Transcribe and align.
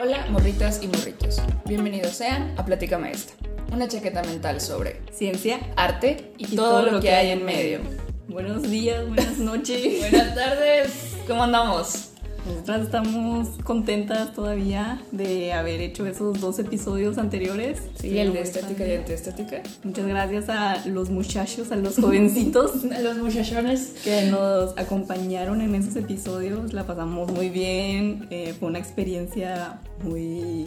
Hola, 0.00 0.26
morritas 0.30 0.80
y 0.82 0.86
morritos. 0.88 1.42
Bienvenidos 1.66 2.12
sean 2.12 2.54
a 2.56 2.64
Platícame 2.64 3.10
esta. 3.10 3.34
Una 3.72 3.86
chaqueta 3.88 4.22
mental 4.22 4.60
sobre 4.60 5.02
Ciencia 5.12 5.60
arte 5.76 6.32
y, 6.38 6.56
todo, 6.56 6.82
lo 6.90 7.00
que 7.00 7.10
hay 7.10 7.30
en 7.30 7.44
medio. 7.44 7.80
Buenos 8.28 8.62
días, 8.62 9.06
buenas 9.06 9.38
noches. 9.38 10.00
Buenas 10.10 10.34
tardes. 10.34 11.16
¿Cómo 11.26 11.44
andamos? 11.44 12.11
Nosotras 12.46 12.82
estamos 12.82 13.48
contentas 13.62 14.34
todavía 14.34 15.00
de 15.12 15.52
haber 15.52 15.80
hecho 15.80 16.06
esos 16.06 16.40
dos 16.40 16.58
episodios 16.58 17.16
anteriores. 17.18 17.78
Sí, 18.00 18.18
el 18.18 18.32
de 18.32 18.40
estética 18.40 18.86
y 18.86 18.94
antiestética. 18.96 19.62
Muchas 19.84 20.06
gracias 20.06 20.48
a 20.48 20.84
los 20.86 21.08
muchachos, 21.10 21.70
a 21.70 21.76
los 21.76 21.96
jovencitos, 22.00 22.84
A 22.92 23.00
los 23.00 23.16
muchachones. 23.18 23.94
que 24.02 24.22
nos 24.30 24.76
acompañaron 24.76 25.60
en 25.60 25.74
esos 25.76 25.94
episodios. 25.94 26.72
La 26.72 26.84
pasamos 26.84 27.30
muy 27.30 27.48
bien. 27.48 28.26
eh, 28.30 28.54
fue 28.58 28.68
una 28.68 28.80
experiencia 28.80 29.80
muy 30.02 30.66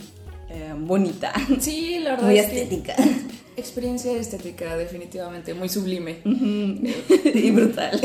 eh, 0.50 0.73
bonita, 0.80 1.34
Sí, 1.59 2.00
la 2.02 2.12
verdad 2.12 2.28
muy 2.28 2.38
es 2.39 2.45
que 2.48 2.62
estética 2.62 2.95
experiencia 3.58 4.12
estética 4.14 4.78
definitivamente 4.78 5.53
muy 5.53 5.67
sublime. 5.70 6.20
y 6.26 7.52
brutal. 7.52 8.00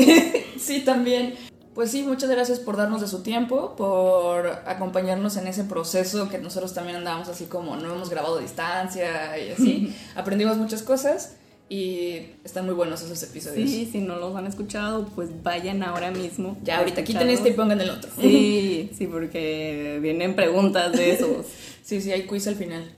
Sí, 0.59 0.81
también. 0.81 1.35
Pues 1.73 1.91
sí, 1.91 2.03
muchas 2.03 2.29
gracias 2.29 2.59
por 2.59 2.75
darnos 2.75 2.99
de 2.99 3.07
su 3.07 3.23
tiempo, 3.23 3.75
por 3.77 4.47
acompañarnos 4.65 5.37
en 5.37 5.47
ese 5.47 5.63
proceso 5.63 6.27
que 6.27 6.37
nosotros 6.37 6.73
también 6.73 6.97
andábamos 6.97 7.29
así 7.29 7.45
como 7.45 7.77
no 7.77 7.93
hemos 7.93 8.09
grabado 8.09 8.37
a 8.37 8.41
distancia 8.41 9.37
y 9.39 9.51
así. 9.51 9.95
Aprendimos 10.15 10.57
muchas 10.57 10.83
cosas 10.83 11.35
y 11.69 12.25
están 12.43 12.65
muy 12.65 12.73
buenos 12.73 13.01
esos 13.01 13.23
episodios. 13.23 13.69
Sí, 13.69 13.87
si 13.89 13.99
no 13.99 14.17
los 14.17 14.35
han 14.35 14.45
escuchado, 14.45 15.05
pues 15.15 15.29
vayan 15.41 15.83
ahora 15.83 16.11
mismo. 16.11 16.57
Ya, 16.61 16.79
ahorita 16.79 17.05
quiten 17.05 17.29
este 17.29 17.51
y 17.51 17.53
pongan 17.53 17.79
el 17.79 17.91
otro. 17.91 18.11
Sí, 18.19 18.91
sí, 18.97 19.07
porque 19.07 19.99
vienen 20.01 20.35
preguntas 20.35 20.91
de 20.91 21.11
esos. 21.11 21.45
Sí, 21.83 21.99
sí, 21.99 22.11
hay 22.11 22.27
quiz 22.27 22.47
al 22.47 22.55
final. 22.55 22.93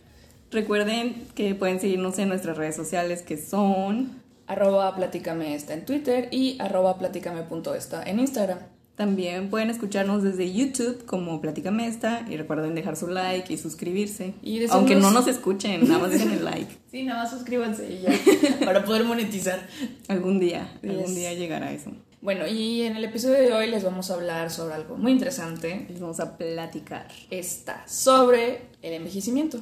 Recuerden 0.52 1.26
que 1.36 1.56
pueden 1.56 1.80
seguirnos 1.80 2.20
en 2.20 2.28
nuestras 2.28 2.58
redes 2.58 2.76
sociales 2.76 3.22
que 3.22 3.38
son. 3.38 4.23
Arroba 4.54 4.96
platícame 4.96 5.56
esta 5.56 5.74
en 5.74 5.84
Twitter 5.86 6.28
y 6.32 6.58
arroba 6.60 6.98
platícame.esta 7.00 8.04
en 8.04 8.20
Instagram. 8.20 8.60
También 8.96 9.50
pueden 9.50 9.72
escucharnos 9.72 10.22
desde 10.22 10.54
YouTube 10.54 11.04
como 11.08 11.42
Platícame 11.42 11.88
esta 11.88 12.24
y 12.30 12.38
recuerden 12.38 12.76
dejar 12.76 12.96
su 12.96 13.08
like 13.08 13.52
y 13.52 13.58
suscribirse. 13.58 14.36
Y 14.44 14.64
Aunque 14.70 14.96
no 14.96 15.10
nos 15.18 15.26
escuchen, 15.28 15.88
nada 15.88 15.98
más 15.98 16.12
dejen 16.12 16.32
el 16.32 16.46
like. 16.46 16.78
Sí, 16.92 17.02
nada 17.02 17.24
más 17.24 17.32
suscríbanse 17.32 17.92
y 17.92 18.02
ya, 18.04 18.12
para 18.66 18.86
poder 18.86 19.04
monetizar. 19.04 19.68
Algún 20.08 20.40
día, 20.40 20.72
Yes. 20.84 20.92
algún 20.92 21.16
día 21.16 21.34
llegará 21.34 21.72
eso. 21.72 21.90
Bueno, 22.22 22.46
y 22.48 22.84
en 22.84 22.96
el 22.96 23.04
episodio 23.04 23.40
de 23.40 23.52
hoy 23.52 23.68
les 23.72 23.84
vamos 23.84 24.12
a 24.12 24.14
hablar 24.14 24.52
sobre 24.52 24.76
algo 24.76 24.96
muy 24.96 25.12
interesante. 25.12 25.88
Les 25.90 26.00
vamos 26.00 26.20
a 26.20 26.38
platicar. 26.38 27.08
está 27.32 27.84
sobre 27.88 28.62
el 28.84 28.94
envejecimiento. 28.94 29.60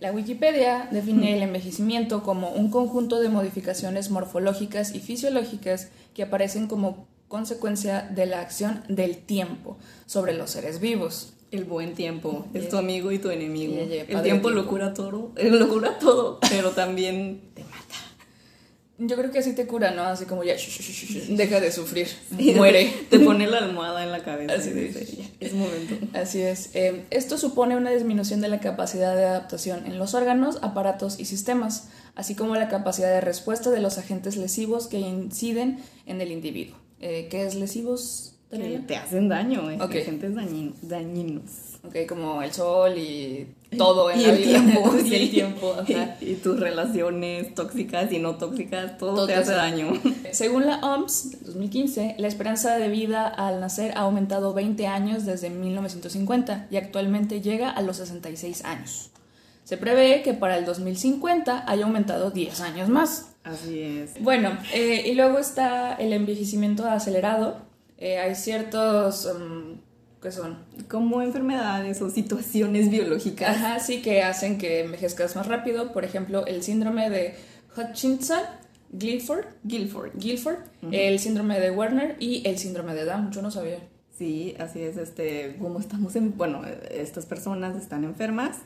La 0.00 0.12
Wikipedia 0.12 0.88
define 0.90 1.36
el 1.36 1.42
envejecimiento 1.42 2.22
como 2.22 2.50
un 2.50 2.70
conjunto 2.70 3.18
de 3.18 3.28
modificaciones 3.30 4.10
morfológicas 4.10 4.94
y 4.94 5.00
fisiológicas 5.00 5.88
que 6.14 6.22
aparecen 6.22 6.66
como 6.66 7.06
consecuencia 7.28 8.08
de 8.14 8.26
la 8.26 8.40
acción 8.40 8.82
del 8.88 9.16
tiempo 9.16 9.78
sobre 10.06 10.34
los 10.34 10.50
seres 10.50 10.80
vivos. 10.80 11.32
El 11.50 11.64
buen 11.64 11.94
tiempo 11.94 12.46
es 12.54 12.68
tu 12.68 12.76
amigo 12.76 13.12
y 13.12 13.18
tu 13.18 13.30
enemigo. 13.30 13.74
Yeah, 13.74 13.86
yeah, 13.86 14.00
el 14.02 14.06
padre 14.08 14.22
tiempo 14.22 14.50
lo 14.50 14.62
tiempo. 14.62 14.70
cura 14.70 14.94
todo, 14.94 15.32
eh, 15.36 15.50
lo 15.50 15.68
cura 15.68 15.98
todo, 15.98 16.38
pero 16.50 16.70
también. 16.72 17.40
Yo 18.98 19.16
creo 19.16 19.30
que 19.30 19.40
así 19.40 19.52
te 19.54 19.66
cura, 19.66 19.90
¿no? 19.90 20.04
Así 20.04 20.24
como 20.24 20.42
ya, 20.42 20.54
deja 21.28 21.60
de 21.60 21.70
sufrir, 21.70 22.08
Sí, 22.38 22.52
muere. 22.54 22.90
Te 23.10 23.18
pone 23.20 23.46
la 23.46 23.58
almohada 23.58 24.02
en 24.02 24.10
la 24.10 24.22
cabeza. 24.22 24.54
Así 24.54 24.70
"Ya, 25.18 25.24
es 25.40 25.52
momento. 25.52 25.94
Así 26.14 26.40
es. 26.40 26.70
Eh, 26.74 27.04
esto 27.10 27.36
supone 27.36 27.76
una 27.76 27.90
disminución 27.90 28.40
de 28.40 28.48
la 28.48 28.60
capacidad 28.60 29.14
de 29.14 29.24
adaptación 29.24 29.84
en 29.86 29.98
los 29.98 30.14
órganos, 30.14 30.58
aparatos 30.62 31.20
y 31.20 31.26
sistemas, 31.26 31.88
así 32.14 32.34
como 32.34 32.54
la 32.54 32.68
capacidad 32.68 33.10
de 33.10 33.20
respuesta 33.20 33.70
de 33.70 33.80
los 33.80 33.98
agentes 33.98 34.36
lesivos 34.38 34.86
que 34.86 34.98
inciden 34.98 35.78
en 36.06 36.20
el 36.22 36.32
individuo. 36.32 36.76
Eh, 37.00 37.28
¿Qué 37.30 37.44
es 37.44 37.54
lesivos? 37.54 38.32
Que 38.50 38.80
te 38.86 38.96
hacen 38.96 39.28
daño, 39.28 39.70
eh. 39.70 39.76
Agentes 39.80 40.32
dañin- 40.34 40.72
dañinos. 40.80 41.42
Ok, 41.84 41.96
como 42.08 42.42
el 42.42 42.52
sol 42.52 42.96
y 42.96 43.46
todo 43.76 44.10
en 44.10 44.20
y 44.20 44.24
la 44.24 44.30
el 44.30 44.38
vida. 44.38 44.50
tiempo. 44.60 44.94
y 45.04 45.14
el 45.14 45.30
tiempo, 45.30 45.74
ajá. 45.78 46.16
Y, 46.20 46.30
y 46.30 46.34
tus 46.36 46.58
relaciones 46.58 47.54
tóxicas 47.54 48.12
y 48.12 48.18
no 48.18 48.36
tóxicas, 48.36 48.98
todo, 48.98 49.14
Todo 49.14 49.26
te 49.26 49.34
hace 49.34 49.52
daño. 49.52 49.92
Según 50.32 50.66
la 50.66 50.78
OMS, 50.78 51.30
del 51.30 51.44
2015, 51.44 52.16
la 52.18 52.28
esperanza 52.28 52.76
de 52.76 52.88
vida 52.88 53.26
al 53.26 53.60
nacer 53.60 53.92
ha 53.96 54.00
aumentado 54.00 54.52
20 54.54 54.86
años 54.86 55.24
desde 55.24 55.50
1950 55.50 56.66
y 56.70 56.76
actualmente 56.76 57.40
llega 57.40 57.70
a 57.70 57.82
los 57.82 57.96
66 57.98 58.64
años. 58.64 59.10
Se 59.64 59.76
prevé 59.76 60.22
que 60.22 60.32
para 60.32 60.56
el 60.58 60.64
2050 60.64 61.64
haya 61.66 61.84
aumentado 61.84 62.30
10 62.30 62.60
años 62.60 62.88
más. 62.88 63.32
Así 63.42 63.80
es. 63.80 64.20
Bueno, 64.22 64.56
eh, 64.72 65.02
y 65.06 65.14
luego 65.14 65.38
está 65.38 65.94
el 65.94 66.12
envejecimiento 66.12 66.86
acelerado. 66.86 67.58
Eh, 67.98 68.18
hay 68.18 68.34
ciertos... 68.34 69.26
um, 69.26 69.85
¿Qué 70.26 70.32
son? 70.32 70.58
Como 70.88 71.22
enfermedades 71.22 72.02
o 72.02 72.10
situaciones 72.10 72.90
biológicas. 72.90 73.48
Ajá, 73.48 73.78
sí, 73.78 74.02
que 74.02 74.24
hacen 74.24 74.58
que 74.58 74.80
envejezcas 74.80 75.36
más 75.36 75.46
rápido. 75.46 75.92
Por 75.92 76.04
ejemplo, 76.04 76.44
el 76.46 76.64
síndrome 76.64 77.08
de 77.10 77.36
Hutchinson, 77.76 78.40
Guilford, 78.90 79.44
Guilford. 79.62 80.10
Guilford 80.16 80.56
el 80.90 81.20
síndrome 81.20 81.60
de 81.60 81.70
Werner 81.70 82.16
y 82.18 82.42
el 82.44 82.58
síndrome 82.58 82.92
de 82.96 83.04
Down. 83.04 83.30
Yo 83.30 83.40
no 83.40 83.52
sabía. 83.52 83.78
Sí, 84.18 84.56
así 84.58 84.82
es, 84.82 84.96
este, 84.96 85.54
como 85.60 85.78
estamos 85.78 86.16
en, 86.16 86.36
bueno, 86.36 86.62
estas 86.90 87.24
personas 87.24 87.76
están 87.80 88.02
enfermas, 88.02 88.62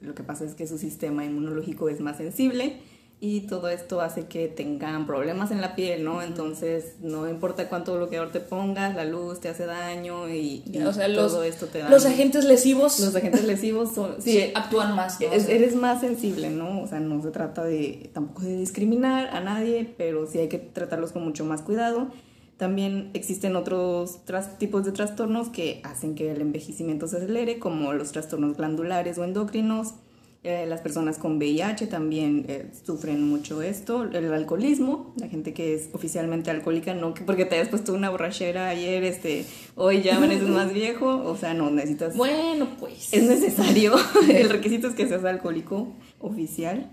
lo 0.00 0.14
que 0.16 0.24
pasa 0.24 0.44
es 0.44 0.54
que 0.54 0.66
su 0.66 0.76
sistema 0.76 1.24
inmunológico 1.24 1.88
es 1.88 2.00
más 2.00 2.16
sensible 2.16 2.80
y 3.20 3.40
todo 3.42 3.68
esto 3.68 4.00
hace 4.00 4.26
que 4.26 4.46
tengan 4.46 5.04
problemas 5.04 5.50
en 5.50 5.60
la 5.60 5.74
piel, 5.74 6.04
¿no? 6.04 6.22
Entonces, 6.22 6.94
no 7.00 7.28
importa 7.28 7.68
cuánto 7.68 7.96
bloqueador 7.96 8.30
te 8.30 8.38
pongas, 8.38 8.94
la 8.94 9.04
luz 9.04 9.40
te 9.40 9.48
hace 9.48 9.66
daño 9.66 10.28
y, 10.28 10.62
y 10.64 10.78
o 10.82 10.92
sea, 10.92 11.08
los, 11.08 11.32
todo 11.32 11.42
esto 11.42 11.66
te 11.66 11.80
da 11.80 11.90
los 11.90 12.06
agentes 12.06 12.44
lesivos 12.44 13.00
los 13.00 13.16
agentes 13.16 13.44
lesivos 13.44 13.92
son, 13.92 14.16
sí, 14.22 14.32
sí, 14.32 14.52
actúan 14.54 14.94
más. 14.94 15.20
eres 15.20 15.74
más 15.74 16.00
sensible, 16.00 16.50
¿no? 16.50 16.80
O 16.80 16.86
sea, 16.86 17.00
no 17.00 17.20
se 17.20 17.32
trata 17.32 17.64
de 17.64 18.10
tampoco 18.12 18.42
de 18.42 18.56
discriminar 18.56 19.34
a 19.34 19.40
nadie, 19.40 19.92
pero 19.96 20.26
sí 20.26 20.38
hay 20.38 20.48
que 20.48 20.58
tratarlos 20.58 21.10
con 21.10 21.24
mucho 21.24 21.44
más 21.44 21.62
cuidado. 21.62 22.08
También 22.56 23.10
existen 23.14 23.56
otros 23.56 24.20
tipos 24.58 24.84
de 24.84 24.92
trastornos 24.92 25.48
que 25.48 25.80
hacen 25.84 26.14
que 26.14 26.30
el 26.30 26.40
envejecimiento 26.40 27.06
se 27.08 27.16
acelere, 27.16 27.58
como 27.58 27.92
los 27.92 28.12
trastornos 28.12 28.56
glandulares 28.56 29.18
o 29.18 29.24
endocrinos. 29.24 29.94
Eh, 30.44 30.66
las 30.66 30.80
personas 30.80 31.18
con 31.18 31.36
VIH 31.36 31.88
también 31.88 32.46
eh, 32.48 32.70
sufren 32.86 33.28
mucho 33.28 33.60
esto. 33.60 34.04
El 34.04 34.32
alcoholismo, 34.32 35.12
la 35.16 35.28
gente 35.28 35.52
que 35.52 35.74
es 35.74 35.90
oficialmente 35.92 36.50
alcohólica, 36.50 36.94
no 36.94 37.12
que 37.12 37.24
porque 37.24 37.44
te 37.44 37.56
hayas 37.56 37.68
puesto 37.68 37.92
una 37.92 38.08
borrachera 38.08 38.68
ayer, 38.68 39.02
este, 39.02 39.44
hoy 39.74 40.00
ya 40.00 40.16
amaneces 40.16 40.48
más 40.48 40.72
viejo, 40.72 41.24
o 41.24 41.36
sea, 41.36 41.54
no 41.54 41.70
necesitas 41.70 42.16
Bueno, 42.16 42.68
pues. 42.78 43.12
es 43.12 43.24
necesario. 43.24 43.94
El 44.28 44.48
requisito 44.48 44.86
es 44.86 44.94
que 44.94 45.08
seas 45.08 45.24
alcohólico 45.24 45.92
oficial. 46.20 46.88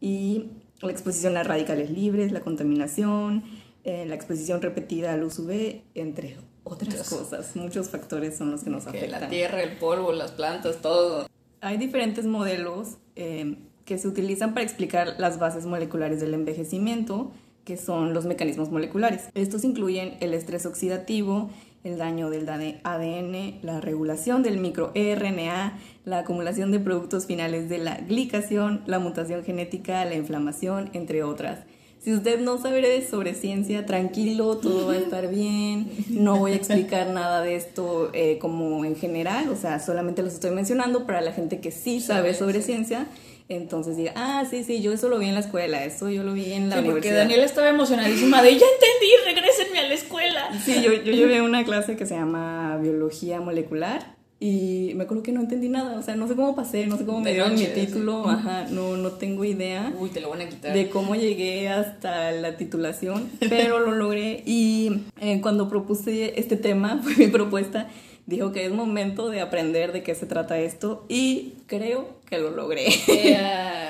Y 0.00 0.50
la 0.80 0.92
exposición 0.92 1.36
a 1.36 1.42
radicales 1.42 1.90
libres, 1.90 2.30
la 2.30 2.40
contaminación, 2.42 3.42
eh, 3.82 4.06
la 4.06 4.14
exposición 4.14 4.62
repetida 4.62 5.12
a 5.12 5.16
luz 5.16 5.40
UV, 5.40 5.82
entre 5.94 6.36
otras 6.62 7.08
cosas. 7.08 7.56
Muchos 7.56 7.88
factores 7.88 8.36
son 8.36 8.52
los 8.52 8.62
que 8.62 8.70
nos 8.70 8.84
que 8.84 8.90
afectan. 8.90 9.22
la 9.22 9.28
tierra, 9.28 9.62
el 9.62 9.76
polvo, 9.78 10.12
las 10.12 10.30
plantas, 10.30 10.80
todo. 10.80 11.26
Hay 11.64 11.78
diferentes 11.78 12.26
modelos 12.26 12.98
eh, 13.16 13.56
que 13.86 13.96
se 13.96 14.06
utilizan 14.06 14.52
para 14.52 14.64
explicar 14.64 15.14
las 15.16 15.38
bases 15.38 15.64
moleculares 15.64 16.20
del 16.20 16.34
envejecimiento, 16.34 17.32
que 17.64 17.78
son 17.78 18.12
los 18.12 18.26
mecanismos 18.26 18.70
moleculares. 18.70 19.30
Estos 19.34 19.64
incluyen 19.64 20.18
el 20.20 20.34
estrés 20.34 20.66
oxidativo, 20.66 21.48
el 21.82 21.96
daño 21.96 22.28
del 22.28 22.46
ADN, 22.46 23.60
la 23.62 23.80
regulación 23.80 24.42
del 24.42 24.58
microRNA, 24.58 25.78
la 26.04 26.18
acumulación 26.18 26.70
de 26.70 26.80
productos 26.80 27.24
finales 27.24 27.70
de 27.70 27.78
la 27.78 27.96
glicación, 27.96 28.82
la 28.84 28.98
mutación 28.98 29.42
genética, 29.42 30.04
la 30.04 30.16
inflamación, 30.16 30.90
entre 30.92 31.22
otras. 31.22 31.60
Si 32.04 32.12
usted 32.12 32.38
no 32.38 32.58
sabe 32.58 33.02
sobre 33.08 33.32
ciencia, 33.32 33.86
tranquilo, 33.86 34.58
todo 34.58 34.88
va 34.88 34.92
a 34.92 34.98
estar 34.98 35.26
bien. 35.28 35.90
No 36.10 36.36
voy 36.36 36.52
a 36.52 36.56
explicar 36.56 37.06
nada 37.06 37.40
de 37.40 37.56
esto 37.56 38.10
eh, 38.12 38.36
como 38.38 38.84
en 38.84 38.94
general, 38.94 39.48
o 39.48 39.56
sea, 39.56 39.80
solamente 39.80 40.22
los 40.22 40.34
estoy 40.34 40.50
mencionando 40.50 41.06
para 41.06 41.22
la 41.22 41.32
gente 41.32 41.60
que 41.60 41.70
sí 41.70 42.00
sabe 42.02 42.34
sobre 42.34 42.60
ciencia. 42.60 43.06
Entonces 43.48 43.96
diga, 43.96 44.12
ah, 44.16 44.44
sí, 44.50 44.64
sí, 44.64 44.82
yo 44.82 44.92
eso 44.92 45.08
lo 45.08 45.18
vi 45.18 45.28
en 45.28 45.34
la 45.34 45.40
escuela, 45.40 45.82
eso 45.84 46.10
yo 46.10 46.24
lo 46.24 46.34
vi 46.34 46.52
en 46.52 46.68
la 46.68 46.76
Sí, 46.76 46.82
porque 46.82 46.90
universidad. 46.92 47.16
Daniela 47.20 47.44
estaba 47.44 47.68
emocionadísima 47.70 48.42
de 48.42 48.50
ya 48.58 48.66
entendí, 48.66 49.12
regrésenme 49.24 49.78
a 49.80 49.88
la 49.88 49.94
escuela. 49.94 50.48
Sí, 50.62 50.82
yo, 50.82 50.92
yo 50.92 51.12
llevé 51.12 51.40
una 51.40 51.64
clase 51.64 51.96
que 51.96 52.04
se 52.04 52.14
llama 52.14 52.78
biología 52.82 53.40
molecular 53.40 54.13
y 54.44 54.92
me 54.92 55.04
acuerdo 55.04 55.22
que 55.22 55.32
no 55.32 55.40
entendí 55.40 55.70
nada, 55.70 55.98
o 55.98 56.02
sea, 56.02 56.16
no 56.16 56.28
sé 56.28 56.36
cómo 56.36 56.54
pasé, 56.54 56.86
no 56.86 56.98
sé 56.98 57.06
cómo 57.06 57.20
me 57.20 57.32
dieron 57.32 57.54
mi 57.54 57.64
título, 57.64 58.28
ajá, 58.28 58.66
no, 58.68 58.98
no 58.98 59.12
tengo 59.12 59.42
idea 59.42 59.90
Uy, 59.98 60.10
te 60.10 60.20
lo 60.20 60.28
van 60.28 60.42
a 60.42 60.48
quitar. 60.50 60.74
de 60.74 60.90
cómo 60.90 61.14
llegué 61.14 61.70
hasta 61.70 62.30
la 62.30 62.58
titulación, 62.58 63.30
pero 63.40 63.80
lo 63.80 63.92
logré 63.92 64.42
y 64.44 65.00
eh, 65.18 65.40
cuando 65.40 65.70
propuse 65.70 66.38
este 66.38 66.58
tema, 66.58 67.00
fue 67.02 67.16
mi 67.16 67.28
propuesta, 67.28 67.88
dijo 68.26 68.52
que 68.52 68.66
es 68.66 68.70
momento 68.70 69.30
de 69.30 69.40
aprender 69.40 69.92
de 69.92 70.02
qué 70.02 70.14
se 70.14 70.26
trata 70.26 70.58
esto 70.58 71.06
y 71.08 71.54
creo 71.66 72.06
que 72.28 72.38
lo 72.38 72.50
logré. 72.50 72.88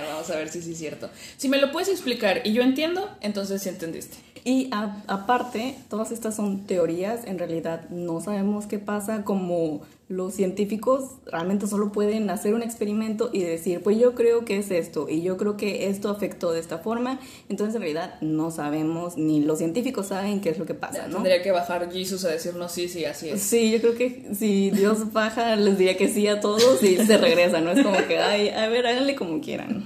vamos 0.09 0.31
a 0.31 0.37
ver 0.37 0.51
si 0.51 0.63
sí 0.63 0.71
es 0.71 0.79
cierto. 0.79 1.11
Si 1.37 1.49
me 1.49 1.59
lo 1.59 1.73
puedes 1.73 1.89
explicar 1.89 2.43
y 2.45 2.53
yo 2.53 2.63
entiendo, 2.63 3.11
entonces 3.21 3.61
sí 3.61 3.71
entendiste. 3.71 4.19
Y 4.45 4.69
aparte, 4.71 5.75
todas 5.89 6.13
estas 6.13 6.37
son 6.37 6.67
teorías, 6.67 7.25
en 7.27 7.39
realidad 7.39 7.89
no 7.89 8.21
sabemos 8.21 8.67
qué 8.67 8.79
pasa, 8.79 9.25
como 9.25 9.81
los 10.09 10.35
científicos 10.35 11.13
realmente 11.27 11.67
solo 11.67 11.91
pueden 11.91 12.29
hacer 12.29 12.55
un 12.55 12.63
experimento 12.63 13.31
y 13.33 13.43
decir, 13.43 13.81
pues 13.83 13.99
yo 13.99 14.15
creo 14.15 14.45
que 14.45 14.59
es 14.59 14.71
esto 14.71 15.09
y 15.09 15.23
yo 15.23 15.37
creo 15.37 15.57
que 15.57 15.89
esto 15.89 16.11
afectó 16.11 16.53
de 16.53 16.61
esta 16.61 16.79
forma, 16.79 17.21
entonces 17.49 17.75
en 17.77 17.83
realidad 17.83 18.21
no 18.21 18.51
sabemos, 18.51 19.17
ni 19.17 19.41
los 19.41 19.59
científicos 19.59 20.09
saben 20.09 20.41
qué 20.41 20.51
es 20.51 20.59
lo 20.59 20.67
que 20.67 20.75
pasa, 20.75 21.09
¿no? 21.09 21.15
Tendría 21.15 21.43
que 21.43 21.53
bajar 21.53 21.91
Jesús 21.91 22.25
a 22.25 22.29
decirnos 22.29 22.73
sí, 22.73 22.89
sí, 22.89 23.05
así 23.05 23.31
es. 23.31 23.41
Sí, 23.41 23.71
yo 23.71 23.81
creo 23.81 23.95
que 23.95 24.29
si 24.35 24.71
Dios 24.71 25.13
baja, 25.13 25.57
les 25.57 25.79
diría 25.79 25.97
que 25.97 26.09
sí 26.09 26.27
a 26.29 26.41
todos 26.41 26.83
y 26.83 26.97
se 26.97 27.17
regresa, 27.17 27.61
¿no? 27.61 27.71
Es 27.71 27.83
como 27.83 27.97
que, 28.07 28.19
ay, 28.19 28.51
a 28.51 28.69
ver, 28.69 28.87
háganle 28.87 29.15
como 29.15 29.41
quieran. 29.41 29.85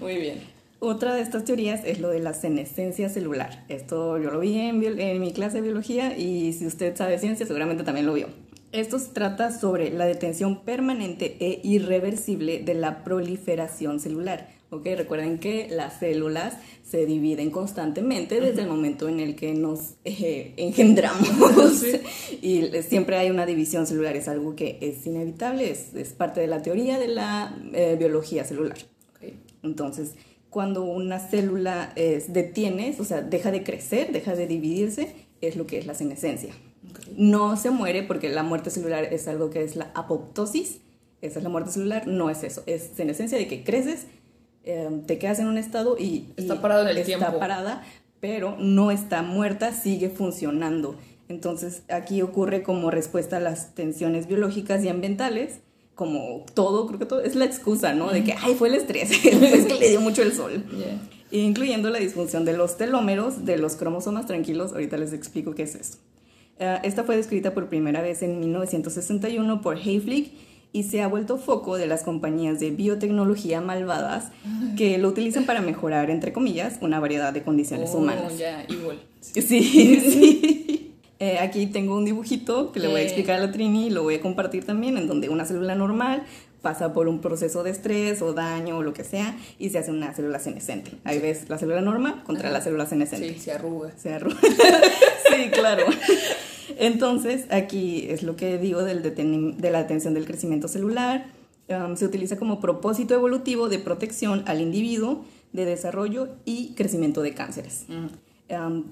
Muy 0.00 0.16
bien. 0.16 0.40
Otra 0.82 1.14
de 1.14 1.20
estas 1.20 1.44
teorías 1.44 1.82
es 1.84 2.00
lo 2.00 2.08
de 2.08 2.20
la 2.20 2.32
senescencia 2.32 3.10
celular. 3.10 3.64
Esto 3.68 4.18
yo 4.18 4.30
lo 4.30 4.40
vi 4.40 4.58
en, 4.58 4.82
en, 4.82 5.20
mi 5.20 5.32
clase 5.32 5.56
de 5.56 5.62
biología 5.62 6.16
y 6.16 6.54
si 6.54 6.66
usted 6.66 6.96
sabe 6.96 7.18
ciencia 7.18 7.46
seguramente 7.46 7.84
también 7.84 8.06
lo 8.06 8.14
vio. 8.14 8.28
Esto 8.72 9.00
se 9.00 9.08
trata 9.08 9.50
sobre 9.50 9.90
la 9.90 10.04
detención 10.04 10.62
permanente 10.62 11.36
e 11.40 11.60
irreversible 11.64 12.60
de 12.60 12.74
la 12.74 13.02
proliferación 13.02 13.98
celular. 13.98 14.48
¿ok? 14.70 14.86
Recuerden 14.96 15.38
que 15.38 15.68
las 15.68 15.98
células 15.98 16.54
se 16.88 17.04
dividen 17.04 17.50
constantemente 17.50 18.40
desde 18.40 18.62
el 18.62 18.68
momento 18.68 19.08
en 19.08 19.18
el 19.18 19.34
que 19.34 19.54
nos 19.54 19.94
eh, 20.04 20.54
engendramos 20.56 21.82
y 22.42 22.70
siempre 22.88 23.16
hay 23.16 23.30
una 23.30 23.44
división 23.44 23.88
celular, 23.88 24.16
es 24.16 24.28
algo 24.28 24.54
que 24.54 24.78
es 24.80 25.04
inevitable, 25.04 25.70
es, 25.70 25.94
es 25.94 26.12
parte 26.12 26.40
de 26.40 26.46
la 26.46 26.62
teoría 26.62 26.98
de 26.98 27.08
la 27.08 27.56
eh, 27.72 27.96
biología 27.98 28.44
celular. 28.44 28.78
Okay. 29.16 29.40
Entonces, 29.64 30.14
cuando 30.48 30.84
una 30.84 31.18
célula 31.18 31.92
es, 31.96 32.32
detiene, 32.32 32.94
o 32.98 33.04
sea, 33.04 33.20
deja 33.22 33.50
de 33.50 33.64
crecer, 33.64 34.12
deja 34.12 34.36
de 34.36 34.46
dividirse, 34.46 35.14
es 35.40 35.56
lo 35.56 35.66
que 35.66 35.78
es 35.78 35.86
la 35.86 35.94
senescencia. 35.94 36.54
No 37.16 37.56
se 37.56 37.70
muere 37.70 38.02
porque 38.02 38.28
la 38.28 38.42
muerte 38.42 38.70
celular 38.70 39.04
es 39.04 39.28
algo 39.28 39.50
que 39.50 39.62
es 39.62 39.76
la 39.76 39.90
apoptosis, 39.94 40.80
esa 41.22 41.38
es 41.38 41.42
la 41.42 41.50
muerte 41.50 41.70
celular, 41.70 42.06
no 42.06 42.30
es 42.30 42.42
eso, 42.44 42.62
es 42.66 42.90
senescencia 42.94 43.36
de 43.36 43.46
que 43.46 43.62
creces, 43.64 44.06
em, 44.64 45.02
te 45.02 45.18
quedas 45.18 45.38
en 45.38 45.46
un 45.46 45.58
estado 45.58 45.96
y... 45.98 46.28
Está 46.36 46.60
parado 46.60 46.88
en 46.88 46.96
el 46.96 47.04
tiempo. 47.04 47.26
Está 47.26 47.38
parada, 47.38 47.82
pero 48.20 48.56
no 48.58 48.90
está 48.90 49.22
muerta, 49.22 49.72
sigue 49.72 50.10
funcionando. 50.10 50.96
Entonces 51.28 51.82
aquí 51.88 52.22
ocurre 52.22 52.62
como 52.62 52.90
respuesta 52.90 53.36
a 53.36 53.40
las 53.40 53.74
tensiones 53.74 54.26
biológicas 54.26 54.82
y 54.84 54.88
ambientales 54.88 55.60
como 56.00 56.46
todo, 56.54 56.86
creo 56.86 56.98
que 56.98 57.04
todo, 57.04 57.20
es 57.20 57.34
la 57.34 57.44
excusa, 57.44 57.92
¿no? 57.92 58.10
De 58.10 58.24
que, 58.24 58.32
ay, 58.32 58.54
fue 58.54 58.68
el 58.68 58.74
estrés, 58.74 59.10
es 59.24 59.66
que 59.66 59.74
le 59.74 59.90
dio 59.90 60.00
mucho 60.00 60.22
el 60.22 60.32
sol. 60.32 60.64
Incluyendo 61.30 61.90
la 61.90 61.98
disfunción 61.98 62.46
de 62.46 62.56
los 62.56 62.78
telómeros, 62.78 63.44
de 63.44 63.58
los 63.58 63.76
cromosomas 63.76 64.24
tranquilos, 64.24 64.72
ahorita 64.72 64.96
les 64.96 65.12
explico 65.12 65.54
qué 65.54 65.64
es 65.64 65.74
esto. 65.74 65.98
Eh, 66.60 66.78
esta 66.82 67.04
fue 67.04 67.16
descrita 67.16 67.54
por 67.54 67.68
primera 67.68 68.02
vez 68.02 68.22
en 68.22 68.38
1961 68.38 69.62
por 69.62 69.76
Hayflick 69.78 70.30
y 70.72 70.84
se 70.84 71.02
ha 71.02 71.08
vuelto 71.08 71.38
foco 71.38 71.76
de 71.76 71.86
las 71.86 72.04
compañías 72.04 72.60
de 72.60 72.70
biotecnología 72.70 73.60
malvadas 73.60 74.30
que 74.76 74.98
lo 74.98 75.08
utilizan 75.08 75.44
para 75.44 75.62
mejorar, 75.62 76.10
entre 76.10 76.32
comillas, 76.32 76.78
una 76.80 77.00
variedad 77.00 77.32
de 77.32 77.42
condiciones 77.42 77.90
oh, 77.92 77.98
humanas. 77.98 78.38
Ya, 78.38 78.64
igual. 78.68 79.00
Sí, 79.20 79.42
sí. 79.42 80.76
Eh, 81.22 81.38
aquí 81.38 81.66
tengo 81.66 81.98
un 81.98 82.06
dibujito 82.06 82.72
que 82.72 82.80
le 82.80 82.88
voy 82.88 83.02
a 83.02 83.02
explicar 83.02 83.36
a 83.36 83.44
la 83.44 83.52
Trini 83.52 83.88
y 83.88 83.90
lo 83.90 84.02
voy 84.02 84.14
a 84.14 84.22
compartir 84.22 84.64
también, 84.64 84.96
en 84.96 85.06
donde 85.06 85.28
una 85.28 85.44
célula 85.44 85.74
normal 85.74 86.22
pasa 86.62 86.92
por 86.92 87.08
un 87.08 87.20
proceso 87.20 87.62
de 87.62 87.70
estrés 87.70 88.22
o 88.22 88.32
daño 88.32 88.78
o 88.78 88.82
lo 88.82 88.92
que 88.92 89.04
sea 89.04 89.36
y 89.58 89.70
se 89.70 89.78
hace 89.78 89.90
una 89.90 90.12
célula 90.14 90.38
senescente. 90.38 90.92
Ahí 91.04 91.18
ves 91.18 91.48
la 91.48 91.58
célula 91.58 91.80
normal 91.80 92.22
contra 92.24 92.50
la 92.50 92.60
célula 92.60 92.86
senescente. 92.86 93.34
Sí, 93.34 93.40
se 93.40 93.52
arruga. 93.52 93.92
Se 93.96 94.14
arruga. 94.14 94.38
sí, 94.40 95.50
claro. 95.50 95.86
Entonces, 96.78 97.46
aquí 97.50 98.06
es 98.08 98.22
lo 98.22 98.36
que 98.36 98.58
digo 98.58 98.82
del 98.84 99.02
de 99.02 99.70
la 99.70 99.82
detención 99.82 100.14
del 100.14 100.26
crecimiento 100.26 100.68
celular. 100.68 101.26
Um, 101.68 101.96
se 101.96 102.04
utiliza 102.04 102.36
como 102.36 102.60
propósito 102.60 103.14
evolutivo 103.14 103.68
de 103.68 103.78
protección 103.78 104.42
al 104.46 104.60
individuo, 104.60 105.24
de 105.52 105.64
desarrollo 105.64 106.28
y 106.44 106.74
crecimiento 106.74 107.22
de 107.22 107.34
cánceres 107.34 107.86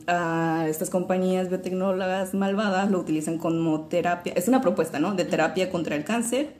a 0.07 0.67
estas 0.69 0.91
compañías 0.91 1.49
biotecnólogas 1.49 2.35
malvadas 2.35 2.91
lo 2.91 2.99
utilizan 2.99 3.39
como 3.39 3.83
terapia, 3.83 4.33
es 4.37 4.49
una 4.49 4.61
propuesta, 4.61 4.99
¿no? 4.99 5.15
De 5.15 5.25
terapia 5.25 5.71
contra 5.71 5.97
el 5.97 6.05
cáncer, 6.05 6.55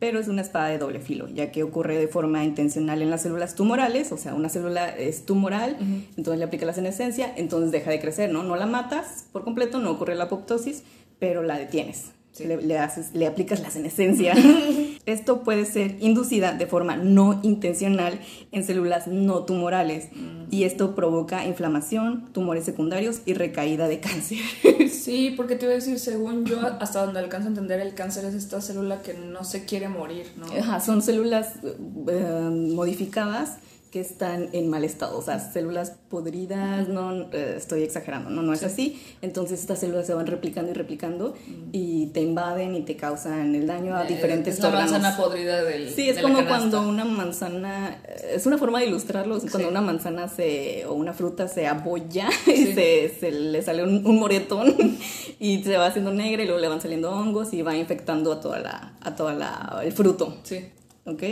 pero 0.00 0.18
es 0.18 0.26
una 0.26 0.42
espada 0.42 0.68
de 0.68 0.78
doble 0.78 0.98
filo, 0.98 1.28
ya 1.28 1.52
que 1.52 1.62
ocurre 1.62 1.96
de 1.96 2.08
forma 2.08 2.42
intencional 2.42 3.02
en 3.02 3.10
las 3.10 3.22
células 3.22 3.54
tumorales, 3.54 4.10
o 4.10 4.16
sea, 4.16 4.34
una 4.34 4.48
célula 4.48 4.88
es 4.88 5.26
tumoral, 5.26 5.76
entonces 6.16 6.38
le 6.38 6.44
aplica 6.44 6.66
la 6.66 6.72
senescencia, 6.72 7.32
entonces 7.36 7.70
deja 7.70 7.90
de 7.90 8.00
crecer, 8.00 8.32
¿no? 8.32 8.42
No 8.42 8.56
la 8.56 8.66
matas 8.66 9.26
por 9.30 9.44
completo, 9.44 9.78
no 9.78 9.90
ocurre 9.90 10.14
la 10.14 10.24
apoptosis, 10.24 10.82
pero 11.18 11.42
la 11.42 11.58
detienes. 11.58 12.12
Le, 12.38 12.78
haces, 12.78 13.10
le 13.12 13.26
aplicas 13.26 13.60
la 13.60 13.70
senescencia. 13.70 14.34
Esto 15.06 15.42
puede 15.42 15.64
ser 15.64 15.96
inducida 16.00 16.52
de 16.52 16.66
forma 16.66 16.96
no 16.96 17.40
intencional 17.42 18.20
en 18.52 18.64
células 18.64 19.08
no 19.08 19.44
tumorales 19.44 20.08
mm. 20.12 20.44
y 20.50 20.64
esto 20.64 20.94
provoca 20.94 21.46
inflamación, 21.46 22.32
tumores 22.32 22.64
secundarios 22.64 23.22
y 23.24 23.34
recaída 23.34 23.88
de 23.88 24.00
cáncer. 24.00 24.38
Sí, 24.90 25.32
porque 25.34 25.56
te 25.56 25.64
iba 25.64 25.72
a 25.72 25.76
decir, 25.76 25.98
según 25.98 26.44
yo, 26.44 26.60
hasta 26.60 27.04
donde 27.04 27.20
alcanzo 27.20 27.46
a 27.46 27.50
entender, 27.50 27.80
el 27.80 27.94
cáncer 27.94 28.26
es 28.26 28.34
esta 28.34 28.60
célula 28.60 29.00
que 29.00 29.14
no 29.14 29.44
se 29.44 29.64
quiere 29.64 29.88
morir, 29.88 30.26
¿no? 30.36 30.46
Ajá, 30.46 30.80
son 30.80 31.00
células 31.00 31.54
eh, 31.64 32.50
modificadas 32.74 33.56
que 33.90 34.00
están 34.00 34.50
en 34.52 34.70
mal 34.70 34.84
estado, 34.84 35.18
o 35.18 35.22
sea, 35.22 35.40
células 35.40 35.94
podridas, 36.08 36.88
no 36.88 37.28
eh, 37.32 37.54
estoy 37.56 37.82
exagerando, 37.82 38.30
no, 38.30 38.40
no 38.40 38.52
es 38.52 38.62
así. 38.62 39.02
Entonces 39.20 39.60
estas 39.60 39.80
células 39.80 40.06
se 40.06 40.14
van 40.14 40.28
replicando 40.28 40.70
y 40.70 40.74
replicando 40.74 41.34
y 41.72 42.06
te 42.08 42.20
invaden 42.20 42.76
y 42.76 42.82
te 42.82 42.96
causan 42.96 43.54
el 43.54 43.66
daño 43.66 43.96
a 43.96 44.04
eh, 44.04 44.08
diferentes 44.08 44.54
es 44.54 44.60
la 44.60 44.70
manzana 44.70 45.16
podrida 45.16 45.64
del 45.64 45.90
Sí, 45.90 46.08
es 46.08 46.18
como 46.18 46.46
cuando 46.46 46.82
una 46.82 47.04
manzana, 47.04 48.00
eh, 48.06 48.34
es 48.34 48.46
una 48.46 48.58
forma 48.58 48.78
de 48.78 48.86
ilustrarlo, 48.86 49.36
es 49.38 49.50
cuando 49.50 49.68
una 49.68 49.80
manzana 49.80 50.28
se, 50.28 50.84
o 50.86 50.94
una 50.94 51.12
fruta 51.12 51.48
se 51.48 51.66
abolla 51.66 52.28
y 52.46 52.66
se, 52.66 53.12
se, 53.18 53.32
le 53.32 53.60
sale 53.60 53.82
un, 53.82 54.06
un, 54.06 54.20
moretón 54.20 54.72
y 55.40 55.64
se 55.64 55.76
va 55.76 55.86
haciendo 55.86 56.12
negra 56.12 56.44
y 56.44 56.46
luego 56.46 56.60
le 56.60 56.68
van 56.68 56.80
saliendo 56.80 57.10
hongos 57.10 57.52
y 57.52 57.62
va 57.62 57.76
infectando 57.76 58.32
a 58.32 58.40
toda 58.40 58.60
la, 58.60 58.92
a 59.00 59.16
toda 59.16 59.34
la, 59.34 59.80
el 59.82 59.92
fruto. 59.92 60.38
Sí. 60.44 60.64
¿Ok? 61.06 61.22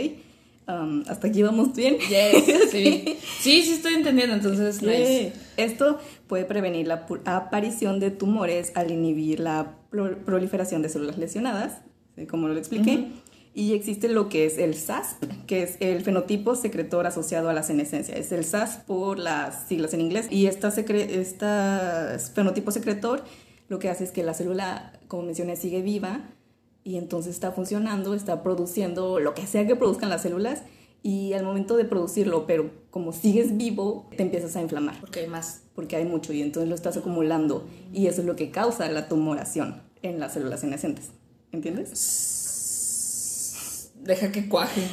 Um, 0.69 1.03
hasta 1.07 1.27
aquí 1.27 1.41
vamos 1.41 1.75
bien. 1.75 1.97
sí. 2.71 3.17
sí, 3.39 3.63
sí 3.63 3.71
estoy 3.73 3.95
entendiendo, 3.95 4.35
entonces 4.35 4.79
Esto 5.57 5.99
puede 6.27 6.45
prevenir 6.45 6.87
la 6.87 7.07
aparición 7.25 7.99
de 7.99 8.11
tumores 8.11 8.71
al 8.75 8.91
inhibir 8.91 9.39
la 9.39 9.77
proliferación 10.25 10.83
de 10.83 10.89
células 10.89 11.17
lesionadas, 11.17 11.81
como 12.29 12.47
lo 12.47 12.57
expliqué. 12.57 13.07
Y 13.55 13.73
existe 13.73 14.09
lo 14.09 14.29
que 14.29 14.45
es 14.45 14.59
el 14.59 14.75
SASP, 14.75 15.23
que 15.47 15.63
es 15.63 15.77
el 15.79 16.03
fenotipo 16.03 16.55
secretor 16.55 17.07
asociado 17.07 17.49
a 17.49 17.53
la 17.53 17.63
senescencia. 17.63 18.15
Es 18.15 18.31
el 18.31 18.45
SASP 18.45 18.85
por 18.85 19.17
las 19.17 19.67
siglas 19.67 19.95
en 19.95 20.01
inglés. 20.01 20.27
Y 20.29 20.45
esta, 20.45 20.67
esta 20.69 22.17
fenotipo 22.35 22.69
secretor 22.69 23.23
lo 23.69 23.79
que 23.79 23.89
hace 23.89 24.03
es 24.03 24.11
que 24.11 24.23
la 24.23 24.35
célula, 24.35 24.93
como 25.07 25.23
mencioné, 25.23 25.55
sigue 25.55 25.81
viva, 25.81 26.21
y 26.83 26.97
entonces 26.97 27.33
está 27.33 27.51
funcionando, 27.51 28.13
está 28.13 28.43
produciendo 28.43 29.19
lo 29.19 29.33
que 29.33 29.45
sea 29.45 29.67
que 29.67 29.75
produzcan 29.75 30.09
las 30.09 30.21
células 30.23 30.63
y 31.01 31.33
al 31.33 31.43
momento 31.43 31.77
de 31.77 31.85
producirlo, 31.85 32.45
pero 32.45 32.71
como 32.91 33.13
sigues 33.13 33.55
vivo, 33.57 34.09
te 34.15 34.23
empiezas 34.23 34.55
a 34.55 34.61
inflamar. 34.61 34.99
Porque 34.99 35.21
hay 35.21 35.27
más. 35.27 35.61
Porque 35.75 35.95
hay 35.95 36.05
mucho 36.05 36.33
y 36.33 36.41
entonces 36.41 36.67
lo 36.67 36.75
estás 36.75 36.97
acumulando 36.97 37.65
y 37.93 38.07
eso 38.07 38.21
es 38.21 38.27
lo 38.27 38.35
que 38.35 38.51
causa 38.51 38.89
la 38.89 39.07
tumoración 39.07 39.81
en 40.01 40.19
las 40.19 40.33
células 40.33 40.59
senescentes. 40.59 41.11
¿Entiendes? 41.51 41.91
Deja 44.01 44.31
que 44.31 44.49
cuaje. 44.49 44.81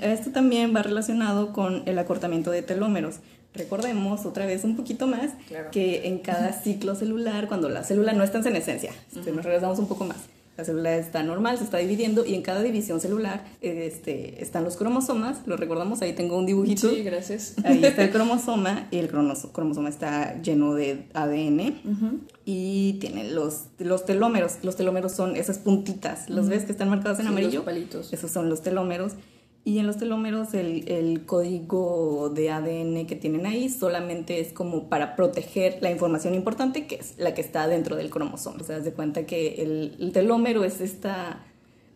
Esto 0.00 0.30
también 0.30 0.74
va 0.74 0.82
relacionado 0.82 1.52
con 1.52 1.82
el 1.86 1.98
acortamiento 1.98 2.50
de 2.50 2.62
telómeros. 2.62 3.16
Recordemos 3.58 4.24
otra 4.24 4.46
vez 4.46 4.64
un 4.64 4.76
poquito 4.76 5.06
más 5.06 5.32
que 5.72 6.06
en 6.08 6.18
cada 6.18 6.52
ciclo 6.52 6.94
celular, 6.94 7.48
cuando 7.48 7.68
la 7.68 7.84
célula 7.84 8.12
no 8.12 8.24
está 8.24 8.38
en 8.38 8.44
senescencia, 8.44 8.92
si 9.12 9.30
nos 9.30 9.44
regresamos 9.44 9.78
un 9.78 9.88
poco 9.88 10.04
más, 10.04 10.18
la 10.58 10.64
célula 10.64 10.96
está 10.96 11.22
normal, 11.22 11.56
se 11.56 11.62
está 11.62 11.78
dividiendo 11.78 12.26
y 12.26 12.34
en 12.34 12.42
cada 12.42 12.64
división 12.64 13.00
celular 13.00 13.44
este, 13.60 14.42
están 14.42 14.64
los 14.64 14.76
cromosomas. 14.76 15.38
Lo 15.46 15.56
recordamos, 15.56 16.02
ahí 16.02 16.14
tengo 16.14 16.36
un 16.36 16.46
dibujito. 16.46 16.90
Sí, 16.90 17.04
gracias. 17.04 17.54
Ahí 17.62 17.84
está 17.84 18.02
el 18.02 18.10
cromosoma 18.12 18.88
y 18.90 18.98
el 18.98 19.08
cromosoma 19.08 19.88
está 19.88 20.42
lleno 20.42 20.74
de 20.74 21.04
ADN 21.14 21.80
y 22.44 22.94
tiene 22.94 23.30
los, 23.30 23.66
los 23.78 24.04
telómeros. 24.04 24.56
Los 24.62 24.74
telómeros 24.74 25.12
son 25.12 25.36
esas 25.36 25.58
puntitas. 25.58 26.28
¿Los 26.28 26.48
ves 26.48 26.64
que 26.64 26.72
están 26.72 26.88
marcados 26.88 27.20
en 27.20 27.28
amarillo? 27.28 27.60
Los 27.60 27.64
palitos. 27.64 28.12
Esos 28.12 28.32
son 28.32 28.50
los 28.50 28.60
telómeros 28.60 29.12
Y 29.68 29.78
en 29.80 29.86
los 29.86 29.98
telómeros 29.98 30.54
el, 30.54 30.88
el, 30.88 31.26
código 31.26 32.32
de 32.34 32.50
ADN 32.50 33.06
que 33.06 33.16
tienen 33.16 33.44
ahí 33.44 33.68
solamente 33.68 34.40
es 34.40 34.54
como 34.54 34.88
para 34.88 35.14
proteger 35.14 35.76
la 35.82 35.90
información 35.90 36.34
importante 36.34 36.86
que 36.86 36.94
es 36.94 37.18
la 37.18 37.34
que 37.34 37.42
está 37.42 37.68
dentro 37.68 37.94
del 37.94 38.08
cromosoma. 38.08 38.62
O 38.62 38.64
sea, 38.64 38.76
haz 38.76 38.84
de 38.84 38.94
cuenta 38.94 39.26
que 39.26 39.62
el 39.62 40.10
telómero 40.14 40.64
es 40.64 40.80
esta 40.80 41.44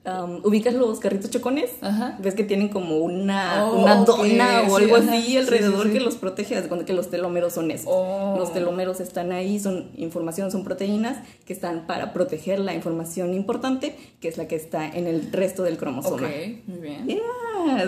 Um, 0.05 0.45
ubicas 0.45 0.75
los 0.75 0.99
carritos 0.99 1.31
chocones, 1.31 1.71
Ajá. 1.81 2.19
ves 2.21 2.35
que 2.35 2.43
tienen 2.43 2.71
como 2.71 2.97
una, 2.97 3.65
oh, 3.67 3.83
una 3.83 4.05
dona 4.05 4.63
o 4.69 4.77
algo 4.77 4.97
así 4.97 5.37
alrededor 5.37 5.93
que 5.93 6.01
los 6.01 6.17
protege, 6.17 6.61
cuando 6.67 6.85
que 6.85 6.93
los 6.93 7.09
telómeros 7.09 7.53
son 7.53 7.71
eso. 7.71 7.89
Oh. 7.89 8.35
Los 8.37 8.53
telómeros 8.53 8.99
están 8.99 9.31
ahí, 9.31 9.61
son 9.61 9.93
información, 9.97 10.51
son 10.51 10.65
proteínas 10.65 11.19
que 11.47 11.53
están 11.53 11.87
para 11.87 12.13
proteger 12.13 12.59
la 12.59 12.75
información 12.75 13.33
importante, 13.33 13.97
que 14.21 14.27
es 14.27 14.39
la 14.39 14.49
que 14.49 14.57
está 14.57 14.89
en 14.89 15.07
el 15.07 15.31
resto 15.31 15.63
del 15.63 15.77
cromosoma. 15.77 16.27
Ok, 16.27 16.67
muy 16.67 16.81
bien. 16.81 17.21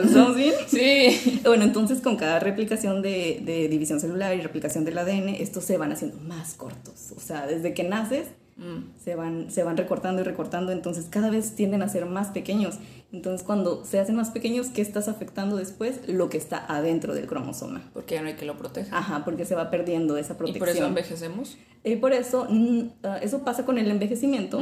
¿Estamos 0.04 0.36
bien? 0.36 0.54
sí. 0.68 1.40
Bueno, 1.44 1.64
entonces 1.64 2.00
con 2.00 2.14
cada 2.14 2.38
replicación 2.38 3.02
de, 3.02 3.42
de 3.44 3.66
división 3.66 3.98
celular 3.98 4.36
y 4.36 4.40
replicación 4.40 4.84
del 4.84 4.98
ADN, 4.98 5.30
estos 5.30 5.64
se 5.64 5.78
van 5.78 5.90
haciendo 5.90 6.18
más 6.20 6.54
cortos. 6.54 7.12
O 7.16 7.20
sea, 7.20 7.48
desde 7.48 7.74
que 7.74 7.82
naces 7.82 8.28
Mm. 8.56 8.96
Se, 9.02 9.16
van, 9.16 9.50
se 9.50 9.64
van 9.64 9.76
recortando 9.76 10.22
y 10.22 10.24
recortando, 10.24 10.70
entonces 10.72 11.06
cada 11.10 11.30
vez 11.30 11.54
tienden 11.54 11.82
a 11.82 11.88
ser 11.88 12.06
más 12.06 12.28
pequeños. 12.28 12.78
Entonces 13.12 13.44
cuando 13.44 13.84
se 13.84 13.98
hacen 13.98 14.16
más 14.16 14.30
pequeños, 14.30 14.68
¿qué 14.68 14.82
estás 14.82 15.08
afectando 15.08 15.56
después? 15.56 16.00
Lo 16.08 16.28
que 16.28 16.36
está 16.36 16.64
adentro 16.66 17.14
del 17.14 17.26
cromosoma. 17.26 17.82
Porque 17.92 18.14
ya 18.14 18.22
no 18.22 18.28
hay 18.28 18.34
que 18.34 18.44
lo 18.44 18.56
proteja. 18.56 18.96
Ajá, 18.96 19.24
porque 19.24 19.44
se 19.44 19.54
va 19.54 19.70
perdiendo 19.70 20.16
esa 20.16 20.36
protección. 20.36 20.56
¿Y 20.56 20.60
por 20.60 20.68
eso 20.68 20.86
envejecemos? 20.86 21.56
Y 21.84 21.96
por 21.96 22.12
eso, 22.12 22.46
mm, 22.48 22.80
ah, 23.02 23.18
eso 23.22 23.44
pasa 23.44 23.64
con 23.64 23.78
el 23.78 23.90
envejecimiento. 23.90 24.60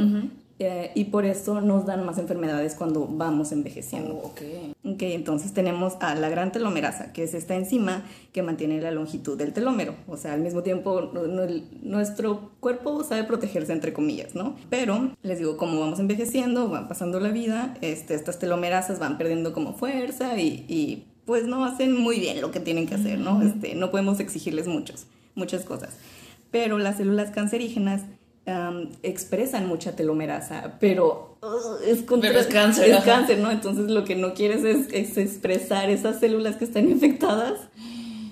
Eh, 0.64 0.92
y 0.94 1.04
por 1.04 1.24
eso 1.24 1.60
nos 1.60 1.86
dan 1.86 2.06
más 2.06 2.18
enfermedades 2.18 2.76
cuando 2.76 3.08
vamos 3.08 3.50
envejeciendo. 3.50 4.14
Oh, 4.14 4.28
ok. 4.28 4.40
Ok, 4.84 5.02
entonces 5.02 5.52
tenemos 5.52 5.94
a 5.98 6.14
la 6.14 6.28
gran 6.28 6.52
telomerasa, 6.52 7.12
que 7.12 7.24
es 7.24 7.34
esta 7.34 7.56
enzima 7.56 8.04
que 8.32 8.42
mantiene 8.42 8.80
la 8.80 8.92
longitud 8.92 9.36
del 9.36 9.52
telómero. 9.52 9.96
O 10.06 10.16
sea, 10.16 10.34
al 10.34 10.40
mismo 10.40 10.62
tiempo 10.62 11.10
nuestro 11.82 12.52
cuerpo 12.60 13.02
sabe 13.02 13.24
protegerse, 13.24 13.72
entre 13.72 13.92
comillas, 13.92 14.36
¿no? 14.36 14.54
Pero, 14.70 15.10
les 15.22 15.40
digo, 15.40 15.56
como 15.56 15.80
vamos 15.80 15.98
envejeciendo, 15.98 16.70
va 16.70 16.86
pasando 16.86 17.18
la 17.18 17.30
vida, 17.30 17.74
este, 17.80 18.14
estas 18.14 18.38
telomerasas 18.38 19.00
van 19.00 19.18
perdiendo 19.18 19.52
como 19.52 19.74
fuerza 19.74 20.38
y, 20.38 20.64
y, 20.68 21.08
pues 21.24 21.46
no 21.46 21.64
hacen 21.64 21.96
muy 21.96 22.20
bien 22.20 22.40
lo 22.40 22.52
que 22.52 22.60
tienen 22.60 22.86
que 22.86 22.94
hacer, 22.94 23.18
¿no? 23.18 23.42
Este, 23.42 23.74
no 23.74 23.90
podemos 23.90 24.20
exigirles 24.20 24.68
muchos, 24.68 25.06
muchas 25.34 25.64
cosas. 25.64 25.96
Pero 26.52 26.78
las 26.78 26.98
células 26.98 27.30
cancerígenas 27.30 28.02
expresan 29.02 29.68
mucha 29.68 29.94
telomerasa, 29.94 30.74
pero 30.80 31.38
uh, 31.42 31.82
es, 31.84 31.98
es 32.00 32.46
cáncer. 32.46 32.90
Es 32.90 33.04
cáncer, 33.04 33.38
¿no? 33.38 33.50
Entonces 33.50 33.90
lo 33.90 34.04
que 34.04 34.16
no 34.16 34.34
quieres 34.34 34.64
es, 34.64 35.16
expresar 35.16 35.90
esas 35.90 36.18
células 36.18 36.56
que 36.56 36.64
están 36.64 36.90
infectadas. 36.90 37.60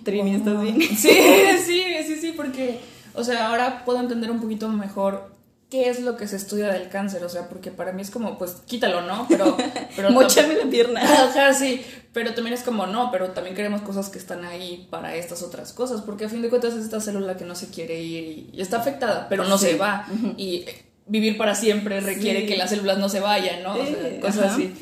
Trini, 0.04 0.34
¿estás 0.34 0.60
bien? 0.60 0.80
Sí, 0.80 1.10
sí, 1.64 1.82
sí, 2.06 2.16
sí, 2.20 2.32
porque, 2.36 2.80
o 3.14 3.22
sea, 3.22 3.48
ahora 3.48 3.84
puedo 3.84 4.00
entender 4.00 4.30
un 4.30 4.40
poquito 4.40 4.68
mejor 4.68 5.30
qué 5.70 5.88
es 5.88 6.00
lo 6.00 6.16
que 6.16 6.26
se 6.26 6.36
estudia 6.36 6.68
del 6.68 6.88
cáncer, 6.88 7.22
o 7.24 7.28
sea, 7.28 7.48
porque 7.48 7.70
para 7.70 7.92
mí 7.92 8.02
es 8.02 8.10
como, 8.10 8.36
pues 8.36 8.56
quítalo, 8.66 9.02
¿no? 9.02 9.26
Pero... 9.28 9.56
pero 9.94 10.10
Mochame 10.12 10.56
la 10.56 10.68
pierna. 10.68 11.00
Ajá, 11.02 11.54
sí, 11.54 11.80
pero 12.12 12.34
también 12.34 12.54
es 12.54 12.62
como, 12.62 12.86
no, 12.86 13.10
pero 13.12 13.30
también 13.30 13.54
queremos 13.54 13.80
cosas 13.82 14.08
que 14.08 14.18
están 14.18 14.44
ahí 14.44 14.88
para 14.90 15.14
estas 15.14 15.42
otras 15.42 15.72
cosas, 15.72 16.02
porque 16.02 16.24
a 16.24 16.28
fin 16.28 16.42
de 16.42 16.48
cuentas 16.50 16.74
es 16.74 16.84
esta 16.84 17.00
célula 17.00 17.36
que 17.36 17.44
no 17.44 17.54
se 17.54 17.68
quiere 17.68 18.00
ir 18.02 18.50
y, 18.52 18.60
está 18.60 18.80
afectada, 18.80 19.28
pero 19.28 19.44
no 19.44 19.58
se 19.58 19.76
va. 19.76 20.06
Y 20.36 20.64
vivir 21.06 21.38
para 21.38 21.54
siempre 21.54 22.00
requiere 22.00 22.46
que 22.46 22.56
las 22.56 22.70
células 22.70 22.98
no 22.98 23.08
se 23.08 23.20
vayan, 23.20 23.62
¿no? 23.62 23.74
O 23.74 23.86
sea, 23.86 24.20
cosas 24.20 24.52
así. 24.52 24.74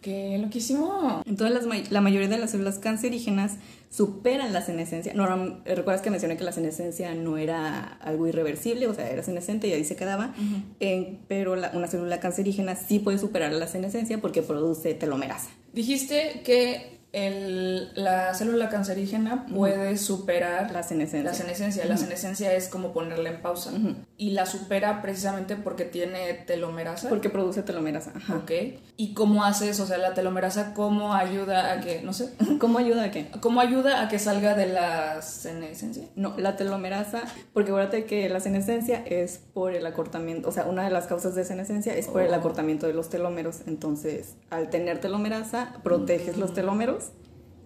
Qué 0.00 0.38
loquísimo. 0.38 1.22
Entonces 1.26 1.90
la 1.90 2.00
mayoría 2.00 2.28
de 2.28 2.38
las 2.38 2.52
células 2.52 2.78
cancerígenas 2.78 3.56
superan 3.90 4.52
la 4.52 4.62
senescencia. 4.62 5.12
No, 5.14 5.26
recuerdas 5.64 6.00
que 6.00 6.10
mencioné 6.10 6.36
que 6.36 6.44
la 6.44 6.52
senescencia 6.52 7.12
no 7.14 7.36
era 7.36 7.98
algo 8.00 8.28
irreversible, 8.28 8.86
o 8.86 8.94
sea, 8.94 9.10
era 9.10 9.22
senescente 9.22 9.66
y 9.66 9.72
ahí 9.72 9.84
se 9.84 9.96
quedaba, 9.96 10.32
eh, 10.78 11.18
pero 11.28 11.52
una 11.52 11.88
célula 11.88 12.20
cancerígena 12.20 12.76
sí 12.76 13.00
puede 13.00 13.18
superar 13.18 13.52
la 13.52 13.66
senescencia 13.66 14.20
porque 14.20 14.42
produce 14.42 14.94
telomerasa. 14.94 15.50
Dijiste 15.72 16.42
que 16.44 16.99
el, 17.12 17.90
la 17.94 18.34
célula 18.34 18.68
cancerígena 18.68 19.46
puede 19.46 19.96
superar 19.96 20.70
la 20.70 20.82
senescencia. 20.82 21.30
La 21.30 21.36
senescencia, 21.36 21.84
la 21.86 21.96
senescencia 21.96 22.52
es 22.52 22.68
como 22.68 22.92
ponerla 22.92 23.30
en 23.30 23.42
pausa. 23.42 23.72
Y 24.16 24.30
la 24.30 24.46
supera 24.46 25.02
precisamente 25.02 25.56
porque 25.56 25.84
tiene 25.84 26.34
telomerasa. 26.46 27.08
Porque 27.08 27.28
produce 27.28 27.62
telomerasa. 27.62 28.12
Ajá. 28.14 28.36
Ok. 28.36 28.52
¿Y 28.96 29.14
cómo 29.14 29.44
hace 29.44 29.70
eso? 29.70 29.84
O 29.84 29.86
sea, 29.86 29.98
la 29.98 30.14
telomerasa, 30.14 30.72
¿cómo 30.74 31.14
ayuda 31.14 31.72
a 31.72 31.80
que, 31.80 32.02
no 32.02 32.12
sé? 32.12 32.32
¿Cómo 32.60 32.78
ayuda 32.78 33.04
a 33.04 33.10
qué? 33.10 33.28
¿Cómo 33.40 33.60
ayuda 33.60 34.02
a 34.02 34.08
que 34.08 34.18
salga 34.18 34.54
de 34.54 34.66
la 34.66 35.20
senescencia? 35.22 36.04
No, 36.14 36.34
la 36.38 36.56
telomerasa, 36.56 37.22
porque 37.52 37.70
acuérdate 37.70 38.04
que 38.04 38.28
la 38.28 38.40
senescencia 38.40 39.02
es 39.04 39.40
por 39.52 39.74
el 39.74 39.84
acortamiento, 39.86 40.48
o 40.48 40.52
sea, 40.52 40.66
una 40.66 40.84
de 40.84 40.90
las 40.90 41.06
causas 41.06 41.34
de 41.34 41.44
senescencia 41.44 41.94
es 41.94 42.06
por 42.08 42.22
el 42.22 42.30
oh. 42.30 42.36
acortamiento 42.36 42.86
de 42.86 42.94
los 42.94 43.08
telómeros. 43.08 43.62
Entonces, 43.66 44.36
al 44.50 44.70
tener 44.70 45.00
telomerasa, 45.00 45.72
proteges 45.82 46.36
los 46.36 46.52
telómeros 46.52 46.99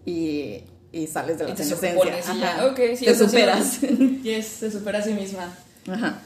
y, 0.06 0.62
y 0.92 1.06
sales 1.06 1.38
de 1.38 1.48
la 1.48 1.56
senescencia. 1.56 1.88
te 3.06 3.14
superas. 3.14 3.80
Yes, 4.22 4.46
se 4.46 4.70
supera 4.70 4.98
a 4.98 5.02
sí 5.02 5.12
misma. 5.12 5.52
Ajá. 5.88 6.20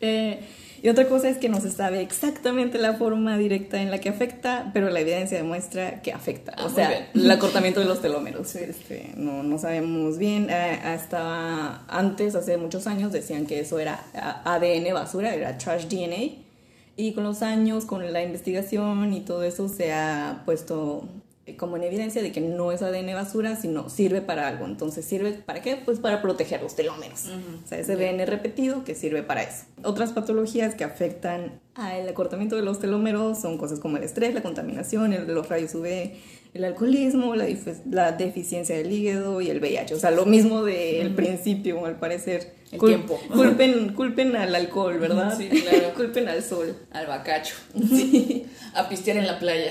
Eh, 0.00 0.40
y 0.82 0.88
otra 0.88 1.06
cosa 1.08 1.28
es 1.28 1.36
que 1.36 1.50
no 1.50 1.60
se 1.60 1.70
sabe 1.70 2.00
exactamente 2.00 2.78
la 2.78 2.94
forma 2.94 3.36
directa 3.36 3.82
en 3.82 3.90
la 3.90 3.98
que 3.98 4.08
afecta, 4.08 4.70
pero 4.72 4.88
la 4.88 5.00
evidencia 5.00 5.36
demuestra 5.36 6.00
que 6.00 6.12
afecta. 6.12 6.54
Ah, 6.56 6.64
o 6.64 6.70
sea, 6.70 7.10
el 7.12 7.30
acortamiento 7.30 7.80
de 7.80 7.86
los 7.86 8.00
telómeros. 8.00 8.54
Este, 8.56 9.12
no, 9.16 9.42
no 9.42 9.58
sabemos 9.58 10.16
bien. 10.16 10.48
Eh, 10.48 10.80
hasta 10.82 11.84
antes, 11.86 12.34
hace 12.34 12.56
muchos 12.56 12.86
años, 12.86 13.12
decían 13.12 13.46
que 13.46 13.60
eso 13.60 13.78
era 13.78 14.04
ADN 14.44 14.94
basura, 14.94 15.34
era 15.34 15.58
trash 15.58 15.86
DNA. 15.86 16.38
Y 16.96 17.12
con 17.12 17.24
los 17.24 17.42
años, 17.42 17.84
con 17.84 18.10
la 18.10 18.22
investigación 18.22 19.12
y 19.12 19.20
todo 19.20 19.42
eso, 19.42 19.68
se 19.68 19.92
ha 19.92 20.42
puesto 20.46 21.04
como 21.56 21.76
en 21.76 21.84
evidencia 21.84 22.22
de 22.22 22.32
que 22.32 22.40
no 22.40 22.72
es 22.72 22.82
ADN 22.82 23.14
basura, 23.14 23.56
sino 23.56 23.88
sirve 23.88 24.20
para 24.20 24.48
algo. 24.48 24.66
Entonces, 24.66 25.04
¿sirve 25.04 25.32
para 25.32 25.62
qué? 25.62 25.76
Pues 25.76 25.98
para 25.98 26.22
proteger 26.22 26.62
los 26.62 26.76
telómeros. 26.76 27.26
O 27.64 27.68
sea, 27.68 27.78
ese 27.78 27.92
ADN 27.92 28.26
repetido 28.26 28.84
que 28.84 28.94
sirve 28.94 29.22
para 29.22 29.42
eso. 29.42 29.64
Otras 29.82 30.12
patologías 30.12 30.74
que 30.74 30.84
afectan 30.84 31.60
al 31.74 32.08
acortamiento 32.08 32.56
de 32.56 32.62
los 32.62 32.78
telómeros 32.78 33.40
son 33.40 33.56
cosas 33.56 33.80
como 33.80 33.96
el 33.96 34.02
estrés, 34.02 34.34
la 34.34 34.42
contaminación, 34.42 35.14
los 35.28 35.48
rayos 35.48 35.74
UV, 35.74 36.12
el 36.52 36.64
alcoholismo, 36.64 37.34
la, 37.36 37.46
la, 37.90 38.12
deficiencia 38.12 38.76
del 38.76 38.90
hígado 38.90 39.40
y 39.40 39.50
el 39.50 39.60
VIH. 39.60 39.94
O 39.94 39.98
sea, 39.98 40.10
lo 40.10 40.26
mismo 40.26 40.64
del 40.64 41.14
principio, 41.14 41.84
al 41.86 41.98
parecer. 41.98 42.54
El 42.72 42.80
tiempo. 42.80 43.20
Culpen, 43.32 43.94
culpen 43.94 44.36
al 44.36 44.54
alcohol, 44.54 44.98
¿verdad? 44.98 45.36
Sí, 45.36 45.48
claro. 45.48 45.92
culpen 45.96 46.28
al 46.28 46.42
sol. 46.42 46.76
Al 46.90 47.06
bacacho. 47.06 47.54
Sí. 47.88 48.46
A 48.74 48.88
pistear 48.88 49.16
en 49.16 49.26
la 49.26 49.38
playa. 49.38 49.70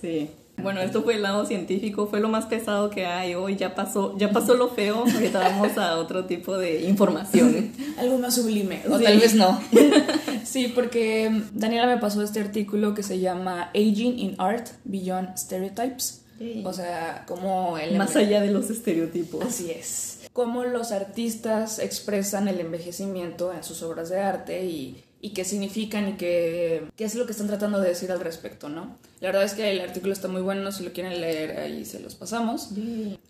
Sí. 0.00 0.30
Bueno, 0.62 0.80
esto 0.80 1.02
fue 1.02 1.14
el 1.14 1.22
lado 1.22 1.44
científico, 1.46 2.06
fue 2.06 2.20
lo 2.20 2.28
más 2.28 2.46
pesado 2.46 2.90
que 2.90 3.06
hay 3.06 3.34
hoy, 3.34 3.56
ya 3.56 3.74
pasó, 3.74 4.16
ya 4.18 4.30
pasó 4.30 4.54
lo 4.54 4.68
feo, 4.68 5.04
ahorita 5.04 5.38
vamos 5.38 5.76
a 5.78 5.96
otro 5.96 6.24
tipo 6.24 6.56
de 6.56 6.82
información. 6.84 7.72
Algo 7.98 8.18
más 8.18 8.34
sublime, 8.34 8.82
o 8.88 8.98
tal 8.98 9.18
vez 9.18 9.34
no. 9.34 9.60
sí, 10.44 10.72
porque 10.74 11.42
Daniela 11.52 11.86
me 11.86 11.98
pasó 11.98 12.22
este 12.22 12.40
artículo 12.40 12.94
que 12.94 13.02
se 13.02 13.20
llama 13.20 13.70
Aging 13.74 14.18
in 14.18 14.34
Art 14.38 14.68
Beyond 14.84 15.36
Stereotypes. 15.36 16.22
O 16.64 16.72
sea, 16.72 17.24
como 17.26 17.78
el... 17.78 17.96
Más 17.96 18.14
allá 18.16 18.42
de 18.42 18.50
los 18.50 18.68
estereotipos. 18.68 19.42
Así 19.44 19.70
es. 19.70 20.20
Cómo 20.32 20.64
los 20.64 20.92
artistas 20.92 21.78
expresan 21.78 22.46
el 22.48 22.60
envejecimiento 22.60 23.54
en 23.54 23.64
sus 23.64 23.82
obras 23.82 24.10
de 24.10 24.20
arte 24.20 24.66
y 24.66 25.02
y 25.20 25.30
qué 25.30 25.44
significan 25.44 26.08
y 26.08 26.12
qué, 26.12 26.84
qué, 26.96 27.04
es 27.04 27.14
lo 27.14 27.26
que 27.26 27.32
están 27.32 27.46
tratando 27.46 27.80
de 27.80 27.88
decir 27.88 28.12
al 28.12 28.20
respecto, 28.20 28.68
¿no? 28.68 28.98
La 29.20 29.28
verdad 29.28 29.44
es 29.44 29.54
que 29.54 29.70
el 29.70 29.80
artículo 29.80 30.12
está 30.12 30.28
muy 30.28 30.42
bueno, 30.42 30.70
si 30.72 30.84
lo 30.84 30.92
quieren 30.92 31.20
leer 31.20 31.58
ahí 31.58 31.84
se 31.84 32.00
los 32.00 32.14
pasamos. 32.14 32.70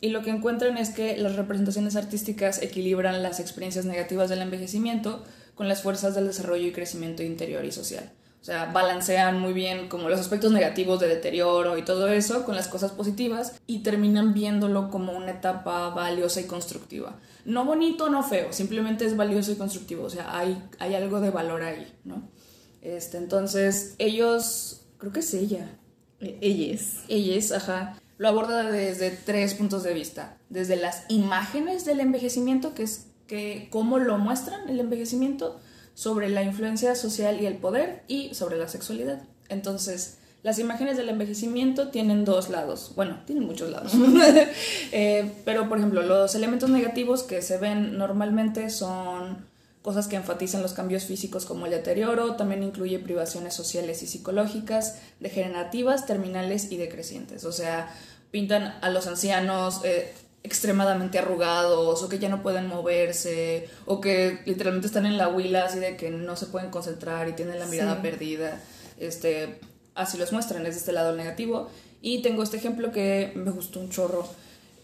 Y 0.00 0.08
lo 0.08 0.22
que 0.22 0.30
encuentran 0.30 0.76
es 0.78 0.90
que 0.90 1.16
las 1.16 1.36
representaciones 1.36 1.96
artísticas 1.96 2.60
equilibran 2.60 3.22
las 3.22 3.40
experiencias 3.40 3.84
negativas 3.84 4.28
del 4.28 4.42
envejecimiento 4.42 5.22
con 5.54 5.68
las 5.68 5.82
fuerzas 5.82 6.14
del 6.14 6.26
desarrollo 6.26 6.66
y 6.66 6.72
crecimiento 6.72 7.22
interior 7.22 7.64
y 7.64 7.72
social. 7.72 8.10
O 8.46 8.48
sea, 8.48 8.66
balancean 8.66 9.40
muy 9.40 9.52
bien 9.52 9.88
como 9.88 10.08
los 10.08 10.20
aspectos 10.20 10.52
negativos 10.52 11.00
de 11.00 11.08
deterioro 11.08 11.78
y 11.78 11.82
todo 11.82 12.06
eso 12.08 12.44
con 12.44 12.54
las 12.54 12.68
cosas 12.68 12.92
positivas 12.92 13.60
y 13.66 13.80
terminan 13.80 14.34
viéndolo 14.34 14.88
como 14.88 15.12
una 15.12 15.32
etapa 15.32 15.88
valiosa 15.90 16.40
y 16.40 16.44
constructiva 16.44 17.16
no 17.46 17.64
bonito, 17.64 18.10
no 18.10 18.22
feo, 18.22 18.52
simplemente 18.52 19.06
es 19.06 19.16
valioso 19.16 19.52
y 19.52 19.54
constructivo, 19.54 20.04
o 20.04 20.10
sea, 20.10 20.36
hay, 20.36 20.60
hay 20.78 20.94
algo 20.94 21.20
de 21.20 21.30
valor 21.30 21.62
ahí, 21.62 21.90
¿no? 22.04 22.28
Este, 22.82 23.18
entonces, 23.18 23.94
ellos, 23.98 24.82
creo 24.98 25.12
que 25.12 25.20
es 25.20 25.32
ella. 25.32 25.70
E, 26.20 26.38
ellas. 26.40 27.04
Ellas, 27.08 27.52
ajá. 27.52 27.98
Lo 28.18 28.28
aborda 28.28 28.70
desde 28.70 29.10
tres 29.10 29.54
puntos 29.54 29.84
de 29.84 29.94
vista. 29.94 30.38
Desde 30.48 30.76
las 30.76 31.04
imágenes 31.08 31.84
del 31.84 32.00
envejecimiento, 32.00 32.74
que 32.74 32.82
es 32.82 33.06
que 33.26 33.68
cómo 33.70 33.98
lo 33.98 34.18
muestran 34.18 34.68
el 34.68 34.80
envejecimiento, 34.80 35.60
sobre 35.96 36.28
la 36.28 36.42
influencia 36.42 36.94
social 36.94 37.40
y 37.40 37.46
el 37.46 37.56
poder, 37.56 38.02
y 38.06 38.34
sobre 38.34 38.58
la 38.58 38.68
sexualidad. 38.68 39.22
Entonces, 39.48 40.18
Las 40.42 40.60
imágenes 40.60 40.96
del 40.96 41.08
envejecimiento 41.08 41.88
tienen 41.88 42.24
dos 42.24 42.50
lados, 42.50 42.92
bueno, 42.94 43.18
tienen 43.26 43.44
muchos 43.46 43.68
lados, 43.70 43.92
Eh, 44.92 45.32
pero 45.44 45.68
por 45.68 45.78
ejemplo, 45.78 46.02
los 46.02 46.36
elementos 46.36 46.70
negativos 46.70 47.24
que 47.24 47.42
se 47.42 47.58
ven 47.58 47.98
normalmente 47.98 48.70
son 48.70 49.44
cosas 49.82 50.06
que 50.06 50.14
enfatizan 50.16 50.62
los 50.62 50.72
cambios 50.72 51.04
físicos 51.04 51.46
como 51.46 51.64
el 51.66 51.72
deterioro, 51.72 52.36
también 52.36 52.62
incluye 52.62 52.98
privaciones 53.00 53.54
sociales 53.54 54.02
y 54.04 54.06
psicológicas, 54.06 55.00
degenerativas, 55.18 56.06
terminales 56.06 56.70
y 56.70 56.76
decrecientes, 56.76 57.44
o 57.44 57.52
sea, 57.52 57.90
pintan 58.30 58.74
a 58.82 58.90
los 58.90 59.08
ancianos 59.08 59.80
eh, 59.84 60.12
extremadamente 60.46 61.18
arrugados 61.18 62.02
o 62.02 62.08
que 62.08 62.18
ya 62.18 62.28
no 62.28 62.42
pueden 62.42 62.68
moverse 62.68 63.68
o 63.84 64.00
que 64.00 64.38
literalmente 64.46 64.86
están 64.86 65.04
en 65.04 65.18
la 65.18 65.28
huila 65.28 65.64
así 65.66 65.78
de 65.80 65.96
que 65.96 66.10
no 66.10 66.36
se 66.36 66.46
pueden 66.46 66.70
concentrar 66.70 67.28
y 67.28 67.32
tienen 67.32 67.58
la 67.58 67.66
mirada 67.66 67.96
Sí. 67.96 68.02
perdida. 68.02 68.60
Este, 68.98 69.58
así 69.94 70.16
los 70.18 70.32
muestran, 70.32 70.64
es 70.66 70.74
de 70.74 70.78
este 70.80 70.92
lado 70.92 71.14
negativo. 71.16 71.68
Y 72.00 72.22
tengo 72.22 72.42
este 72.42 72.56
ejemplo 72.58 72.92
que 72.92 73.32
me 73.34 73.50
gustó 73.50 73.80
un 73.80 73.90
chorro, 73.90 74.26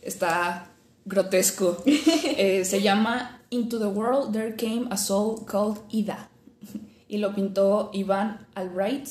está 0.02 0.68
grotesco. 1.04 1.82
Eh, 2.36 2.64
se 2.64 2.80
llama 2.82 3.40
Into 3.50 3.78
the 3.78 3.86
World 3.86 4.32
There 4.32 4.56
Came 4.56 4.86
a 4.90 4.96
Soul 4.96 5.44
Called 5.46 5.78
Ida. 5.90 6.28
Y 7.08 7.18
lo 7.18 7.34
pintó 7.34 7.90
Ivan 7.92 8.46
Albright 8.54 9.06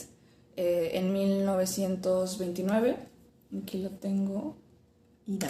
eh, 0.58 0.92
en 0.96 1.14
1929. 1.14 2.98
Aquí 3.64 3.78
lo 3.78 3.90
tengo. 3.92 4.58
Ida. 5.28 5.50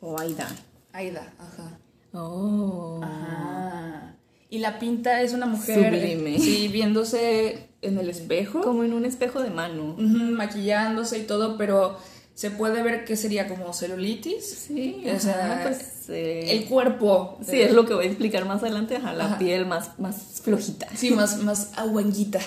O 0.00 0.18
Aida. 0.18 0.48
Aida, 0.92 1.32
ajá. 1.38 1.78
Oh. 2.12 3.00
Ajá. 3.02 4.14
Y 4.48 4.58
la 4.58 4.78
pinta 4.78 5.22
es 5.22 5.32
una 5.32 5.46
mujer. 5.46 5.92
Sublime. 5.92 6.38
Sí, 6.38 6.68
viéndose 6.68 7.68
en 7.82 7.98
el 7.98 8.08
espejo. 8.08 8.60
Como 8.62 8.84
en 8.84 8.92
un 8.92 9.04
espejo 9.04 9.42
de 9.42 9.50
mano. 9.50 9.94
Maquillándose 9.98 11.18
y 11.18 11.22
todo, 11.22 11.56
pero 11.58 11.98
se 12.34 12.50
puede 12.50 12.82
ver 12.82 13.04
que 13.04 13.16
sería 13.16 13.48
como 13.48 13.72
celulitis. 13.72 14.44
Sí, 14.68 15.02
O 15.14 15.18
sea, 15.18 15.52
ajá, 15.54 15.62
pues, 15.64 16.08
eh, 16.10 16.52
El 16.52 16.66
cuerpo. 16.66 17.38
Sí, 17.46 17.60
es 17.60 17.72
lo 17.72 17.86
que 17.86 17.94
voy 17.94 18.04
a 18.04 18.08
explicar 18.08 18.44
más 18.44 18.62
adelante. 18.62 18.96
Ajá, 18.96 19.12
la 19.14 19.24
Ajá. 19.26 19.38
piel 19.38 19.66
más, 19.66 19.98
más 19.98 20.40
flojita. 20.42 20.86
Sí, 20.94 21.10
más, 21.10 21.42
más 21.42 21.72
aguanguita. 21.76 22.38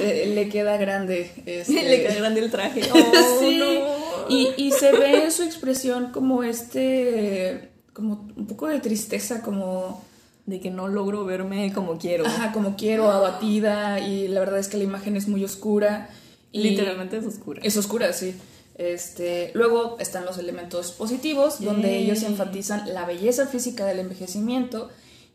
Eh, 0.00 0.32
le 0.34 0.48
queda 0.48 0.76
grande. 0.78 1.30
este- 1.46 1.72
Le 1.82 2.02
queda 2.02 2.14
grande 2.14 2.40
el 2.40 2.50
traje. 2.50 2.80
Oh, 2.92 3.40
sí. 3.40 3.58
no. 3.58 4.03
Y, 4.28 4.48
y 4.56 4.70
se 4.72 4.92
ve 4.92 5.24
en 5.24 5.32
su 5.32 5.42
expresión 5.42 6.12
como 6.12 6.42
este. 6.42 7.70
como 7.92 8.28
un 8.36 8.46
poco 8.46 8.68
de 8.68 8.80
tristeza, 8.80 9.42
como. 9.42 10.02
De 10.46 10.60
que 10.60 10.70
no 10.70 10.88
logro 10.88 11.24
verme 11.24 11.72
como 11.72 11.96
quiero. 11.98 12.26
Ajá, 12.26 12.52
como 12.52 12.76
quiero, 12.76 13.10
abatida. 13.10 14.00
Y 14.00 14.28
la 14.28 14.40
verdad 14.40 14.58
es 14.58 14.68
que 14.68 14.76
la 14.76 14.84
imagen 14.84 15.16
es 15.16 15.26
muy 15.26 15.42
oscura. 15.44 16.10
Y 16.52 16.62
Literalmente 16.62 17.16
es 17.16 17.24
oscura. 17.24 17.60
Es 17.64 17.76
oscura, 17.76 18.12
sí. 18.12 18.34
Este, 18.76 19.52
luego 19.54 19.96
están 20.00 20.24
los 20.24 20.36
elementos 20.38 20.92
positivos, 20.92 21.60
donde 21.60 21.92
Yay. 21.92 22.04
ellos 22.04 22.22
enfatizan 22.24 22.92
la 22.92 23.06
belleza 23.06 23.46
física 23.46 23.86
del 23.86 24.00
envejecimiento 24.00 24.90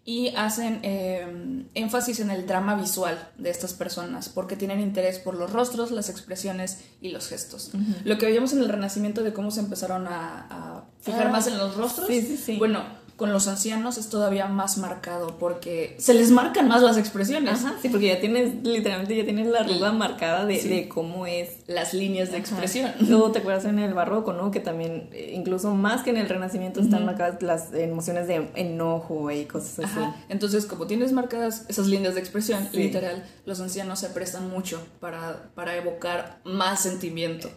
y 0.09 0.29
hacen 0.35 0.79
eh, 0.81 1.67
énfasis 1.75 2.19
en 2.19 2.31
el 2.31 2.47
drama 2.47 2.73
visual 2.73 3.29
de 3.37 3.51
estas 3.51 3.73
personas, 3.73 4.27
porque 4.27 4.55
tienen 4.55 4.79
interés 4.79 5.19
por 5.19 5.35
los 5.35 5.53
rostros, 5.53 5.91
las 5.91 6.09
expresiones 6.09 6.79
y 6.99 7.09
los 7.09 7.27
gestos. 7.27 7.69
Lo 8.05 8.17
que 8.17 8.25
veíamos 8.25 8.51
en 8.53 8.59
el 8.61 8.69
Renacimiento 8.69 9.21
de 9.21 9.33
cómo 9.33 9.51
se 9.51 9.59
empezaron 9.59 10.07
a, 10.07 10.47
a 10.49 10.83
fijar 11.01 11.27
Ah, 11.27 11.29
más 11.29 11.45
en 11.45 11.59
los 11.59 11.75
rostros, 11.75 12.07
sí, 12.07 12.23
sí, 12.23 12.37
sí. 12.37 12.57
bueno, 12.57 12.81
con 13.19 13.31
los 13.31 13.47
ancianos 13.47 13.99
es 13.99 14.09
todavía 14.09 14.47
más 14.47 14.79
marcado, 14.79 15.37
porque 15.37 15.95
se 15.99 16.15
les 16.15 16.31
marcan 16.31 16.67
más 16.67 16.81
las 16.81 16.97
expresiones. 16.97 17.63
Ajá, 17.65 17.75
sí, 17.81 17.89
porque 17.89 18.07
ya 18.07 18.19
tienes, 18.19 18.55
literalmente 18.63 19.15
ya 19.15 19.25
tienes 19.25 19.45
la 19.47 19.59
arruga 19.59 19.91
marcada 19.91 20.45
de, 20.45 20.57
Sí. 20.59 20.69
de 20.69 20.87
cómo 20.89 21.27
es. 21.27 21.49
Las 21.67 21.93
líneas 21.93 22.29
de 22.31 22.37
Ajá. 22.37 22.45
expresión. 22.47 22.91
Luego 23.01 23.31
te 23.31 23.39
acuerdas 23.39 23.65
en 23.65 23.77
el 23.77 23.93
barroco, 23.93 24.33
¿no? 24.33 24.49
Que 24.49 24.59
también, 24.61 25.09
eh, 25.13 25.33
incluso 25.35 25.75
más 25.75 26.01
que 26.01 26.09
en 26.09 26.17
el 26.17 26.27
renacimiento, 26.27 26.79
están 26.81 27.05
marcadas 27.05 27.43
las 27.43 27.73
emociones 27.73 28.27
de 28.27 28.49
enojo 28.55 29.29
y 29.29 29.45
cosas 29.45 29.79
así. 29.85 29.99
Ajá. 29.99 30.15
Entonces, 30.29 30.65
como 30.65 30.87
tienes 30.87 31.11
marcadas 31.11 31.65
esas 31.67 31.85
líneas 31.87 32.15
de 32.15 32.21
expresión, 32.21 32.67
Sí. 32.71 32.77
literal, 32.77 33.23
los 33.45 33.59
ancianos 33.59 33.99
se 33.99 34.09
prestan 34.09 34.49
mucho 34.49 34.81
para, 34.99 35.51
para 35.55 35.75
evocar 35.75 36.39
más 36.45 36.81
sentimiento. 36.81 37.49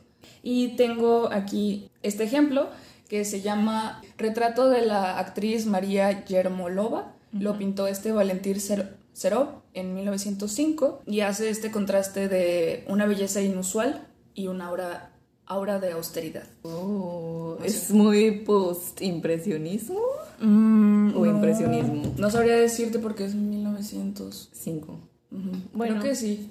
Y 0.42 0.76
tengo 0.76 1.30
aquí 1.32 1.88
este 2.02 2.24
ejemplo 2.24 2.68
que 3.12 3.26
se 3.26 3.42
llama 3.42 4.00
Retrato 4.16 4.70
de 4.70 4.86
la 4.86 5.18
actriz 5.18 5.66
María 5.66 6.24
Yermolova. 6.24 7.12
Lo 7.38 7.58
pintó 7.58 7.86
este 7.86 8.10
Valentín 8.10 8.58
Ser- 8.58 8.96
Serov 9.12 9.48
en 9.74 9.94
1905 9.94 11.02
y 11.06 11.20
hace 11.20 11.50
este 11.50 11.70
contraste 11.70 12.28
de 12.28 12.86
una 12.88 13.04
belleza 13.04 13.42
inusual 13.42 14.08
y 14.32 14.46
una 14.46 14.68
aura, 14.68 15.10
aura 15.44 15.78
de 15.78 15.92
austeridad. 15.92 16.44
Oh, 16.62 17.58
es 17.62 17.90
muy 17.90 18.30
post-impresionismo 18.46 20.00
o 20.40 20.44
no- 20.46 21.26
impresionismo. 21.26 22.14
No 22.16 22.30
sabría 22.30 22.56
decirte 22.56 22.98
porque 22.98 23.26
es 23.26 23.34
1900. 23.34 24.48
Cinco. 24.54 25.00
Ujú. 25.30 25.50
Bueno. 25.74 26.00
Creo 26.00 26.12
que 26.12 26.16
sí. 26.16 26.48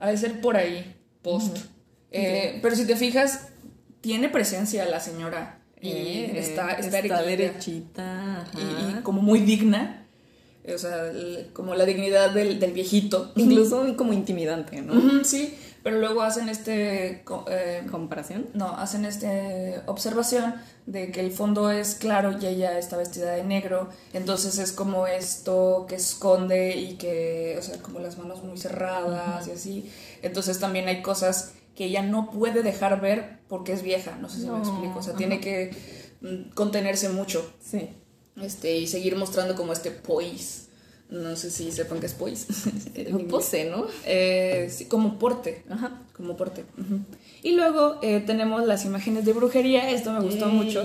Ha 0.00 0.08
de 0.08 0.16
ser 0.16 0.40
por 0.40 0.56
ahí, 0.56 0.92
post. 1.22 1.56
Eh, 2.10 2.58
Pero 2.62 2.74
si 2.74 2.84
te 2.84 2.96
fijas, 2.96 3.46
tiene 4.00 4.28
presencia 4.28 4.84
la 4.86 4.98
señora. 4.98 5.60
Y 5.86 5.90
Eh, 5.90 6.38
está, 6.38 6.72
está, 6.72 6.98
está 6.98 7.22
derechita. 7.22 8.42
ajá. 8.42 8.50
Y, 8.58 8.98
y 8.98 9.02
como 9.02 9.20
muy 9.22 9.40
digna. 9.40 10.00
O 10.74 10.78
sea, 10.78 11.08
el- 11.10 11.50
como 11.52 11.74
la 11.74 11.84
dignidad 11.84 12.30
del, 12.30 12.58
del 12.58 12.72
viejito. 12.72 13.32
Incluso 13.36 13.84
como 13.96 14.12
intimidante, 14.14 14.80
¿no? 14.80 14.94
Ujú, 14.94 15.24
sí, 15.24 15.54
pero 15.82 15.98
luego 16.00 16.22
hacen 16.22 16.48
este. 16.48 17.22
eh, 17.48 17.82
Comparación. 17.90 18.46
no, 18.54 18.68
hacen 18.78 19.04
esta 19.04 19.28
observación 19.84 20.54
de 20.86 21.10
que 21.12 21.20
el 21.20 21.32
fondo 21.32 21.70
es 21.70 21.94
claro 21.96 22.38
y 22.40 22.46
ella 22.46 22.78
está 22.78 22.96
vestida 22.96 23.32
de 23.32 23.44
negro, 23.44 23.90
entonces 24.14 24.58
es 24.58 24.72
como 24.72 25.06
esto 25.06 25.84
que 25.88 25.96
esconde 25.96 26.76
y 26.76 26.94
que, 26.96 27.56
o 27.58 27.62
sea, 27.62 27.76
como 27.82 28.00
las 28.00 28.16
manos 28.16 28.42
muy 28.42 28.56
cerradas 28.56 29.46
y 29.48 29.50
así. 29.50 29.90
Entonces 30.22 30.58
también 30.60 30.88
hay 30.88 31.02
cosas 31.02 31.52
que 31.74 31.86
ella 31.86 32.02
no 32.02 32.30
puede 32.30 32.62
dejar 32.62 33.00
ver 33.00 33.38
porque 33.48 33.72
es 33.72 33.82
vieja, 33.82 34.16
no 34.20 34.28
sé 34.28 34.40
si 34.42 34.46
me 34.48 34.58
explico, 34.58 34.98
o 34.98 35.02
sea, 35.02 35.10
ajá. 35.12 35.18
tiene 35.18 35.40
que 35.40 35.74
mm, 36.20 36.50
contenerse 36.54 37.08
mucho 37.08 37.48
Sí. 37.60 37.88
este, 38.40 38.76
y 38.76 38.86
seguir 38.86 39.16
mostrando 39.16 39.54
como 39.56 39.72
este 39.72 39.90
poise. 39.90 40.64
No 41.10 41.36
sé 41.36 41.50
si 41.50 41.70
sepan 41.70 42.00
qué 42.00 42.06
es 42.06 42.14
poise. 42.14 42.46
Pose, 43.30 43.66
¿no? 43.70 43.86
Eh, 44.06 44.68
sí, 44.74 44.86
como 44.86 45.18
porte. 45.18 45.62
Ajá. 45.68 46.00
Como 46.16 46.36
porte. 46.36 46.64
Y 47.42 47.52
luego 47.52 47.98
eh, 48.02 48.20
tenemos 48.26 48.64
las 48.66 48.84
imágenes 48.86 49.24
de 49.26 49.32
brujería. 49.34 49.90
Esto 49.90 50.12
me 50.12 50.20
gustó 50.20 50.46
Yay. 50.48 50.56
mucho. 50.56 50.82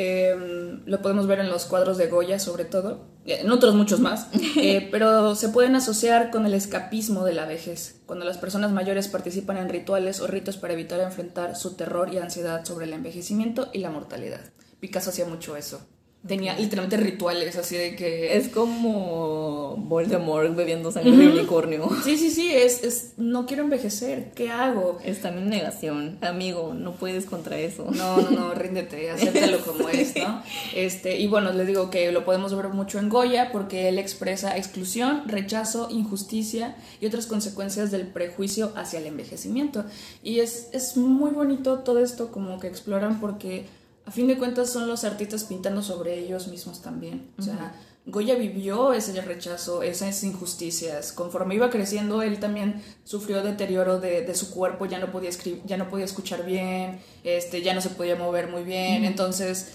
Eh, 0.00 0.78
lo 0.86 1.02
podemos 1.02 1.26
ver 1.26 1.40
en 1.40 1.48
los 1.48 1.64
cuadros 1.64 1.98
de 1.98 2.06
Goya, 2.06 2.38
sobre 2.38 2.64
todo. 2.64 3.08
En 3.26 3.50
otros 3.50 3.74
muchos 3.74 3.98
más. 3.98 4.28
Eh, 4.56 4.88
pero 4.90 5.34
se 5.34 5.48
pueden 5.48 5.74
asociar 5.76 6.30
con 6.30 6.46
el 6.46 6.54
escapismo 6.54 7.24
de 7.24 7.32
la 7.32 7.46
vejez. 7.46 8.00
Cuando 8.06 8.24
las 8.24 8.38
personas 8.38 8.70
mayores 8.70 9.08
participan 9.08 9.56
en 9.56 9.68
rituales 9.68 10.20
o 10.20 10.26
ritos 10.26 10.56
para 10.56 10.74
evitar 10.74 11.00
enfrentar 11.00 11.56
su 11.56 11.74
terror 11.74 12.12
y 12.12 12.18
ansiedad 12.18 12.64
sobre 12.64 12.86
el 12.86 12.92
envejecimiento 12.92 13.70
y 13.72 13.78
la 13.78 13.90
mortalidad. 13.90 14.40
Picasso 14.78 15.10
hacía 15.10 15.26
mucho 15.26 15.56
eso. 15.56 15.80
Tenía 16.26 16.58
literalmente 16.58 16.96
rituales 16.96 17.56
así 17.56 17.76
de 17.76 17.94
que... 17.94 18.36
Es 18.36 18.48
como 18.48 19.76
Voldemort 19.76 20.54
bebiendo 20.56 20.90
sangre 20.90 21.16
de 21.16 21.28
unicornio. 21.28 21.88
Sí, 22.04 22.16
sí, 22.16 22.30
sí, 22.30 22.52
es, 22.52 22.82
es... 22.82 23.12
No 23.18 23.46
quiero 23.46 23.62
envejecer. 23.62 24.32
¿Qué 24.34 24.50
hago? 24.50 24.98
Están 25.04 25.38
en 25.38 25.48
negación. 25.48 26.18
Amigo, 26.20 26.74
no 26.74 26.92
puedes 26.92 27.24
contra 27.24 27.58
eso. 27.58 27.86
No, 27.92 28.20
no, 28.20 28.30
no, 28.30 28.54
ríndete, 28.54 29.10
acéptalo 29.12 29.60
como 29.64 29.88
es, 29.88 30.16
¿no? 30.16 30.42
Este, 30.74 31.18
y 31.18 31.28
bueno, 31.28 31.52
les 31.52 31.66
digo 31.66 31.88
que 31.90 32.10
lo 32.10 32.24
podemos 32.24 32.54
ver 32.56 32.68
mucho 32.68 32.98
en 32.98 33.08
Goya 33.08 33.50
porque 33.52 33.88
él 33.88 33.98
expresa 33.98 34.56
exclusión, 34.56 35.22
rechazo, 35.26 35.88
injusticia 35.90 36.76
y 37.00 37.06
otras 37.06 37.26
consecuencias 37.26 37.90
del 37.90 38.06
prejuicio 38.06 38.72
hacia 38.74 38.98
el 38.98 39.06
envejecimiento. 39.06 39.84
Y 40.22 40.40
es, 40.40 40.68
es 40.72 40.96
muy 40.96 41.30
bonito 41.30 41.80
todo 41.80 42.00
esto 42.00 42.32
como 42.32 42.58
que 42.58 42.66
exploran 42.66 43.20
porque 43.20 43.66
a 44.08 44.10
fin 44.10 44.26
de 44.26 44.38
cuentas 44.38 44.70
son 44.70 44.88
los 44.88 45.04
artistas 45.04 45.44
pintando 45.44 45.82
sobre 45.82 46.18
ellos 46.18 46.48
mismos 46.48 46.80
también. 46.80 47.30
O 47.38 47.42
sea, 47.42 47.74
Goya 48.06 48.36
vivió 48.36 48.94
ese 48.94 49.20
rechazo, 49.20 49.82
esas 49.82 50.24
injusticias. 50.24 51.12
Conforme 51.12 51.56
iba 51.56 51.68
creciendo, 51.68 52.22
él 52.22 52.40
también 52.40 52.82
sufrió 53.04 53.42
deterioro 53.42 54.00
de, 54.00 54.22
de 54.22 54.34
su 54.34 54.50
cuerpo, 54.50 54.86
ya 54.86 54.98
no 54.98 55.12
podía 55.12 55.28
escribir, 55.28 55.60
ya 55.66 55.76
no 55.76 55.90
podía 55.90 56.06
escuchar 56.06 56.46
bien, 56.46 57.00
este, 57.22 57.60
ya 57.60 57.74
no 57.74 57.82
se 57.82 57.90
podía 57.90 58.16
mover 58.16 58.48
muy 58.48 58.62
bien. 58.62 59.04
Entonces, 59.04 59.72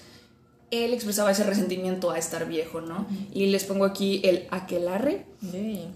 él 0.73 0.93
expresaba 0.93 1.31
ese 1.31 1.43
resentimiento 1.43 2.11
a 2.11 2.17
estar 2.17 2.47
viejo, 2.47 2.81
¿no? 2.81 3.05
Y 3.33 3.47
les 3.47 3.63
pongo 3.63 3.85
aquí 3.85 4.21
el 4.23 4.47
aquelarre 4.49 5.25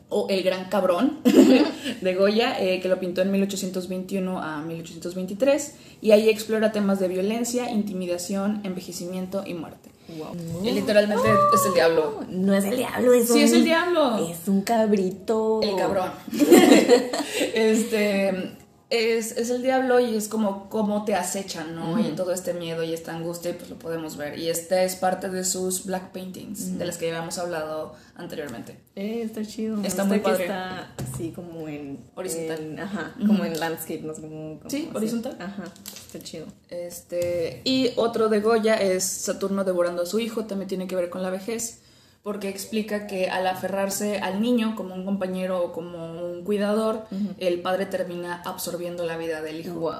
o 0.09 0.27
el 0.29 0.43
gran 0.43 0.69
cabrón 0.69 1.19
de 2.01 2.15
Goya, 2.15 2.61
eh, 2.61 2.79
que 2.81 2.87
lo 2.89 2.99
pintó 2.99 3.21
en 3.21 3.31
1821 3.31 4.41
a 4.41 4.61
1823, 4.61 5.73
y 6.01 6.11
ahí 6.11 6.29
explora 6.29 6.71
temas 6.71 6.99
de 6.99 7.07
violencia, 7.07 7.71
intimidación, 7.71 8.61
envejecimiento 8.63 9.43
y 9.45 9.53
muerte. 9.53 9.89
Wow. 10.17 10.63
Y 10.63 10.71
literalmente 10.71 11.27
es 11.53 11.65
el 11.65 11.73
diablo. 11.73 12.21
No 12.29 12.53
es 12.53 12.63
el 12.63 12.77
diablo, 12.77 13.13
es 13.13 13.27
Sí, 13.27 13.33
un... 13.33 13.39
es 13.39 13.51
el 13.51 13.63
diablo. 13.65 14.17
Es 14.29 14.47
un 14.47 14.61
cabrito. 14.61 15.59
El 15.61 15.75
cabrón. 15.75 16.11
este. 17.53 18.51
Es, 18.89 19.33
es 19.33 19.49
el 19.49 19.61
diablo 19.63 19.99
y 19.99 20.15
es 20.15 20.27
como 20.29 20.69
cómo 20.69 21.03
te 21.03 21.13
acechan, 21.15 21.75
¿no? 21.75 21.99
Y 21.99 22.11
todo 22.15 22.31
este 22.31 22.53
miedo 22.53 22.83
y 22.83 22.93
esta 22.93 23.13
angustia, 23.15 23.55
pues 23.57 23.69
lo 23.69 23.77
podemos 23.77 24.15
ver. 24.15 24.39
Y 24.39 24.49
esta 24.49 24.81
es 24.83 24.95
parte 24.95 25.29
de 25.29 25.43
sus 25.43 25.85
black 25.85 26.11
paintings, 26.13 26.77
de 26.77 26.85
las 26.85 26.97
que 26.97 27.07
ya 27.07 27.15
habíamos 27.17 27.37
hablado 27.37 27.95
anteriormente. 28.15 28.79
Eh, 28.95 29.21
está 29.25 29.45
chido. 29.45 29.81
Está 29.83 30.05
muy 30.05 30.19
padre. 30.19 30.43
está 30.45 30.93
así 31.13 31.31
como 31.31 31.67
en... 31.67 31.99
Horizontal. 32.15 32.59
en- 32.61 32.79
ajá, 32.79 33.13
como 33.25 33.43
en 33.43 33.59
landscape, 33.59 34.01
no 34.03 34.13
sé 34.13 34.21
cómo... 34.21 34.57
cómo 34.59 34.69
Sí, 34.69 34.85
así. 34.89 34.97
horizontal. 34.97 35.35
Ajá, 35.39 35.65
está 36.05 36.19
chido. 36.19 36.45
Este, 36.69 37.61
y 37.65 37.91
otro 37.97 38.29
de 38.29 38.39
Goya 38.39 38.75
es 38.75 39.03
Saturno 39.03 39.63
devorando 39.65 40.03
a 40.03 40.05
su 40.05 40.19
hijo, 40.19 40.45
también 40.45 40.69
tiene 40.69 40.87
que 40.87 40.95
ver 40.95 41.09
con 41.09 41.21
la 41.23 41.29
vejez, 41.29 41.81
porque 42.27 42.49
explica 42.49 43.07
que 43.07 43.29
al 43.29 43.47
aferrarse 43.47 44.19
al 44.19 44.41
niño 44.41 44.75
como 44.75 44.93
un 44.93 45.05
compañero 45.05 45.63
o 45.63 45.71
como 45.71 46.11
un 46.29 46.43
cuidador, 46.43 47.05
el 47.37 47.61
padre 47.61 47.85
termina 47.85 48.41
absorbiendo 48.43 49.05
la 49.05 49.15
vida 49.15 49.41
del 49.41 49.61
hijo. 49.61 49.75
Wow. 49.75 49.95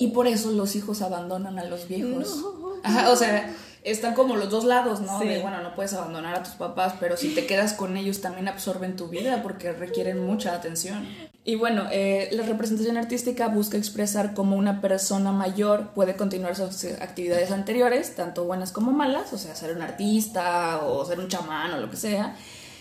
Y 0.00 0.08
por 0.08 0.26
eso 0.26 0.50
los 0.50 0.74
hijos 0.74 1.02
abandonan 1.02 1.56
a 1.56 1.64
los 1.66 1.86
viejos. 1.86 2.38
No. 2.38 2.72
Ajá, 2.82 3.12
o 3.12 3.14
sea, 3.14 3.54
están 3.90 4.14
como 4.14 4.36
los 4.36 4.50
dos 4.50 4.64
lados, 4.64 5.00
¿no? 5.00 5.20
Sí. 5.20 5.28
De, 5.28 5.40
bueno, 5.40 5.62
no 5.62 5.74
puedes 5.74 5.92
abandonar 5.94 6.36
a 6.36 6.42
tus 6.42 6.54
papás, 6.54 6.94
pero 7.00 7.16
si 7.16 7.34
te 7.34 7.46
quedas 7.46 7.72
con 7.72 7.96
ellos 7.96 8.20
también 8.20 8.48
absorben 8.48 8.96
tu 8.96 9.08
vida 9.08 9.42
porque 9.42 9.72
requieren 9.72 10.24
mucha 10.24 10.54
atención. 10.54 11.06
Y 11.44 11.54
bueno, 11.54 11.86
eh, 11.90 12.28
la 12.32 12.42
representación 12.42 12.98
artística 12.98 13.48
busca 13.48 13.78
expresar 13.78 14.34
cómo 14.34 14.56
una 14.56 14.82
persona 14.82 15.32
mayor 15.32 15.92
puede 15.94 16.14
continuar 16.14 16.54
sus 16.56 16.84
actividades 17.00 17.50
anteriores, 17.50 18.14
tanto 18.14 18.44
buenas 18.44 18.70
como 18.70 18.92
malas, 18.92 19.32
o 19.32 19.38
sea, 19.38 19.54
ser 19.54 19.74
un 19.74 19.80
artista 19.80 20.84
o 20.84 21.04
ser 21.06 21.18
un 21.20 21.28
chamán 21.28 21.72
o 21.72 21.80
lo 21.80 21.90
que 21.90 21.96
sea, 21.96 22.36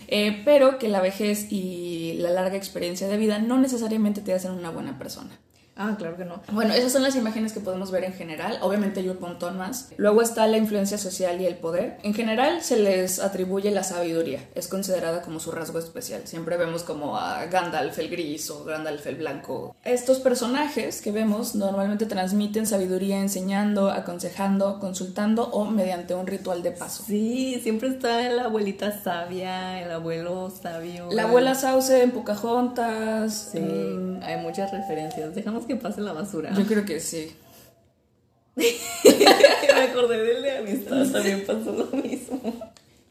eh, 0.09 0.41
pero 0.43 0.79
que 0.79 0.89
la 0.89 0.99
vejez 0.99 1.49
y 1.49 2.15
la 2.19 2.29
larga 2.29 2.57
experiencia 2.57 3.07
de 3.07 3.15
vida 3.15 3.39
no 3.39 3.57
necesariamente 3.57 4.19
te 4.19 4.33
hacen 4.33 4.51
una 4.51 4.69
buena 4.69 4.97
persona. 4.97 5.39
Ah, 5.77 5.95
claro 5.97 6.17
que 6.17 6.25
no. 6.25 6.41
Bueno, 6.51 6.73
esas 6.73 6.91
son 6.91 7.03
las 7.03 7.15
imágenes 7.15 7.53
que 7.53 7.59
podemos 7.59 7.91
ver 7.91 8.03
en 8.03 8.13
general. 8.13 8.57
Obviamente 8.61 8.99
hay 8.99 9.09
un 9.09 9.19
montón 9.19 9.57
más. 9.57 9.89
Luego 9.97 10.21
está 10.21 10.47
la 10.47 10.57
influencia 10.57 10.97
social 10.97 11.39
y 11.39 11.45
el 11.45 11.55
poder. 11.55 11.97
En 12.03 12.13
general 12.13 12.61
se 12.61 12.77
les 12.77 13.19
atribuye 13.19 13.71
la 13.71 13.83
sabiduría. 13.83 14.39
Es 14.55 14.67
considerada 14.67 15.21
como 15.21 15.39
su 15.39 15.51
rasgo 15.51 15.79
especial. 15.79 16.21
Siempre 16.25 16.57
vemos 16.57 16.83
como 16.83 17.17
a 17.17 17.45
Gandalf 17.45 17.99
el 17.99 18.09
gris 18.09 18.49
o 18.49 18.63
Gandalf 18.63 19.05
el 19.07 19.15
blanco. 19.15 19.75
Estos 19.83 20.19
personajes 20.19 21.01
que 21.01 21.11
vemos 21.11 21.55
normalmente 21.55 22.05
transmiten 22.05 22.65
sabiduría 22.65 23.19
enseñando, 23.19 23.91
aconsejando, 23.91 24.79
consultando 24.79 25.47
o 25.49 25.65
mediante 25.65 26.15
un 26.15 26.25
ritual 26.25 26.63
de 26.63 26.71
paso. 26.71 27.03
Sí, 27.05 27.59
siempre 27.61 27.89
está 27.89 28.21
la 28.29 28.45
abuelita 28.45 28.99
sabia, 29.03 29.81
el 29.81 29.91
abuelo 29.91 30.49
sabio. 30.49 31.09
La 31.11 31.23
abuela 31.23 31.53
Sauce 31.53 32.01
en 32.01 32.11
Pocahontas. 32.11 33.49
Sí, 33.51 33.59
mm, 33.59 34.23
hay 34.23 34.37
muchas 34.37 34.71
referencias. 34.71 35.35
Dejamos 35.35 35.66
que 35.67 35.75
pase 35.75 36.01
la 36.01 36.13
basura. 36.13 36.53
yo 36.53 36.65
creo 36.65 36.85
que 36.85 36.99
sí. 36.99 37.35
Me 38.57 39.81
acordé 39.83 40.23
del 40.23 40.41
de 40.41 40.57
amistad, 40.57 41.05
también 41.11 41.45
pasó 41.45 41.71
lo 41.71 41.85
mismo. 41.97 42.41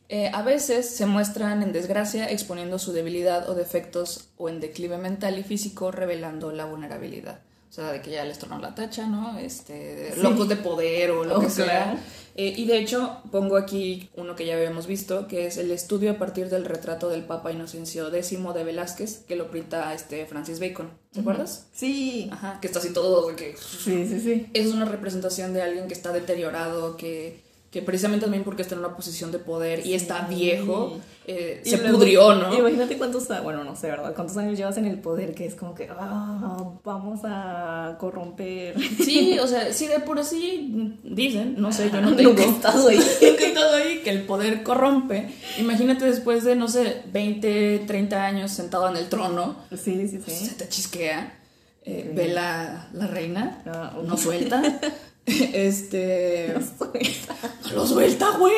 Eh, 0.09 0.31
a 0.33 0.43
veces 0.43 0.89
se 0.89 1.07
muestran 1.07 1.63
en 1.63 1.73
desgracia 1.73 2.31
exponiendo 2.31 2.79
su 2.79 2.93
debilidad 2.93 3.49
o 3.49 3.55
defectos 3.55 4.29
o 4.37 4.49
en 4.49 4.61
declive 4.61 4.99
mental 4.99 5.39
y 5.39 5.43
físico 5.43 5.91
revelando 5.91 6.53
la 6.53 6.65
vulnerabilidad. 6.65 7.41
O 7.69 7.73
sea, 7.77 7.93
de 7.93 8.01
que 8.01 8.11
ya 8.13 8.25
les 8.25 8.39
tornan 8.39 8.63
la 8.63 8.75
tacha, 8.75 9.07
¿no? 9.07 9.39
Este, 9.39 10.13
Sí. 10.15 10.21
locos 10.23 10.49
de 10.49 10.57
poder 10.57 11.11
o 11.11 11.25
lo 11.25 11.41
que 11.41 11.51
sea. 11.51 11.99
Eh, 12.39 12.53
y 12.57 12.67
de 12.67 12.79
hecho, 12.79 13.19
pongo 13.33 13.57
aquí 13.57 14.11
uno 14.15 14.37
que 14.37 14.45
ya 14.47 14.57
habíamos 14.57 14.87
visto, 14.87 15.27
que 15.27 15.47
es 15.47 15.57
el 15.57 15.71
estudio 15.71 16.11
a 16.13 16.19
partir 16.19 16.49
del 16.51 16.65
retrato 16.67 17.09
del 17.09 17.25
Papa 17.25 17.51
Inocencio 17.51 18.09
X 18.15 18.31
de 18.55 18.65
Velázquez, 18.65 19.25
que 19.27 19.37
lo 19.37 19.51
pinta 19.51 19.93
este 19.95 20.25
Francis 20.27 20.61
Bacon. 20.61 20.91
¿Te 21.13 21.21
acuerdas? 21.21 21.67
Sí. 21.73 22.29
Ajá, 22.31 22.59
que 22.61 22.67
está 22.67 22.79
así 22.79 22.93
todo, 22.93 23.29
de 23.29 23.37
que 23.37 23.57
Sí, 23.57 24.07
sí, 24.07 24.21
sí. 24.21 24.47
es 24.55 24.67
una 24.69 24.85
representación 24.85 25.53
de 25.55 25.63
alguien 25.63 25.89
que 25.89 25.95
está 25.95 26.13
deteriorado, 26.13 26.97
que, 26.99 27.41
que 27.71 27.83
precisamente 27.83 28.25
también 28.25 28.45
porque 28.45 28.63
está 28.63 28.75
en 28.75 28.79
una 28.81 28.95
posición 28.97 29.33
de 29.33 29.39
poder 29.39 29.85
y 29.87 29.95
está 29.95 30.27
Sí. 30.29 30.35
viejo, 30.37 30.99
eh, 31.27 31.61
Y 31.65 31.69
se 31.71 31.79
luego- 31.79 31.99
pudrió, 31.99 32.35
¿no? 32.35 32.57
Imagínate 32.57 32.97
cuántos, 32.97 33.27
bueno, 33.43 33.65
no 33.65 33.77
sé, 33.77 33.89
¿verdad? 33.89 34.15
¿Cuántos 34.15 34.37
años 34.39 34.57
llevas 34.57 34.77
en 34.79 34.87
el 34.87 34.99
poder 35.01 35.35
que 35.35 35.45
es 35.47 35.55
como 35.57 35.75
que, 35.75 35.89
ah, 35.91 36.73
vamos 36.85 37.21
a 37.25 37.97
corromper? 37.99 38.77
Sí, 39.05 39.39
o 39.41 39.47
sea, 39.47 39.73
sí 39.75 39.89
de 39.89 39.99
por 40.01 40.25
sí 40.25 40.99
dicen, 41.05 41.57
no 41.59 41.73
sé, 41.73 41.91
yo 41.91 42.01
no 42.01 42.11
Nunca 42.11 42.23
tengo 42.23 42.39
he 42.41 42.45
estado 42.45 42.89
ahí. 42.89 42.97
Nunca 43.23 43.45
he 43.45 43.49
estado 43.49 43.75
ahí, 43.75 44.01
que 44.03 44.11
el 44.11 44.23
poder 44.23 44.63
corrompe. 44.63 45.35
Imagínate 45.59 46.05
después 46.07 46.45
de, 46.45 46.55
no 46.57 46.69
sé, 46.69 47.03
20, 47.13 47.85
30 47.87 48.25
años 48.25 48.53
sentado 48.53 48.89
en 48.89 48.97
el 48.97 49.09
trono, 49.09 49.57
Sí, 49.73 50.09
sí, 50.09 50.21
se 50.25 50.31
sí. 50.31 50.55
te 50.57 50.69
chisquea, 50.69 51.41
eh, 51.85 52.07
Ok. 52.11 52.17
ve 52.17 52.29
la, 52.29 52.89
la 52.93 53.07
reina, 53.09 53.63
Ah, 53.67 53.93
no 54.03 54.17
suelta. 54.17 54.63
este. 55.53 56.55
suelta. 56.79 57.37
¡Lo 57.75 57.87
suelta, 57.87 58.31
güey! 58.39 58.55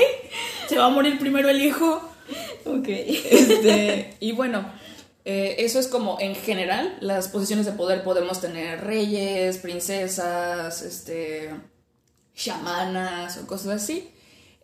Se 0.69 0.77
va 0.77 0.87
a 0.87 0.91
morir 0.91 1.19
primero 1.19 1.49
el 1.49 1.63
hijo. 1.63 2.03
ok. 2.67 2.89
Este, 2.89 4.17
y 4.21 4.33
bueno, 4.33 4.71
eh, 5.25 5.57
eso 5.59 5.79
es 5.79 5.89
como 5.89 6.19
en 6.21 6.35
general 6.35 6.99
las 7.01 7.29
posiciones 7.29 7.65
de 7.65 7.73
poder 7.73 8.05
podemos 8.05 8.41
tener 8.41 8.85
reyes, 8.85 9.57
princesas, 9.59 10.83
este, 10.83 11.51
chamanas 12.35 13.39
o 13.39 13.47
cosas 13.47 13.83
así. 13.83 14.11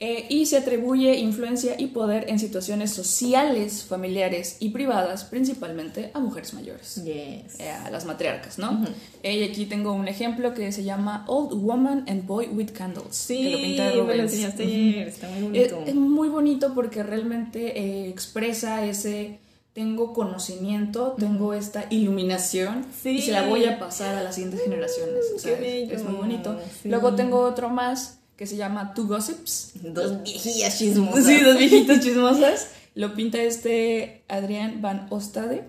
Eh, 0.07 0.27
y 0.29 0.45
se 0.45 0.59
atribuye 0.59 1.17
influencia 1.19 1.77
y 1.79 1.87
poder 1.87 2.27
en 2.29 2.39
situaciones 2.39 2.93
sociales, 2.93 3.85
familiares 3.89 4.59
y 4.61 4.69
privadas, 4.69 5.25
principalmente 5.25 6.11
a 6.13 6.19
mujeres 6.21 6.53
mayores. 6.53 6.97
Yes. 7.05 7.59
eh, 7.59 7.71
a 7.71 7.91
las 7.91 8.05
matriarcas, 8.05 8.59
¿no? 8.59 8.85
Eh, 9.23 9.37
y 9.39 9.43
aquí 9.45 9.65
tengo 9.65 9.93
un 9.93 10.07
ejemplo 10.07 10.53
que 10.53 10.73
se 10.73 10.85
llama 10.85 11.25
Old 11.27 11.55
Woman 11.55 12.05
and 12.07 12.27
Boy 12.27 12.49
with 12.49 12.73
Candles. 12.73 13.17
Sí, 13.17 13.77
que 13.77 13.95
lo 13.97 14.05
me 14.05 14.17
lo 14.17 14.23
enseñaste 14.25 14.63
Ujú. 14.65 14.73
ayer, 14.73 15.09
está 15.09 15.29
muy 15.31 15.43
bonito. 15.43 15.85
es 15.87 15.95
muy 15.95 16.29
bonito 16.29 16.75
porque 16.75 17.03
realmente 17.03 17.79
eh, 17.81 18.09
expresa 18.11 18.85
ese 18.85 19.39
tengo 19.73 20.13
conocimiento, 20.13 21.17
tengo 21.19 21.55
esta 21.55 21.87
iluminación 21.91 22.85
Sí. 23.03 23.09
y 23.11 23.23
se 23.23 23.33
la 23.33 23.43
voy 23.49 23.65
a 23.65 23.79
pasar 23.79 24.15
a 24.17 24.23
las 24.23 24.35
siguientes 24.35 24.63
generaciones. 24.65 25.25
O 25.37 25.43
Qué 25.43 25.55
bello. 25.57 25.95
es 25.97 26.05
muy 26.05 26.15
bonito. 26.15 26.61
Sí. 26.83 26.89
Luego 26.91 27.15
tengo 27.15 27.41
otro 27.41 27.71
más 27.71 28.19
que 28.37 28.47
se 28.47 28.57
llama 28.57 28.95
Two 28.95 29.07
Gossips. 29.07 29.73
Dos 29.83 30.23
viejillas 30.23 30.79
chismosas. 30.79 31.25
Sí, 31.27 31.41
dos 31.41 31.59
viejitas 31.59 32.01
chismosas. 32.05 32.69
Lo 32.95 33.15
pinta 33.15 33.43
este 33.43 34.25
Adrián 34.29 34.81
Van 34.83 35.07
Ostade 35.11 35.69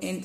en, 0.00 0.22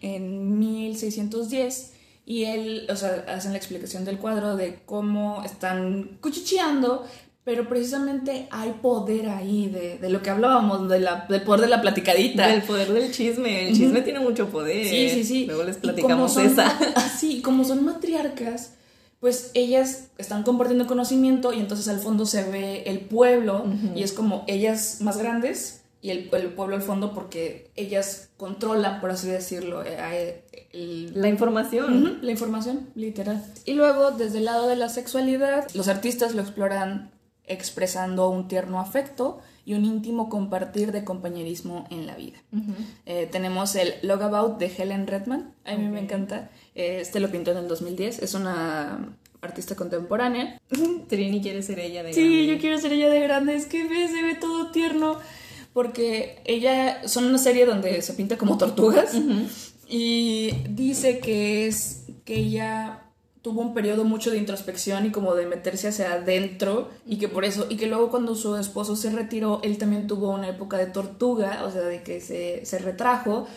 en 0.00 0.58
1610 0.58 1.92
y 2.24 2.44
él, 2.44 2.86
o 2.90 2.96
sea, 2.96 3.24
hacen 3.28 3.52
la 3.52 3.58
explicación 3.58 4.04
del 4.04 4.18
cuadro 4.18 4.56
de 4.56 4.80
cómo 4.86 5.42
están 5.44 6.18
cuchicheando, 6.20 7.04
pero 7.44 7.68
precisamente 7.68 8.46
hay 8.50 8.70
poder 8.80 9.28
ahí 9.28 9.66
de, 9.68 9.98
de 9.98 10.08
lo 10.08 10.22
que 10.22 10.30
hablábamos, 10.30 10.88
de 10.88 11.00
la, 11.00 11.26
del 11.28 11.42
poder 11.42 11.62
de 11.62 11.68
la 11.68 11.80
platicadita. 11.82 12.46
Del 12.48 12.62
poder 12.62 12.92
del 12.92 13.12
chisme. 13.12 13.68
El 13.68 13.76
chisme 13.76 14.00
tiene 14.02 14.20
mucho 14.20 14.48
poder. 14.48 14.86
Sí, 14.86 15.10
sí, 15.10 15.24
sí. 15.24 15.46
Luego 15.46 15.64
les 15.64 15.76
Y 15.76 15.80
como 15.80 15.92
platicamos 15.94 16.32
son- 16.34 16.46
esa. 16.46 16.68
Así, 16.96 17.42
como 17.42 17.64
son 17.64 17.84
matriarcas, 17.84 18.74
pues 19.22 19.52
ellas 19.54 20.08
están 20.18 20.42
compartiendo 20.42 20.88
conocimiento 20.88 21.52
y 21.52 21.60
entonces 21.60 21.86
al 21.86 22.00
fondo 22.00 22.26
se 22.26 22.42
ve 22.42 22.82
el 22.86 22.98
pueblo 23.02 23.64
y 23.94 24.02
es 24.02 24.12
como 24.12 24.42
ellas 24.48 24.96
más 25.00 25.16
grandes 25.16 25.82
y 26.00 26.10
el, 26.10 26.28
el 26.32 26.48
pueblo 26.54 26.74
al 26.74 26.82
fondo 26.82 27.14
porque 27.14 27.70
ellas 27.76 28.30
controlan, 28.36 29.00
por 29.00 29.12
así 29.12 29.28
decirlo, 29.28 29.84
eh, 29.84 29.96
eh, 29.96 30.44
el- 30.72 31.12
La 31.20 31.28
información. 31.28 32.18
La 32.20 32.32
información, 32.32 32.90
literal. 32.96 33.44
Y 33.64 33.74
luego, 33.74 34.10
desde 34.10 34.38
el 34.38 34.46
lado 34.46 34.66
de 34.66 34.74
la 34.74 34.88
sexualidad, 34.88 35.68
los 35.74 35.86
artistas 35.86 36.34
lo 36.34 36.42
exploran 36.42 37.12
expresando 37.44 38.28
un 38.28 38.48
tierno 38.48 38.80
afecto 38.80 39.38
y 39.64 39.74
un 39.74 39.84
íntimo 39.84 40.28
compartir 40.28 40.90
de 40.92 41.04
compañerismo 41.04 41.86
en 41.90 42.06
la 42.06 42.16
vida. 42.16 42.38
Eh, 43.06 43.28
tenemos 43.30 43.74
el 43.76 43.94
Logabout 44.02 44.58
de 44.58 44.66
Helen 44.76 45.06
Redman, 45.06 45.54
a 45.64 45.76
mí 45.76 45.88
me 45.88 46.00
encanta. 46.00 46.50
Eh, 46.74 46.98
Este 47.00 47.20
lo 47.20 47.30
pintó 47.30 47.52
en 47.52 47.58
el 47.58 47.68
2010, 47.68 48.20
es 48.22 48.34
una 48.34 49.16
artista 49.40 49.74
contemporánea. 49.76 50.60
Trini 51.08 51.40
quiere 51.40 51.62
ser 51.62 51.78
ella 51.80 52.02
de 52.02 52.12
Sí, 52.12 52.20
grande. 52.22 52.46
yo 52.46 52.58
quiero 52.60 52.78
ser 52.78 52.92
ella 52.92 53.08
de 53.10 53.20
grande, 53.20 53.54
es 53.54 53.66
que 53.66 53.84
ve, 53.86 54.08
se 54.08 54.22
ve 54.22 54.34
todo 54.40 54.70
tierno. 54.70 55.18
Porque 55.72 56.42
ella, 56.44 57.08
son 57.08 57.24
una 57.24 57.38
serie 57.38 57.64
donde 57.64 58.02
se 58.02 58.12
pinta 58.12 58.36
como 58.36 58.58
tortugas 58.58 59.14
y 59.88 60.50
dice 60.68 61.18
que 61.18 61.66
es 61.66 62.04
que 62.26 62.34
ella 62.36 63.01
tuvo 63.42 63.60
un 63.60 63.74
periodo 63.74 64.04
mucho 64.04 64.30
de 64.30 64.38
introspección 64.38 65.04
y 65.04 65.10
como 65.10 65.34
de 65.34 65.46
meterse 65.46 65.88
hacia 65.88 66.12
adentro 66.12 66.88
y 67.04 67.18
que 67.18 67.28
por 67.28 67.44
eso, 67.44 67.66
y 67.68 67.76
que 67.76 67.88
luego 67.88 68.08
cuando 68.08 68.36
su 68.36 68.54
esposo 68.56 68.94
se 68.94 69.10
retiró, 69.10 69.60
él 69.64 69.78
también 69.78 70.06
tuvo 70.06 70.30
una 70.30 70.48
época 70.48 70.78
de 70.78 70.86
tortuga, 70.86 71.64
o 71.64 71.70
sea, 71.70 71.82
de 71.82 72.02
que 72.02 72.20
se, 72.20 72.64
se 72.64 72.78
retrajo, 72.78 73.48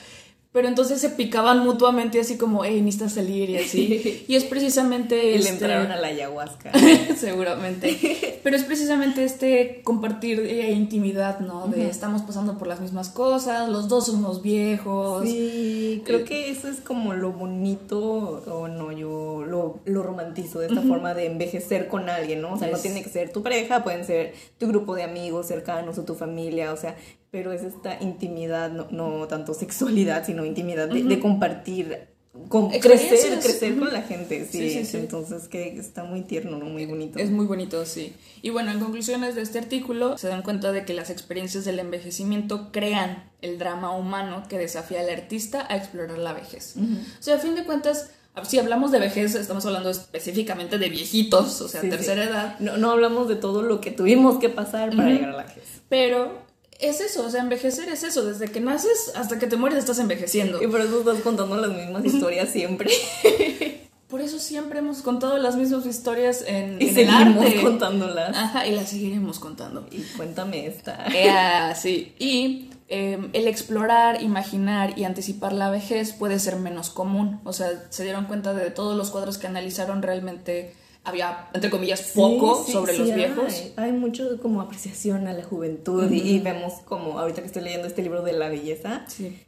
pero 0.55 0.69
entonces 0.69 1.01
se 1.01 1.09
picaban 1.09 1.65
mutuamente 1.65 2.17
así 2.17 2.37
como, 2.37 2.63
hey, 2.63 2.79
necesitas 2.81 3.11
salir 3.11 3.49
y 3.49 3.57
así. 3.57 4.23
Y 4.29 4.35
es 4.35 4.45
precisamente... 4.45 5.31
Y 5.31 5.33
le 5.33 5.39
este- 5.39 5.49
entraron 5.49 5.91
a 5.91 5.97
la 5.97 6.07
ayahuasca. 6.07 6.71
Seguramente. 7.17 8.39
Pero 8.41 8.55
es 8.55 8.63
precisamente 8.63 9.25
este 9.25 9.81
compartir 9.83 10.39
eh, 10.39 10.71
intimidad, 10.71 11.41
¿no? 11.41 11.67
De 11.67 11.89
estamos 11.89 12.21
pasando 12.21 12.57
por 12.57 12.69
las 12.69 12.79
mismas 12.79 13.09
cosas, 13.09 13.67
los 13.67 13.89
dos 13.89 14.05
somos 14.05 14.41
viejos. 14.41 15.27
Sí, 15.27 16.01
creo 16.05 16.23
que 16.23 16.49
eso 16.49 16.69
es 16.69 16.79
como 16.79 17.13
lo 17.13 17.33
bonito, 17.33 17.99
o 18.47 18.69
no, 18.69 18.93
yo 18.93 19.43
lo, 19.45 19.81
lo 19.83 20.03
romantizo 20.03 20.59
de 20.59 20.67
esta 20.67 20.81
forma 20.83 21.13
de 21.13 21.25
envejecer 21.25 21.89
con 21.89 22.07
alguien, 22.07 22.41
¿no? 22.41 22.53
O 22.53 22.57
sea, 22.57 22.69
no 22.69 22.77
tiene 22.77 23.03
que 23.03 23.09
ser 23.09 23.33
tu 23.33 23.43
pareja, 23.43 23.83
pueden 23.83 24.05
ser 24.05 24.33
tu 24.57 24.69
grupo 24.69 24.95
de 24.95 25.03
amigos 25.03 25.47
cercanos 25.47 25.97
o 25.97 26.05
tu 26.05 26.15
familia, 26.15 26.71
o 26.71 26.77
sea, 26.77 26.95
pero 27.35 27.51
es 27.51 27.63
esta 27.63 27.97
intimidad, 28.01 28.71
no, 28.71 28.87
no 28.91 29.27
tanto 29.27 29.53
sexualidad, 29.53 30.25
sino 30.25 30.45
intimidad 30.45 30.87
de, 30.87 31.03
de 31.03 31.19
compartir, 31.19 32.07
con, 32.47 32.69
crecer, 32.69 33.39
crecer 33.41 33.73
Ujú. 33.73 33.81
con 33.81 33.93
la 33.93 34.03
gente, 34.03 34.47
sí, 34.49 34.69
Sí, 34.69 34.69
sí, 34.69 34.85
sí. 34.85 34.97
entonces 34.99 35.49
que 35.49 35.77
está 35.77 36.05
muy 36.05 36.21
tierno, 36.21 36.57
¿no? 36.57 36.63
Muy 36.67 36.85
bonito. 36.85 37.19
Es 37.19 37.29
muy 37.31 37.45
bonito, 37.45 37.85
sí. 37.85 38.13
Y 38.41 38.51
bueno, 38.51 38.71
en 38.71 38.79
conclusiones 38.79 39.35
de 39.35 39.41
este 39.41 39.59
artículo 39.59 40.17
se 40.17 40.29
dan 40.29 40.43
cuenta 40.43 40.71
de 40.71 40.85
que 40.85 40.93
las 40.93 41.09
experiencias 41.09 41.65
del 41.65 41.77
envejecimiento 41.79 42.71
crean 42.71 43.29
el 43.41 43.59
drama 43.59 43.91
humano 43.91 44.43
que 44.47 44.57
desafía 44.57 45.01
al 45.01 45.09
artista 45.09 45.65
a 45.69 45.75
explorar 45.75 46.17
la 46.19 46.31
vejez. 46.31 46.75
O 46.77 47.21
sea, 47.21 47.35
a 47.35 47.39
fin 47.39 47.55
de 47.55 47.65
cuentas, 47.65 48.11
si 48.47 48.59
hablamos 48.59 48.91
de 48.93 48.99
vejez, 48.99 49.35
estamos 49.35 49.65
hablando 49.65 49.89
específicamente 49.89 50.77
de 50.77 50.87
viejitos, 50.89 51.59
o 51.59 51.67
sea, 51.67 51.81
Sí, 51.81 51.87
sí. 51.87 51.91
tercera 51.91 52.23
edad. 52.23 52.59
No, 52.59 52.77
no 52.77 52.91
hablamos 52.91 53.27
de 53.27 53.35
todo 53.35 53.61
lo 53.61 53.81
que 53.81 53.91
tuvimos 53.91 54.39
que 54.39 54.47
pasar 54.47 54.95
para 54.95 55.09
llegar 55.09 55.31
a 55.31 55.37
la 55.37 55.43
vejez. 55.43 55.81
Pero 55.89 56.44
es 56.79 57.01
eso, 57.01 57.25
o 57.25 57.29
sea, 57.29 57.41
envejecer 57.41 57.89
es 57.89 58.03
eso. 58.03 58.25
Desde 58.25 58.49
que 58.51 58.59
naces 58.59 59.11
hasta 59.15 59.39
que 59.39 59.47
te 59.47 59.57
mueres 59.57 59.79
estás 59.79 59.99
envejeciendo. 59.99 60.61
Y 60.61 60.67
por 60.67 60.81
eso 60.81 60.99
estás 60.99 61.19
contando 61.19 61.55
las 61.57 61.71
mismas 61.71 62.05
historias 62.05 62.49
siempre. 62.49 62.91
Por 64.07 64.21
eso 64.21 64.37
siempre 64.37 64.79
hemos 64.79 65.01
contado 65.01 65.39
las 65.39 65.55
mismas 65.55 65.85
historias 65.87 66.43
en, 66.47 66.79
y 66.79 66.89
en 66.89 66.89
el 66.89 66.95
seguimos 66.95 67.45
arte. 67.45 67.61
contándolas. 67.61 68.37
Ajá, 68.37 68.67
y 68.67 68.71
las 68.71 68.89
seguiremos 68.89 69.39
contando. 69.39 69.87
Y 69.91 70.01
cuéntame 70.15 70.67
esta. 70.67 71.05
Eh, 71.07 71.73
sí. 71.75 72.13
Y 72.19 72.69
eh, 72.87 73.17
el 73.33 73.47
explorar, 73.47 74.21
imaginar 74.21 74.97
y 74.97 75.05
anticipar 75.05 75.53
la 75.53 75.71
vejez 75.71 76.13
puede 76.13 76.37
ser 76.39 76.57
menos 76.57 76.91
común. 76.91 77.41
O 77.45 77.51
sea, 77.51 77.87
se 77.89 78.03
dieron 78.03 78.25
cuenta 78.25 78.53
de 78.53 78.69
todos 78.69 78.95
los 78.95 79.09
cuadros 79.09 79.39
que 79.39 79.47
analizaron 79.47 80.03
realmente 80.03 80.75
había, 81.05 81.49
entre 81.53 81.69
comillas, 81.69 82.11
poco 82.15 82.57
Sí, 82.57 82.63
sí, 82.67 82.71
sobre 82.73 82.93
sí, 82.93 82.99
los 82.99 83.09
hay. 83.09 83.15
viejos. 83.15 83.63
Hay, 83.77 83.91
mucho 83.91 84.39
como 84.41 84.61
apreciación 84.61 85.27
a 85.27 85.33
la 85.33 85.43
juventud 85.43 86.11
y, 86.11 86.19
y 86.19 86.39
vemos 86.39 86.73
como 86.85 87.19
ahorita 87.19 87.41
que 87.41 87.47
estoy 87.47 87.61
leyendo 87.63 87.87
este 87.87 88.01
libro 88.01 88.21
de 88.23 88.33
la 88.33 88.49
belleza, 88.49 89.05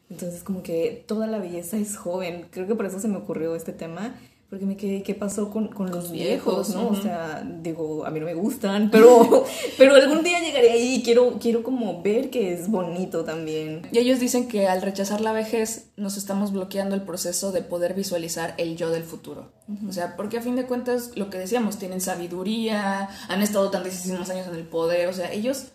entonces 0.09 0.43
como 0.43 0.63
que 0.63 1.03
toda 1.07 1.27
la 1.27 1.39
belleza 1.39 1.77
es 1.77 1.97
joven. 1.97 2.45
Creo 2.51 2.67
que 2.67 2.75
por 2.75 2.85
eso 2.85 2.99
se 2.99 3.07
me 3.07 3.17
ocurrió 3.17 3.55
este 3.55 3.73
tema. 3.73 4.15
Porque 4.49 4.65
me 4.65 4.77
quedé, 4.77 5.03
¿qué 5.03 5.13
pasó 5.13 5.49
con, 5.49 5.67
con 5.67 5.91
los 5.91 6.09
viejos, 6.09 6.67
viejos, 6.67 6.69
no? 6.69 6.87
O 6.87 7.01
sea, 7.01 7.45
digo, 7.61 8.05
a 8.05 8.11
mí 8.11 8.21
no 8.21 8.25
me 8.27 8.33
gustan, 8.33 8.89
pero, 8.91 9.43
pero 9.77 9.95
algún 9.95 10.23
día 10.23 10.39
llegaré 10.39 10.71
ahí 10.71 10.95
y 10.95 11.03
quiero, 11.03 11.37
quiero 11.37 11.63
como 11.63 12.01
ver 12.01 12.29
que 12.29 12.53
es 12.53 12.69
bonito 12.69 13.25
también. 13.25 13.81
Y 13.91 13.97
ellos 13.97 14.21
dicen 14.21 14.47
que 14.47 14.67
al 14.67 14.81
rechazar 14.81 15.19
la 15.19 15.33
vejez 15.33 15.89
nos 15.97 16.15
estamos 16.15 16.53
bloqueando 16.53 16.95
el 16.95 17.01
proceso 17.01 17.51
de 17.51 17.61
poder 17.61 17.93
visualizar 17.93 18.53
el 18.57 18.77
yo 18.77 18.89
del 18.89 19.03
futuro. 19.03 19.51
O 19.85 19.91
sea, 19.91 20.15
porque 20.15 20.37
a 20.37 20.41
fin 20.41 20.55
de 20.55 20.65
cuentas, 20.65 21.11
lo 21.15 21.29
que 21.29 21.37
decíamos, 21.37 21.77
tienen 21.77 21.99
sabiduría, 21.99 23.09
han 23.27 23.41
estado 23.41 23.69
tantísimos 23.69 24.29
años 24.29 24.47
en 24.47 24.55
el 24.55 24.63
poder, 24.63 25.09
o 25.09 25.13
sea, 25.13 25.29
ellos 25.33 25.65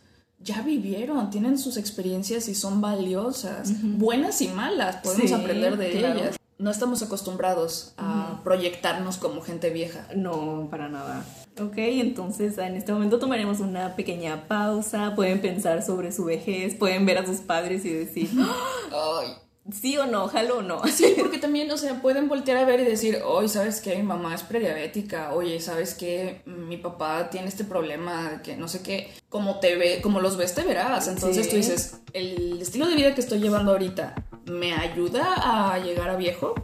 ya 0.40 0.62
vivieron, 0.62 1.28
tienen 1.28 1.58
sus 1.58 1.76
experiencias 1.76 2.48
y 2.48 2.54
son 2.54 2.80
valiosas, 2.80 3.70
buenas 3.82 4.40
y 4.40 4.48
malas, 4.48 4.96
podemos 4.96 5.28
Sí, 5.28 5.34
aprender 5.34 5.76
de 5.76 5.90
claro. 5.90 6.18
ellas. 6.20 6.36
No 6.62 6.70
estamos 6.70 7.02
acostumbrados 7.02 7.92
a 7.96 8.40
proyectarnos 8.44 9.16
como 9.16 9.40
gente 9.42 9.70
vieja. 9.70 10.06
No, 10.14 10.68
para 10.70 10.88
nada. 10.88 11.24
Ok, 11.60 11.74
entonces 11.76 12.56
en 12.56 12.76
este 12.76 12.92
momento 12.92 13.18
tomaremos 13.18 13.58
una 13.58 13.96
pequeña 13.96 14.46
pausa. 14.46 15.16
Pueden 15.16 15.40
pensar 15.40 15.82
sobre 15.82 16.12
su 16.12 16.24
vejez, 16.24 16.76
pueden 16.76 17.04
ver 17.04 17.18
a 17.18 17.26
sus 17.26 17.38
padres 17.38 17.84
y 17.84 17.92
decir, 17.92 18.30
sí 19.72 19.96
o 19.98 20.06
no, 20.06 20.28
jalo 20.28 20.58
o 20.58 20.62
no. 20.62 20.80
Sí, 20.86 21.14
porque 21.18 21.38
también, 21.38 21.68
o 21.72 21.76
sea, 21.76 22.00
pueden 22.00 22.28
voltear 22.28 22.58
a 22.58 22.64
ver 22.64 22.78
y 22.78 22.84
decir, 22.84 23.18
oye, 23.26 23.48
¿sabes 23.48 23.80
qué? 23.80 23.96
Mi 23.96 24.04
mamá 24.04 24.32
es 24.32 24.44
prediabética, 24.44 25.34
oye, 25.34 25.58
¿sabes 25.58 25.94
qué? 25.94 26.42
Mi 26.46 26.76
papá 26.76 27.28
tiene 27.28 27.48
este 27.48 27.64
problema 27.64 28.30
de 28.30 28.42
que 28.42 28.56
no 28.56 28.68
sé 28.68 28.82
qué, 28.82 29.12
como 29.28 29.58
te 29.58 29.74
ve, 29.74 30.00
como 30.00 30.20
los 30.20 30.36
ves 30.36 30.54
te 30.54 30.62
verás. 30.62 31.08
Entonces 31.08 31.46
Sí. 31.46 31.50
tú 31.50 31.56
dices, 31.56 31.96
el 32.12 32.62
estilo 32.62 32.86
de 32.86 32.94
vida 32.94 33.14
que 33.16 33.20
estoy 33.20 33.40
llevando 33.40 33.72
ahorita 33.72 34.14
me 34.46 34.72
ayuda 34.74 35.24
a 35.36 35.78
llegar 35.78 36.08
a 36.10 36.16
viejo. 36.16 36.54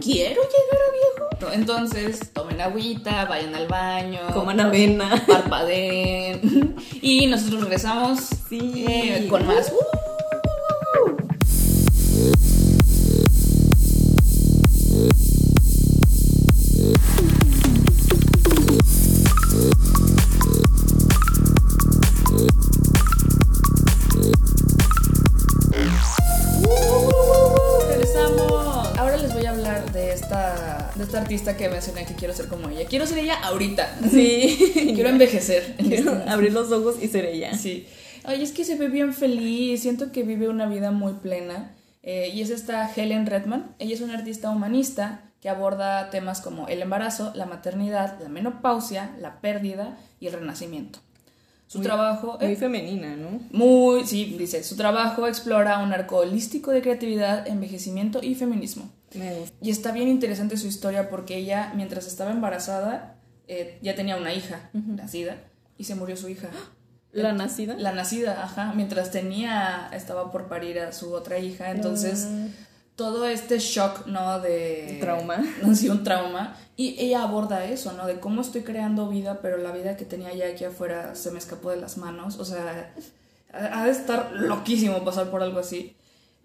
Quiero 0.00 0.42
llegar 0.42 0.80
a 0.88 0.92
viejo. 0.92 1.52
Entonces, 1.54 2.32
tomen 2.32 2.60
agüita, 2.60 3.24
vayan 3.26 3.54
al 3.54 3.68
baño, 3.68 4.18
Coman 4.34 4.60
avena. 4.60 5.24
parpadeen 5.26 6.74
y 7.00 7.26
nosotros 7.26 7.62
regresamos 7.62 8.20
Sí. 8.48 8.84
eh, 8.88 9.26
con 9.30 9.46
más. 9.46 9.56
Regresamos. 9.70 9.97
Esta, 31.18 31.22
artista 31.22 31.56
que 31.56 31.68
mencioné 31.68 32.04
que 32.06 32.14
quiero 32.14 32.34
ser 32.34 32.48
como 32.48 32.68
ella. 32.68 32.86
Quiero 32.88 33.06
ser 33.06 33.18
ella 33.18 33.34
ahorita. 33.42 33.98
Sí. 34.10 34.58
Quiero 34.94 35.08
envejecer. 35.08 35.74
Quiero 35.76 36.12
abrir 36.26 36.52
los 36.52 36.70
ojos 36.72 36.96
y 37.02 37.08
ser 37.08 37.26
ella. 37.26 37.54
Sí. 37.56 37.86
Ay, 38.24 38.42
es 38.42 38.52
que 38.52 38.64
se 38.64 38.76
ve 38.76 38.88
bien 38.88 39.12
feliz. 39.14 39.82
Siento 39.82 40.12
que 40.12 40.22
vive 40.22 40.48
una 40.48 40.66
vida 40.66 40.90
muy 40.90 41.14
plena. 41.14 41.74
Eh, 42.02 42.30
y 42.32 42.40
es 42.42 42.50
esta 42.50 42.90
Helen 42.94 43.26
Redman. 43.26 43.74
Ella 43.78 43.94
es 43.94 44.00
una 44.00 44.14
artista 44.18 44.50
humanista 44.50 45.22
que 45.40 45.48
aborda 45.48 46.10
temas 46.10 46.40
como 46.40 46.66
el 46.68 46.82
embarazo, 46.82 47.32
la 47.34 47.46
maternidad, 47.46 48.18
la 48.20 48.28
menopausia, 48.28 49.14
la 49.20 49.40
pérdida 49.40 49.96
y 50.20 50.26
el 50.26 50.32
renacimiento. 50.32 50.98
Su 51.68 51.78
Muy- 51.78 51.86
trabajo. 51.86 52.38
Muy 52.40 52.52
eh, 52.52 52.56
femenina, 52.56 53.14
¿no? 53.14 53.40
muy, 53.52 54.04
sí, 54.06 54.36
dice, 54.38 54.64
su 54.64 54.74
trabajo 54.76 55.26
explora 55.26 55.78
un 55.78 55.92
arco 55.92 56.16
holístico 56.16 56.70
de 56.72 56.80
creatividad, 56.80 57.46
envejecimiento 57.46 58.20
y 58.22 58.34
feminismo. 58.34 58.90
Me 59.14 59.34
gusta. 59.34 59.56
Y 59.60 59.70
está 59.70 59.92
bien 59.92 60.08
interesante 60.08 60.56
su 60.56 60.66
historia 60.66 61.08
porque 61.08 61.36
ella, 61.36 61.72
mientras 61.74 62.06
estaba 62.06 62.30
embarazada, 62.30 63.16
eh, 63.46 63.78
ya 63.82 63.94
tenía 63.94 64.16
una 64.16 64.34
hija 64.34 64.70
nacida 64.72 65.36
y 65.76 65.84
se 65.84 65.94
murió 65.94 66.16
su 66.16 66.28
hija. 66.28 66.48
La 67.12 67.32
nacida. 67.32 67.74
La 67.76 67.92
nacida, 67.92 68.42
ajá, 68.44 68.72
mientras 68.74 69.10
tenía, 69.10 69.88
estaba 69.92 70.30
por 70.30 70.46
parir 70.48 70.78
a 70.80 70.92
su 70.92 71.12
otra 71.14 71.38
hija, 71.38 71.70
entonces 71.70 72.26
Ah. 72.28 72.46
todo 72.96 73.26
este 73.26 73.58
shock, 73.58 74.06
¿no? 74.06 74.40
De... 74.40 74.98
Trauma. 75.00 75.42
No, 75.62 75.74
sí, 75.74 75.88
un 75.88 76.04
trauma. 76.04 76.54
Y 76.76 76.96
ella 77.02 77.22
aborda 77.22 77.64
eso, 77.64 77.92
¿no? 77.94 78.06
De 78.06 78.20
cómo 78.20 78.42
estoy 78.42 78.60
creando 78.62 79.08
vida, 79.08 79.40
pero 79.40 79.56
la 79.56 79.72
vida 79.72 79.96
que 79.96 80.04
tenía 80.04 80.34
ya 80.34 80.48
aquí 80.48 80.64
afuera 80.64 81.14
se 81.14 81.30
me 81.30 81.38
escapó 81.38 81.70
de 81.70 81.78
las 81.78 81.96
manos. 81.96 82.38
O 82.38 82.44
sea, 82.44 82.92
ha 83.52 83.84
de 83.86 83.90
estar 83.90 84.32
loquísimo 84.32 85.02
pasar 85.04 85.30
por 85.30 85.42
algo 85.42 85.58
así. 85.60 85.96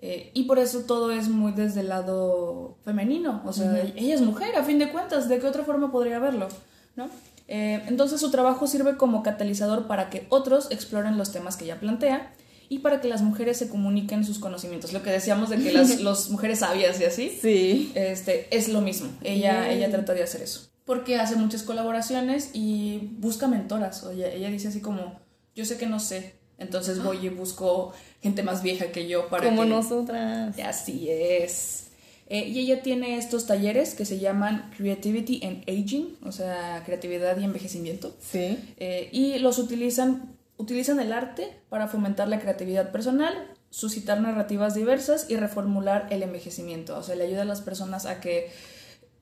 Eh, 0.06 0.32
y 0.34 0.44
por 0.44 0.60
eso 0.60 0.82
todo 0.82 1.12
es 1.12 1.30
muy 1.30 1.54
desde 1.54 1.80
el 1.80 1.88
lado 1.88 2.78
femenino. 2.84 3.42
O 3.46 3.54
sea, 3.54 3.82
ella 3.96 4.13
es 4.13 4.20
mujer, 4.20 4.54
a 4.58 4.63
fin 4.66 4.78
de 4.78 4.92
cuentas. 4.92 5.30
¿De 5.30 5.39
qué 5.39 5.48
otra 5.48 5.63
forma 5.63 5.94
podría 5.94 6.20
verlo? 6.20 6.50
¿No? 6.98 7.10
Eh, 7.48 7.82
entonces 7.88 8.20
su 8.20 8.30
trabajo 8.30 8.68
sirve 8.68 8.98
como 8.98 9.24
catalizador 9.24 9.88
para 9.88 10.10
que 10.10 10.26
otros 10.28 10.70
exploren 10.72 11.18
los 11.18 11.32
temas 11.32 11.56
que 11.56 11.63
ella 11.63 11.80
plantea 11.80 12.34
y 12.68 12.80
para 12.80 13.00
que 13.00 13.08
las 13.08 13.22
mujeres 13.22 13.56
se 13.56 13.70
comuniquen 13.70 14.26
sus 14.26 14.39
conocimientos. 14.39 14.92
Lo 14.92 15.04
que 15.04 15.10
decíamos 15.10 15.50
de 15.50 15.60
que 15.60 15.72
las 15.72 16.00
los 16.02 16.30
mujeres 16.30 16.60
sabias 16.60 17.00
y 17.00 17.06
así, 17.06 17.30
Sí. 17.42 17.94
este, 17.96 18.54
es 18.56 18.68
lo 18.68 18.82
mismo. 18.82 19.08
Ella, 19.24 19.72
ella 19.72 19.89
trata 19.89 20.13
de 20.13 20.24
hacer 20.24 20.42
eso. 20.42 20.68
Porque 20.84 21.16
hace 21.18 21.38
muchas 21.38 21.63
colaboraciones 21.63 22.50
y 22.52 23.12
busca 23.20 23.48
mentoras. 23.48 24.04
Oye, 24.04 24.36
ella 24.36 24.50
dice 24.50 24.68
así 24.68 24.82
como, 24.82 25.18
yo 25.56 25.63
sé 25.63 25.78
que 25.78 25.86
no 25.86 26.02
sé, 26.02 26.34
entonces 26.63 27.04
voy 27.04 27.17
y 27.26 27.30
busco 27.30 27.93
gente 28.21 28.41
más 28.43 28.63
vieja 28.63 28.88
que 28.88 29.08
yo 29.08 29.28
para 29.30 29.43
Como 29.45 29.62
que... 29.63 29.69
nosotras. 29.69 30.58
Así 30.60 31.08
es. 31.10 31.80
Eh, 32.28 32.47
y 32.47 32.60
ella 32.60 32.82
tiene 32.82 33.17
estos 33.17 33.45
talleres 33.45 33.93
que 33.93 34.06
se 34.06 34.17
llaman 34.17 34.71
Creativity 34.78 35.41
and 35.45 35.63
Aging, 35.69 36.17
o 36.26 36.32
sea, 36.32 36.82
creatividad 36.86 37.38
y 37.38 37.43
envejecimiento. 37.43 38.15
Sí. 38.19 38.58
Eh, 38.78 39.10
y 39.12 39.38
los 39.39 39.60
utilizan, 39.60 40.34
utilizan 40.58 40.99
el 40.99 41.12
arte 41.13 41.52
para 41.69 41.88
fomentar 41.88 42.28
la 42.30 42.39
creatividad 42.39 42.91
personal, 42.91 43.34
suscitar 43.69 44.21
narrativas 44.21 44.73
diversas 44.73 45.26
y 45.30 45.36
reformular 45.36 46.08
el 46.12 46.23
envejecimiento. 46.23 46.97
O 46.97 47.04
sea, 47.04 47.15
le 47.15 47.26
ayuda 47.26 47.41
a 47.41 47.45
las 47.45 47.62
personas 47.62 48.06
a 48.06 48.19
que 48.21 48.49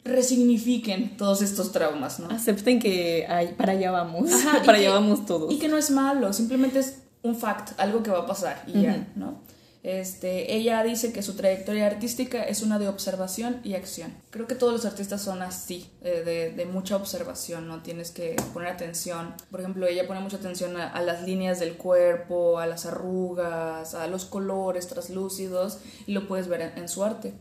resignifiquen 0.03 1.15
todos 1.17 1.41
estos 1.41 1.71
traumas, 1.71 2.19
¿no? 2.19 2.29
Acepten 2.29 2.79
que 2.79 3.25
hay- 3.27 3.53
para 3.53 3.73
allá 3.73 3.91
vamos. 3.91 4.31
Ajá, 4.31 4.61
para 4.65 4.77
que- 4.77 4.85
allá 4.87 4.93
vamos 4.95 5.25
todos. 5.25 5.53
Y 5.53 5.57
que 5.59 5.67
no 5.67 5.77
es 5.77 5.91
malo, 5.91 6.33
simplemente 6.33 6.79
es 6.79 6.97
un 7.23 7.35
fact, 7.35 7.79
algo 7.79 8.03
que 8.03 8.11
va 8.11 8.19
a 8.19 8.25
pasar 8.25 8.63
y 8.67 8.81
ya. 8.81 9.07
¿no? 9.15 9.39
Este, 9.83 10.55
ella 10.55 10.83
dice 10.83 11.11
que 11.11 11.23
su 11.23 11.35
trayectoria 11.35 11.87
artística 11.87 12.43
es 12.43 12.61
una 12.61 12.77
de 12.77 12.87
observación 12.87 13.61
y 13.63 13.73
acción. 13.73 14.13
Creo 14.29 14.45
que 14.45 14.53
todos 14.53 14.73
los 14.73 14.85
artistas 14.85 15.23
son 15.23 15.41
así, 15.41 15.89
eh, 16.03 16.21
de, 16.23 16.51
de, 16.51 16.65
mucha 16.67 16.95
observación, 16.95 17.67
¿no? 17.67 17.81
Tienes 17.81 18.11
que 18.11 18.35
poner 18.53 18.69
atención. 18.69 19.33
Por 19.49 19.59
ejemplo, 19.59 19.87
ella 19.87 20.05
pone 20.05 20.19
mucha 20.19 20.37
atención 20.37 20.77
a, 20.77 20.87
a, 20.87 21.01
las 21.01 21.23
líneas 21.23 21.59
del 21.59 21.77
cuerpo, 21.77 22.59
a 22.59 22.67
las 22.67 22.85
arrugas, 22.85 23.95
a 23.95 24.05
los 24.05 24.25
colores 24.25 24.87
translúcidos, 24.87 25.79
y 26.05 26.11
lo 26.11 26.27
puedes 26.27 26.47
ver 26.47 26.61
en, 26.61 26.77
en 26.77 26.87
su 26.87 27.03
arte. 27.03 27.33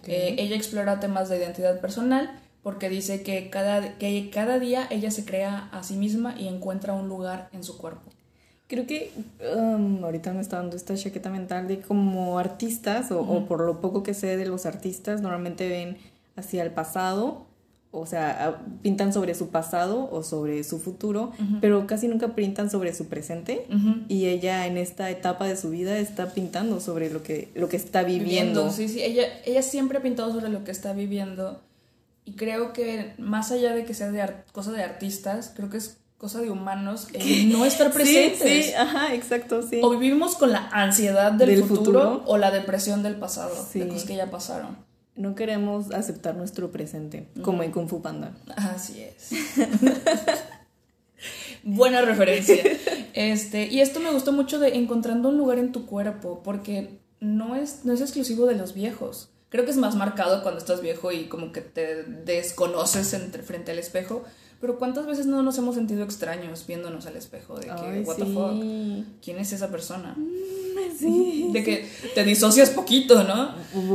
Okay. 0.00 0.14
Eh, 0.14 0.36
ella 0.38 0.54
explora 0.54 1.00
temas 1.00 1.28
de 1.28 1.38
identidad 1.38 1.80
personal 1.80 2.40
porque 2.62 2.88
dice 2.88 3.22
que 3.22 3.50
cada, 3.50 3.98
que 3.98 4.30
cada 4.30 4.58
día 4.58 4.86
ella 4.90 5.10
se 5.10 5.24
crea 5.24 5.68
a 5.72 5.82
sí 5.82 5.94
misma 5.96 6.34
y 6.38 6.48
encuentra 6.48 6.92
un 6.92 7.08
lugar 7.08 7.48
en 7.52 7.64
su 7.64 7.78
cuerpo. 7.78 8.10
Creo 8.70 8.86
que 8.86 9.10
um, 9.56 10.04
ahorita 10.04 10.32
me 10.32 10.40
está 10.40 10.58
dando 10.58 10.76
esta 10.76 10.94
chaqueta 10.94 11.28
mental 11.28 11.66
de 11.66 11.80
como 11.80 12.38
artistas, 12.38 13.10
o, 13.10 13.20
uh 13.20 13.26
-huh. 13.26 13.42
o, 13.42 13.46
por 13.46 13.62
lo 13.62 13.80
poco 13.80 14.04
que 14.04 14.14
sé 14.14 14.36
de 14.36 14.46
los 14.46 14.64
artistas, 14.64 15.20
normalmente 15.20 15.68
ven 15.68 15.96
hacia 16.36 16.62
el 16.62 16.70
pasado, 16.70 17.46
o 17.90 18.06
sea, 18.06 18.62
pintan 18.80 19.12
sobre 19.12 19.34
su 19.34 19.48
pasado 19.48 20.08
o 20.12 20.22
sobre 20.22 20.62
su 20.62 20.78
futuro, 20.78 21.32
uh 21.36 21.42
-huh. 21.42 21.58
pero 21.60 21.88
casi 21.88 22.06
nunca 22.06 22.36
pintan 22.36 22.70
sobre 22.70 22.94
su 22.94 23.06
presente. 23.06 23.66
Uh 23.70 23.74
-huh. 23.74 24.04
Y 24.06 24.26
ella 24.26 24.64
en 24.68 24.78
esta 24.78 25.10
etapa 25.10 25.48
de 25.48 25.56
su 25.56 25.70
vida 25.70 25.98
está 25.98 26.32
pintando 26.32 26.78
sobre 26.78 27.10
lo 27.10 27.24
que, 27.24 27.48
lo 27.56 27.68
que 27.68 27.76
está 27.76 28.04
viviendo. 28.04 28.66
viviendo. 28.66 28.70
Sí, 28.70 28.88
sí, 28.88 29.02
ella, 29.02 29.24
ella 29.44 29.62
siempre 29.62 29.98
ha 29.98 30.02
pintado 30.02 30.32
sobre 30.32 30.48
lo 30.48 30.62
que 30.62 30.70
está 30.70 30.92
viviendo. 30.92 31.60
Y 32.24 32.34
creo 32.34 32.72
que 32.72 33.14
más 33.18 33.50
allá 33.50 33.74
de 33.74 33.84
que 33.84 33.94
sea 33.94 34.12
de 34.12 34.22
cosa 34.52 34.70
de 34.70 34.84
artistas, 34.84 35.52
creo 35.56 35.70
que 35.70 35.78
es 35.78 35.96
cosa 36.20 36.42
de 36.42 36.50
humanos 36.50 37.08
el 37.14 37.50
no 37.50 37.64
estar 37.64 37.90
presentes. 37.92 38.42
Sí, 38.42 38.62
sí, 38.70 38.74
ajá, 38.74 39.14
exacto, 39.14 39.62
sí. 39.62 39.80
O 39.82 39.88
vivimos 39.96 40.34
con 40.34 40.52
la 40.52 40.68
ansiedad 40.70 41.32
del, 41.32 41.48
del 41.48 41.64
futuro, 41.64 41.84
futuro, 41.84 42.22
o 42.26 42.36
la 42.36 42.50
depresión 42.50 43.02
del 43.02 43.16
pasado, 43.16 43.54
sí. 43.72 43.80
de 43.80 43.88
cosas 43.88 44.04
que 44.04 44.16
ya 44.16 44.30
pasaron. 44.30 44.76
No 45.16 45.34
queremos 45.34 45.90
aceptar 45.92 46.36
nuestro 46.36 46.70
presente, 46.70 47.28
como 47.42 47.62
en 47.62 47.72
Kung 47.72 47.88
Fu 47.88 48.02
Panda. 48.02 48.34
Así 48.54 49.00
es. 49.00 49.30
Buena 51.62 52.02
referencia. 52.02 52.62
Este, 53.14 53.66
y 53.68 53.80
esto 53.80 53.98
me 54.00 54.10
gustó 54.12 54.32
mucho 54.32 54.58
de 54.58 54.76
encontrando 54.76 55.30
un 55.30 55.38
lugar 55.38 55.58
en 55.58 55.72
tu 55.72 55.86
cuerpo, 55.86 56.42
porque 56.42 57.00
no 57.18 57.56
es, 57.56 57.84
no 57.84 57.94
es 57.94 58.02
exclusivo 58.02 58.44
de 58.44 58.56
los 58.56 58.74
viejos. 58.74 59.30
Creo 59.48 59.64
que 59.64 59.70
es 59.70 59.78
más 59.78 59.96
marcado 59.96 60.42
cuando 60.42 60.58
estás 60.58 60.82
viejo 60.82 61.12
y 61.12 61.28
como 61.28 61.50
que 61.50 61.62
te 61.62 62.04
desconoces 62.04 63.14
entre, 63.14 63.42
frente 63.42 63.72
al 63.72 63.78
espejo. 63.78 64.24
Pero 64.60 64.78
¿cuántas 64.78 65.06
veces 65.06 65.26
no 65.26 65.42
nos 65.42 65.56
hemos 65.56 65.74
sentido 65.74 66.04
extraños 66.04 66.66
viéndonos 66.66 67.06
al 67.06 67.16
espejo? 67.16 67.58
De 67.58 67.66
que, 67.66 67.70
Ay, 67.70 68.02
what 68.02 68.16
sí. 68.16 68.22
the 68.22 68.32
fuck, 68.32 69.22
¿quién 69.24 69.38
es 69.38 69.52
esa 69.52 69.68
persona? 69.70 70.14
Mm, 70.18 70.98
sí. 70.98 71.48
De 71.52 71.64
que 71.64 71.88
te 72.14 72.24
disocias 72.24 72.68
poquito, 72.70 73.24
¿no? 73.24 73.54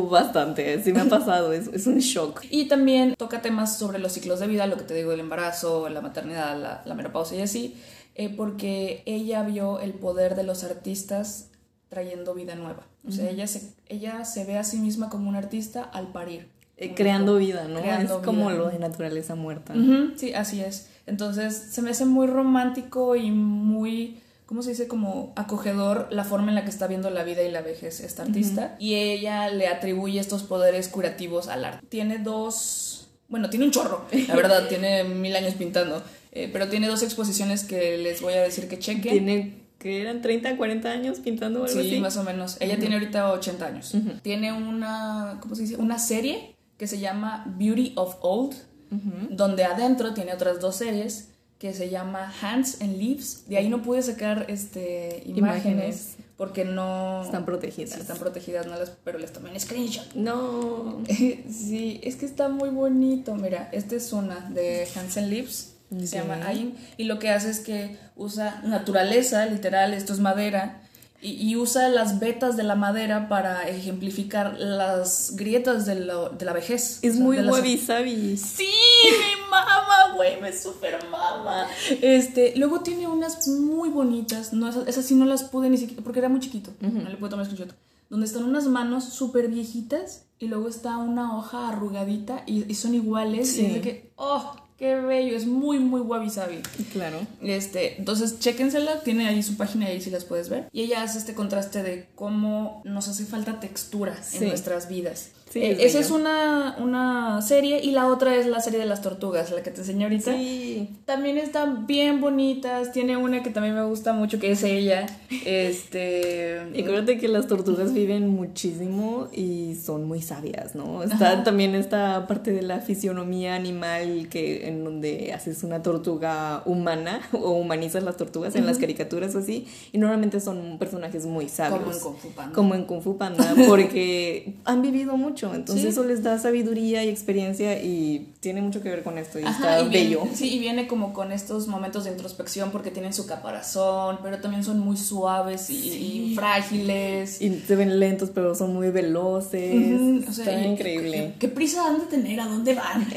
Bastante, 0.09 0.83
sí 0.83 0.91
me 0.91 1.01
ha 1.01 1.05
pasado, 1.05 1.53
es, 1.53 1.67
es, 1.67 1.85
un 1.85 1.99
shock. 1.99 2.43
Y 2.49 2.67
también 2.67 3.15
toca 3.15 3.43
temas 3.43 3.77
sobre 3.77 3.99
los 3.99 4.13
ciclos 4.13 4.39
de 4.39 4.47
vida, 4.47 4.65
lo 4.65 4.77
que 4.77 4.83
te 4.83 4.95
digo, 4.95 5.11
el 5.11 5.19
embarazo, 5.19 5.87
la 5.89 6.01
maternidad, 6.01 6.59
la, 6.59 6.81
la 6.83 6.95
menopausia 6.95 7.37
y 7.37 7.41
así, 7.41 7.75
eh, 8.15 8.33
porque 8.35 9.03
ella 9.05 9.43
vio 9.43 9.79
el 9.79 9.93
poder 9.93 10.35
de 10.35 10.43
los 10.43 10.63
artistas 10.63 11.49
trayendo 11.89 12.33
vida 12.33 12.55
nueva. 12.55 12.87
O 13.07 13.11
sea, 13.11 13.25
uh 13.25 13.27
-huh. 13.27 13.33
ella, 13.33 13.47
se, 13.47 13.73
ella 13.87 14.25
se 14.25 14.45
ve 14.45 14.57
a 14.57 14.63
sí 14.63 14.77
misma 14.77 15.09
como 15.09 15.29
una 15.29 15.37
artista 15.37 15.83
al 15.83 16.11
parir. 16.11 16.54
Eh, 16.77 16.93
creando 16.93 17.37
vida, 17.37 17.67
¿no? 17.69 17.81
Creando 17.81 18.17
es 18.17 18.25
como 18.25 18.47
vida. 18.47 18.57
lo 18.57 18.69
de 18.69 18.79
naturaleza 18.79 19.35
muerta. 19.35 19.73
Uh 19.73 19.77
-huh, 19.77 20.13
sí, 20.17 20.33
así 20.33 20.61
es. 20.61 20.89
Entonces 21.07 21.55
se 21.71 21.81
me 21.81 21.91
hace 21.91 22.05
muy 22.05 22.27
romántico 22.27 23.15
y 23.15 23.31
muy, 23.31 24.19
¿cómo 24.45 24.61
se 24.61 24.71
dice? 24.71 24.87
Como 24.87 25.31
acogedor 25.37 26.07
la 26.11 26.23
forma 26.25 26.49
en 26.49 26.55
la 26.55 26.63
que 26.63 26.69
está 26.69 26.87
viendo 26.87 27.09
la 27.09 27.23
vida 27.23 27.43
y 27.43 27.51
la 27.51 27.61
vejez 27.61 28.01
esta 28.01 28.23
artista. 28.23 28.61
Uh 28.61 28.79
-huh. 28.79 28.83
Y 28.83 28.95
ella 28.95 29.49
le 29.49 29.67
atribuye 29.67 30.19
estos 30.19 30.43
poderes 30.43 30.89
curativos 30.89 31.47
al 31.47 31.63
arte. 31.63 31.85
Tiene 31.87 32.17
dos, 32.17 33.07
bueno, 33.29 33.49
tiene 33.49 33.65
un 33.65 33.71
chorro, 33.71 34.05
la 34.27 34.35
verdad, 34.41 34.67
tiene 34.67 35.03
mil 35.05 35.35
años 35.35 35.53
pintando. 35.53 36.03
Eh, 36.33 36.49
pero 36.51 36.67
tiene 36.67 36.87
dos 36.87 37.01
exposiciones 37.03 37.63
que 37.63 37.97
les 37.97 38.21
voy 38.21 38.33
a 38.33 38.41
decir 38.41 38.67
que 38.67 38.77
chequen. 38.79 39.13
Tiene 39.13 39.65
que 39.79 40.01
eran 40.01 40.21
30, 40.21 40.57
40 40.57 40.89
años 40.89 41.19
pintando 41.19 41.61
o 41.61 41.65
algo 41.65 41.79
sí, 41.81 41.87
así. 41.87 41.99
más 41.99 42.17
o 42.17 42.23
menos. 42.23 42.57
Ella 42.59 42.73
uh 42.73 42.77
-huh. 42.77 42.79
tiene 42.79 42.95
ahorita 42.95 43.31
80 43.31 43.65
años. 43.65 43.93
Tiene 44.23 44.51
una, 44.51 45.37
¿cómo 45.41 45.55
se 45.55 45.61
dice? 45.61 45.75
Una 45.77 45.99
serie 45.99 46.54
que 46.77 46.87
se 46.87 46.99
llama 46.99 47.45
Beauty 47.57 47.93
of 47.95 48.17
Old, 48.21 48.53
uh 48.91 48.95
-huh. 48.95 49.29
donde 49.29 49.63
adentro 49.63 50.13
tiene 50.13 50.33
otras 50.33 50.59
dos 50.59 50.75
series 50.75 51.29
que 51.57 51.73
se 51.73 51.89
llama 51.89 52.33
Hands 52.41 52.81
and 52.81 52.97
Leaves. 52.97 53.45
De 53.47 53.57
ahí 53.57 53.69
no 53.69 53.81
pude 53.81 54.01
sacar 54.01 54.45
este, 54.49 55.23
imágenes, 55.25 55.65
imágenes. 55.65 56.15
porque 56.35 56.65
no... 56.65 57.23
Están 57.23 57.45
protegidas. 57.45 57.95
Sí, 57.95 58.01
están 58.01 58.17
protegidas, 58.17 58.67
no 58.67 58.75
las, 58.75 58.91
pero 59.03 59.17
les 59.19 59.31
tomé 59.31 59.51
un 59.51 59.59
screenshot. 59.59 60.13
No. 60.15 61.01
sí, 61.07 62.01
es 62.03 62.17
que 62.17 62.25
está 62.25 62.49
muy 62.49 62.69
bonito. 62.69 63.35
Mira, 63.35 63.69
esta 63.71 63.95
es 63.95 64.11
una 64.11 64.41
de 64.49 64.87
Hands 64.95 65.17
and 65.17 65.29
Leaves. 65.29 65.71
Se 66.03 66.17
llama 66.17 66.45
Ayin. 66.45 66.75
Y 66.97 67.05
lo 67.05 67.19
que 67.19 67.29
hace 67.29 67.49
es 67.49 67.59
que 67.61 67.97
usa 68.15 68.61
naturaleza, 68.65 69.45
literal, 69.45 69.93
esto 69.93 70.13
es 70.13 70.19
madera, 70.19 70.81
y, 71.25 71.49
y, 71.49 71.55
usa 71.55 71.89
las 71.89 72.19
vetas 72.19 72.55
de 72.55 72.63
la 72.63 72.75
madera 72.75 73.27
para 73.27 73.67
ejemplificar 73.67 74.59
las 74.59 75.35
grietas 75.35 75.87
de, 75.87 75.95
lo, 75.95 76.29
de 76.29 76.45
la 76.45 76.53
vejez. 76.53 76.99
Es 77.01 77.13
o 77.13 77.15
sea, 77.15 77.23
muy 77.23 77.37
las... 77.37 77.51
wabi 77.51 77.77
sabi. 77.79 78.37
Sí, 78.37 78.69
mi 79.03 79.49
mamá, 79.49 80.13
güey, 80.15 80.39
me 80.39 80.55
super 80.55 80.99
mama. 81.09 81.67
Este, 82.01 82.53
luego 82.57 82.81
tiene 82.81 83.07
unas 83.07 83.47
muy 83.47 83.89
bonitas, 83.89 84.53
no, 84.53 84.69
esas, 84.69 84.87
esas, 84.87 85.05
sí 85.05 85.15
no 85.15 85.25
las 85.25 85.43
pude 85.45 85.69
ni 85.69 85.77
siquiera, 85.77 86.03
porque 86.03 86.19
era 86.19 86.29
muy 86.29 86.39
chiquito, 86.41 86.71
uh 86.81 86.85
-huh. 86.85 87.03
no 87.03 87.09
le 87.09 87.17
puedo 87.17 87.31
tomar 87.31 87.45
screenshot. 87.47 87.75
Donde 88.07 88.27
están 88.27 88.43
unas 88.43 88.67
manos 88.67 89.05
súper 89.05 89.47
viejitas 89.47 90.25
y 90.37 90.47
luego 90.47 90.69
está 90.69 90.97
una 90.97 91.35
hoja 91.35 91.69
arrugadita 91.69 92.43
y, 92.45 92.71
y 92.71 92.75
son 92.75 92.93
iguales. 92.93 93.53
Sí. 93.53 93.61
Y 93.61 93.65
es 93.65 93.73
de 93.73 93.81
que, 93.81 94.11
oh, 94.15 94.55
Qué 94.77 94.95
bello, 94.95 95.37
es 95.37 95.45
muy, 95.45 95.79
muy 95.79 96.01
wabi 96.01 96.29
sabi. 96.29 96.61
Claro. 96.91 97.25
Este, 97.41 97.97
entonces, 97.97 98.39
chéquensela, 98.39 99.01
tiene 99.03 99.27
ahí 99.27 99.41
su 99.41 99.55
página 99.55 99.85
y 99.85 99.93
ahí 99.93 100.01
si 100.01 100.09
las 100.09 100.25
puedes 100.25 100.49
ver. 100.49 100.67
Y 100.73 100.81
ella 100.81 101.03
hace 101.03 101.17
este 101.17 101.33
contraste 101.33 101.81
de 101.81 102.07
cómo 102.15 102.81
nos 102.83 103.07
hace 103.07 103.25
falta 103.25 103.59
textura 103.61 104.21
sí. 104.21 104.37
en 104.37 104.49
nuestras 104.49 104.89
vidas. 104.89 105.29
Sí, 105.55 105.61
eh, 105.63 105.77
esa 105.79 105.99
es 105.99 106.11
una, 106.11 106.75
una 106.79 107.41
serie 107.41 107.79
y 107.81 107.91
la 107.91 108.07
otra 108.07 108.35
es 108.35 108.45
la 108.45 108.59
serie 108.59 108.77
de 108.77 108.85
las 108.85 109.01
tortugas, 109.01 109.51
la 109.51 109.63
que 109.63 109.71
te 109.71 109.79
enseñé 109.79 110.03
ahorita. 110.03 110.33
Sí. 110.33 110.89
También 111.05 111.37
están 111.37 111.87
bien 111.87 112.19
bonitas. 112.19 112.91
Tiene 112.91 113.15
una 113.15 113.41
que 113.41 113.51
también 113.51 113.73
me 113.73 113.85
gusta 113.85 114.11
mucho, 114.11 114.37
que 114.37 114.51
es 114.51 114.63
ella. 114.63 115.05
Este. 115.45 116.61
Y 116.73 116.81
acuérdate 116.83 117.17
que 117.17 117.29
las 117.29 117.47
tortugas 117.47 117.93
viven 117.93 118.27
muchísimo 118.27 119.29
y 119.31 119.75
son 119.75 120.03
muy 120.03 120.21
sabias, 120.21 120.75
¿no? 120.75 121.03
Está 121.03 121.31
Ajá. 121.31 121.43
también 121.45 121.73
esta 121.73 122.27
parte 122.27 122.51
de 122.51 122.61
la 122.61 122.81
fisionomía 122.81 123.55
animal 123.55 124.27
que 124.29 124.67
en 124.67 124.83
donde 124.83 125.31
haces 125.31 125.63
una 125.63 125.81
tortuga 125.81 126.63
humana 126.65 127.21
o 127.31 127.51
humanizas 127.51 128.03
las 128.03 128.17
tortugas 128.17 128.51
uh 128.51 128.57
-huh. 128.57 128.59
en 128.59 128.65
las 128.65 128.77
caricaturas 128.77 129.33
o 129.35 129.39
así. 129.39 129.67
Y 129.93 129.99
normalmente 129.99 130.41
son 130.41 130.77
personajes 130.79 131.25
muy 131.25 131.47
sabios. 131.47 131.79
Como 131.79 131.93
en 131.95 131.99
Kung 132.01 132.17
Fu 132.17 132.33
Panda. 132.33 132.53
Como 132.53 132.75
en 132.75 132.83
Kung 132.83 133.01
Fu 133.01 133.17
Panda, 133.17 133.55
porque 133.69 134.55
han 134.65 134.81
vivido 134.81 135.15
mucho. 135.15 135.44
Entonces 135.53 135.83
sí. 135.83 135.89
eso 135.89 136.03
les 136.03 136.23
da 136.23 136.39
sabiduría 136.39 137.03
y 137.03 137.09
experiencia 137.09 137.81
y 137.81 138.33
tiene 138.39 138.61
mucho 138.61 138.81
que 138.81 138.89
ver 138.89 139.03
con 139.03 139.17
esto. 139.17 139.39
Y 139.39 139.43
Ajá, 139.43 139.79
está 139.79 139.81
y 139.81 139.89
bello. 139.89 140.21
Viene, 140.21 140.35
sí, 140.35 140.55
y 140.55 140.59
viene 140.59 140.87
como 140.87 141.13
con 141.13 141.31
estos 141.31 141.67
momentos 141.67 142.05
de 142.05 142.11
introspección 142.11 142.71
porque 142.71 142.91
tienen 142.91 143.13
su 143.13 143.27
caparazón, 143.27 144.19
pero 144.23 144.39
también 144.39 144.63
son 144.63 144.79
muy 144.79 144.97
suaves 144.97 145.69
y, 145.69 145.81
sí. 145.81 146.29
y 146.31 146.35
frágiles. 146.35 147.41
Y 147.41 147.59
se 147.59 147.75
ven 147.75 147.99
lentos, 147.99 148.31
pero 148.33 148.55
son 148.55 148.73
muy 148.73 148.89
veloces. 148.89 149.73
-huh. 149.73 150.29
o 150.29 150.33
sea, 150.33 150.45
está 150.45 150.67
increíble. 150.67 151.33
¿qué, 151.39 151.47
¿qué, 151.47 151.53
prisa 151.53 151.85
han 151.87 151.99
de 151.99 152.05
tener? 152.05 152.39
¿A 152.39 152.47
dónde 152.47 152.73
van? 152.73 153.07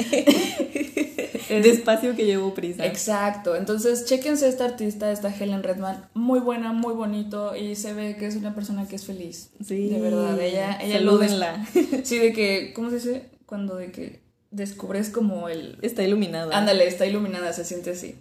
Despacio 1.48 2.14
que 2.14 2.26
llevo 2.26 2.54
prisa. 2.54 2.84
Exacto. 2.84 3.56
Entonces, 3.56 4.04
chéquense 4.04 4.48
esta 4.48 4.66
artista, 4.66 5.10
esta 5.10 5.34
Helen 5.34 5.62
Redman. 5.62 6.06
Muy 6.14 6.40
buena, 6.40 6.72
muy 6.72 6.94
bonito. 6.94 7.56
Y 7.56 7.74
se 7.74 7.94
ve 7.94 8.16
que 8.16 8.26
es 8.26 8.36
una 8.36 8.54
persona 8.54 8.86
que 8.86 8.96
es 8.96 9.04
feliz. 9.04 9.50
Sí. 9.66 9.88
De 9.88 10.00
verdad. 10.00 10.38
Ella, 10.40 10.78
ella 10.80 10.98
Salúdenla. 10.98 11.66
Sí, 12.04 12.17
de 12.18 12.32
que, 12.32 12.72
¿cómo 12.74 12.90
se 12.90 12.96
dice? 12.96 13.30
Cuando 13.46 13.76
de 13.76 13.90
que 13.90 14.20
descubres 14.50 15.10
como 15.10 15.48
el... 15.48 15.78
Está 15.82 16.02
iluminada. 16.02 16.56
Ándale, 16.56 16.86
está 16.86 17.06
iluminada, 17.06 17.52
se 17.52 17.64
siente 17.64 17.90
así. 17.90 18.16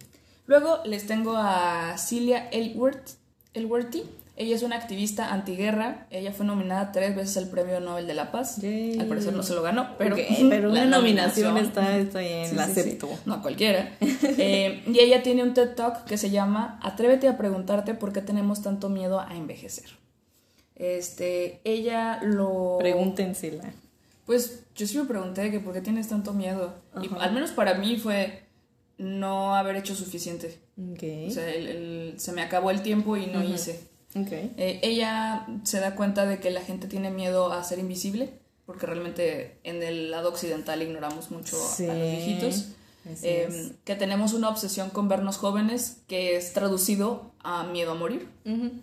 Luego 0.46 0.78
les 0.84 1.06
tengo 1.06 1.36
a 1.36 1.96
Celia 1.98 2.48
Elworth, 2.50 3.10
Elworthy. 3.54 4.04
Ella 4.36 4.54
es 4.54 4.62
una 4.62 4.76
activista 4.76 5.32
antiguerra. 5.32 6.06
Ella 6.10 6.32
fue 6.32 6.46
nominada 6.46 6.92
tres 6.92 7.16
veces 7.16 7.36
al 7.36 7.48
Premio 7.48 7.80
Nobel 7.80 8.06
de 8.06 8.14
la 8.14 8.30
Paz. 8.30 8.58
Yay. 8.58 8.98
Al 9.00 9.06
parecer 9.06 9.32
no 9.34 9.42
se 9.42 9.52
lo 9.52 9.62
ganó, 9.62 9.96
pero, 9.98 10.14
okay, 10.14 10.46
pero 10.48 10.70
una 10.70 10.86
nominación, 10.86 11.54
nominación, 11.54 11.56
está, 11.58 11.98
está 11.98 12.20
bien, 12.20 12.48
sí, 12.48 12.54
la 12.54 12.66
sí, 12.66 12.70
acepto. 12.70 13.08
Sí. 13.08 13.14
No, 13.26 13.42
cualquiera. 13.42 13.96
eh, 14.00 14.84
y 14.86 14.98
ella 15.00 15.22
tiene 15.24 15.42
un 15.42 15.54
TED 15.54 15.74
Talk 15.74 16.04
que 16.04 16.16
se 16.16 16.30
llama 16.30 16.78
Atrévete 16.82 17.26
a 17.26 17.36
preguntarte 17.36 17.94
por 17.94 18.12
qué 18.12 18.22
tenemos 18.22 18.62
tanto 18.62 18.88
miedo 18.88 19.20
a 19.20 19.36
envejecer. 19.36 19.90
Este, 20.76 21.60
ella 21.64 22.20
lo... 22.22 22.76
Pregúntensela. 22.78 23.64
Pues 24.28 24.64
yo 24.76 24.86
sí 24.86 24.98
me 24.98 25.06
pregunté 25.06 25.50
que 25.50 25.58
por 25.58 25.72
qué 25.72 25.80
tienes 25.80 26.06
tanto 26.08 26.34
miedo. 26.34 26.74
Ajá. 26.94 27.02
Y 27.04 27.10
al 27.18 27.32
menos 27.32 27.50
para 27.50 27.74
mí 27.74 27.96
fue 27.96 28.44
no 28.98 29.56
haber 29.56 29.74
hecho 29.76 29.94
suficiente. 29.94 30.60
Okay. 30.92 31.28
O 31.28 31.30
sea, 31.30 31.48
el, 31.50 31.66
el, 31.66 32.14
se 32.20 32.32
me 32.32 32.42
acabó 32.42 32.70
el 32.70 32.82
tiempo 32.82 33.16
y 33.16 33.26
no 33.26 33.38
uh 33.40 33.42
-huh. 33.42 33.54
hice. 33.54 33.80
Okay. 34.14 34.52
Eh, 34.58 34.80
ella 34.82 35.46
se 35.64 35.80
da 35.80 35.94
cuenta 35.94 36.26
de 36.26 36.40
que 36.40 36.50
la 36.50 36.60
gente 36.60 36.88
tiene 36.88 37.10
miedo 37.10 37.52
a 37.52 37.64
ser 37.64 37.78
invisible, 37.78 38.30
porque 38.66 38.84
realmente 38.84 39.58
en 39.64 39.82
el 39.82 40.10
lado 40.10 40.28
occidental 40.28 40.82
ignoramos 40.82 41.30
mucho 41.30 41.56
a- 41.56 41.68
Sí, 41.74 41.84
a 41.86 41.94
los 41.94 42.02
viejitos. 42.02 42.68
Eh, 43.22 43.46
es. 43.48 43.70
que 43.84 43.94
tenemos 43.94 44.34
una 44.34 44.50
obsesión 44.50 44.90
con 44.90 45.08
vernos 45.08 45.38
jóvenes 45.38 46.02
que 46.06 46.36
es 46.36 46.52
traducido 46.52 47.32
a 47.42 47.64
miedo 47.64 47.92
a 47.92 47.94
morir. 47.94 48.28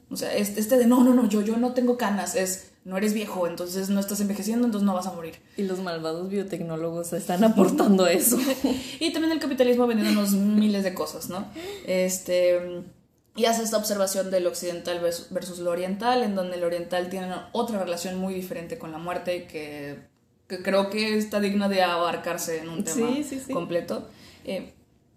O 0.09 0.17
sea, 0.17 0.33
este, 0.35 0.59
este 0.59 0.77
de 0.79 0.87
no, 0.87 1.03
no, 1.03 1.13
no, 1.13 1.29
yo, 1.29 1.41
yo 1.43 1.57
no 1.57 1.73
tengo 1.73 1.95
canas, 1.97 2.33
es 2.35 2.71
no 2.86 2.97
eres 2.97 3.13
viejo, 3.13 3.47
entonces 3.47 3.89
no 3.89 3.99
estás 3.99 4.21
envejeciendo, 4.21 4.65
entonces 4.65 4.86
no 4.86 4.93
vas 4.93 5.07
a 5.07 5.11
morir. 5.11 5.36
Y 5.57 5.63
los 5.63 5.79
malvados 5.79 6.29
biotecnólogos 6.29 7.11
están 7.13 7.43
aportando 7.43 8.07
eso. 8.07 8.38
Y 9.01 9.11
también 9.11 9.33
el 9.33 9.39
capitalismo 9.39 9.88
vendiéndonos 9.88 10.31
miles 10.31 10.83
de 10.83 10.93
cosas, 10.93 11.27
¿no? 11.29 11.45
Este. 11.86 12.83
Y 13.38 13.45
hace 13.45 13.63
esta 13.63 13.75
observación 13.77 14.31
del 14.31 14.47
occidental 14.47 15.01
vers- 15.03 15.27
versus 15.29 15.59
lo 15.59 15.71
oriental, 15.71 16.23
en 16.23 16.36
donde 16.36 16.55
el 16.55 16.63
oriental 16.63 17.09
tiene 17.09 17.33
otra 17.51 17.79
relación 17.83 18.17
muy 18.17 18.33
diferente 18.33 18.77
con 18.77 18.93
la 18.93 18.97
muerte 18.97 19.45
que, 19.45 19.99
que 20.47 20.63
creo 20.63 20.89
que 20.89 21.17
está 21.17 21.41
digna 21.41 21.67
de 21.67 21.83
abarcarse 21.83 22.59
en 22.59 22.69
un 22.69 22.86
tema 22.86 23.09
Sí, 23.13 23.25
sí, 23.25 23.41
sí. 23.45 23.51
completo. 23.51 24.07
Eh, 24.45 24.73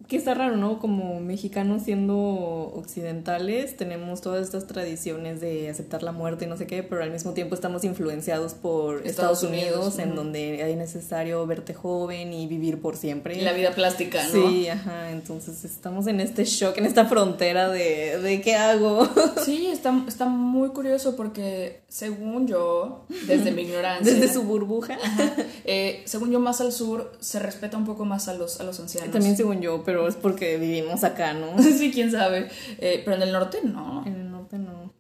Que 0.06 0.16
está 0.16 0.32
raro, 0.32 0.56
¿no? 0.56 0.78
Como 0.78 1.20
mexicanos 1.20 1.82
siendo 1.82 2.16
occidentales, 2.16 3.76
tenemos 3.76 4.22
todas 4.22 4.42
estas 4.42 4.66
tradiciones 4.66 5.40
de 5.40 5.68
aceptar 5.68 6.02
la 6.02 6.12
muerte 6.12 6.46
y 6.46 6.48
no 6.48 6.56
sé 6.56 6.66
qué, 6.66 6.82
pero 6.82 7.02
al 7.02 7.10
mismo 7.10 7.32
tiempo 7.32 7.54
estamos 7.54 7.84
influenciados 7.84 8.54
por 8.54 9.06
Estados 9.06 9.10
Estados, 9.10 9.42
Unidos, 9.42 9.76
Unidos, 9.76 9.98
en 9.98 10.14
donde 10.14 10.70
es 10.70 10.76
necesario 10.78 11.46
verte 11.46 11.74
joven 11.74 12.32
y 12.32 12.46
vivir 12.46 12.80
por 12.80 12.96
siempre. 12.96 13.36
y 13.36 13.42
la 13.42 13.52
vida 13.52 13.72
plástica, 13.72 14.22
¿no? 14.32 14.48
Sí, 14.48 14.68
ajá, 14.68 15.10
entonces 15.10 15.64
estamos 15.64 16.06
en 16.06 16.20
este 16.20 16.44
shock, 16.44 16.78
en 16.78 16.86
esta 16.86 17.04
frontera 17.04 17.68
de, 17.68 18.18
de 18.18 18.40
qué 18.40 18.54
hago. 18.54 19.08
Sí, 19.44 19.68
está, 19.68 20.04
está 20.06 20.26
muy 20.26 20.70
curioso 20.70 21.16
porque 21.16 21.80
según 21.88 22.46
yo, 22.46 23.04
desde 23.26 23.50
mi 23.50 23.62
ignorancia, 23.62 24.14
Desde 24.14 24.32
su 24.32 24.42
burbuja. 24.42 24.98
Ajá, 25.02 25.34
eh, 25.64 26.02
según 26.04 26.30
yo 26.30 26.40
más 26.40 26.60
al 26.60 26.72
sur 26.72 27.12
se 27.20 27.38
respeta 27.38 27.76
un 27.76 27.84
poco 27.84 28.04
más 28.04 28.28
a 28.28 28.34
los, 28.34 28.60
a 28.60 28.64
los 28.64 28.78
ancianos. 28.80 29.10
También 29.10 29.36
según 29.36 29.60
yo, 29.60 29.82
pero 29.88 30.06
es 30.06 30.16
porque 30.16 30.58
vivimos 30.58 31.02
acá, 31.02 31.32
¿no? 31.32 31.58
sí, 31.62 31.90
quién 31.90 32.10
sabe. 32.10 32.50
Eh, 32.76 33.00
pero 33.06 33.16
en 33.16 33.22
el 33.22 33.32
norte 33.32 33.60
no. 33.64 34.02
En 34.04 34.16
el 34.16 34.30
norte 34.30 34.58
no. 34.58 34.92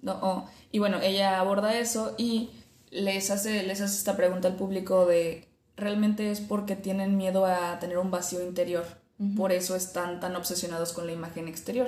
No, 0.00 0.18
oh. 0.20 0.48
Y 0.72 0.80
bueno, 0.80 0.98
ella 1.00 1.38
aborda 1.38 1.78
eso 1.78 2.16
y 2.18 2.50
les 2.90 3.30
hace, 3.30 3.62
les 3.62 3.80
hace 3.80 3.96
esta 3.96 4.16
pregunta 4.16 4.48
al 4.48 4.56
público 4.56 5.06
de 5.06 5.46
realmente 5.76 6.32
es 6.32 6.40
porque 6.40 6.74
tienen 6.74 7.16
miedo 7.16 7.46
a 7.46 7.78
tener 7.78 7.98
un 7.98 8.10
vacío 8.10 8.42
interior. 8.42 8.84
Por 9.36 9.52
eso 9.52 9.76
están 9.76 10.18
tan 10.18 10.34
obsesionados 10.34 10.92
con 10.92 11.06
la 11.06 11.12
imagen 11.12 11.46
exterior. 11.46 11.86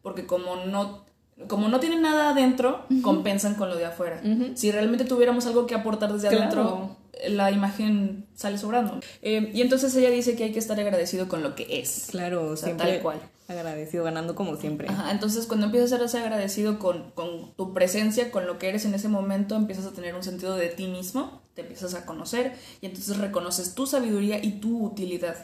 Porque 0.00 0.24
como 0.24 0.56
no, 0.64 1.04
como 1.46 1.68
no 1.68 1.78
tienen 1.78 2.00
nada 2.00 2.30
adentro, 2.30 2.86
compensan 3.02 3.54
con 3.54 3.68
lo 3.68 3.76
de 3.76 3.84
afuera. 3.84 4.22
Si 4.54 4.72
realmente 4.72 5.04
tuviéramos 5.04 5.44
algo 5.44 5.66
que 5.66 5.74
aportar 5.74 6.10
desde 6.10 6.28
Claro. 6.28 6.42
adentro, 6.44 6.96
la 7.28 7.50
imagen 7.50 8.26
sale 8.34 8.58
sobrando. 8.58 9.00
Eh, 9.20 9.50
y 9.54 9.60
entonces 9.62 9.94
ella 9.96 10.10
dice 10.10 10.34
que 10.36 10.44
hay 10.44 10.52
que 10.52 10.58
estar 10.58 10.78
agradecido 10.78 11.28
con 11.28 11.42
lo 11.42 11.54
que 11.54 11.66
es. 11.80 12.08
Claro, 12.10 12.46
O 12.50 12.56
sea, 12.56 12.66
siempre 12.68 12.92
tal 12.94 13.00
cual. 13.02 13.20
agradecido, 13.48 14.04
ganando 14.04 14.34
como 14.34 14.56
siempre. 14.56 14.88
Ajá, 14.88 15.10
entonces 15.10 15.46
cuando 15.46 15.66
empiezas 15.66 15.92
a 15.92 15.96
ser 15.96 16.04
así 16.04 16.16
agradecido 16.16 16.78
con, 16.78 17.10
con 17.12 17.54
tu 17.54 17.74
presencia, 17.74 18.30
con 18.30 18.46
lo 18.46 18.58
que 18.58 18.68
eres 18.68 18.84
en 18.84 18.94
ese 18.94 19.08
momento, 19.08 19.56
empiezas 19.56 19.86
a 19.86 19.92
tener 19.92 20.14
un 20.14 20.22
sentido 20.22 20.56
de 20.56 20.68
ti 20.68 20.86
mismo, 20.88 21.42
te 21.54 21.60
empiezas 21.62 21.94
a 21.94 22.06
conocer 22.06 22.54
y 22.80 22.86
entonces 22.86 23.18
reconoces 23.18 23.74
tu 23.74 23.86
sabiduría 23.86 24.42
y 24.42 24.52
tu 24.60 24.84
utilidad. 24.84 25.36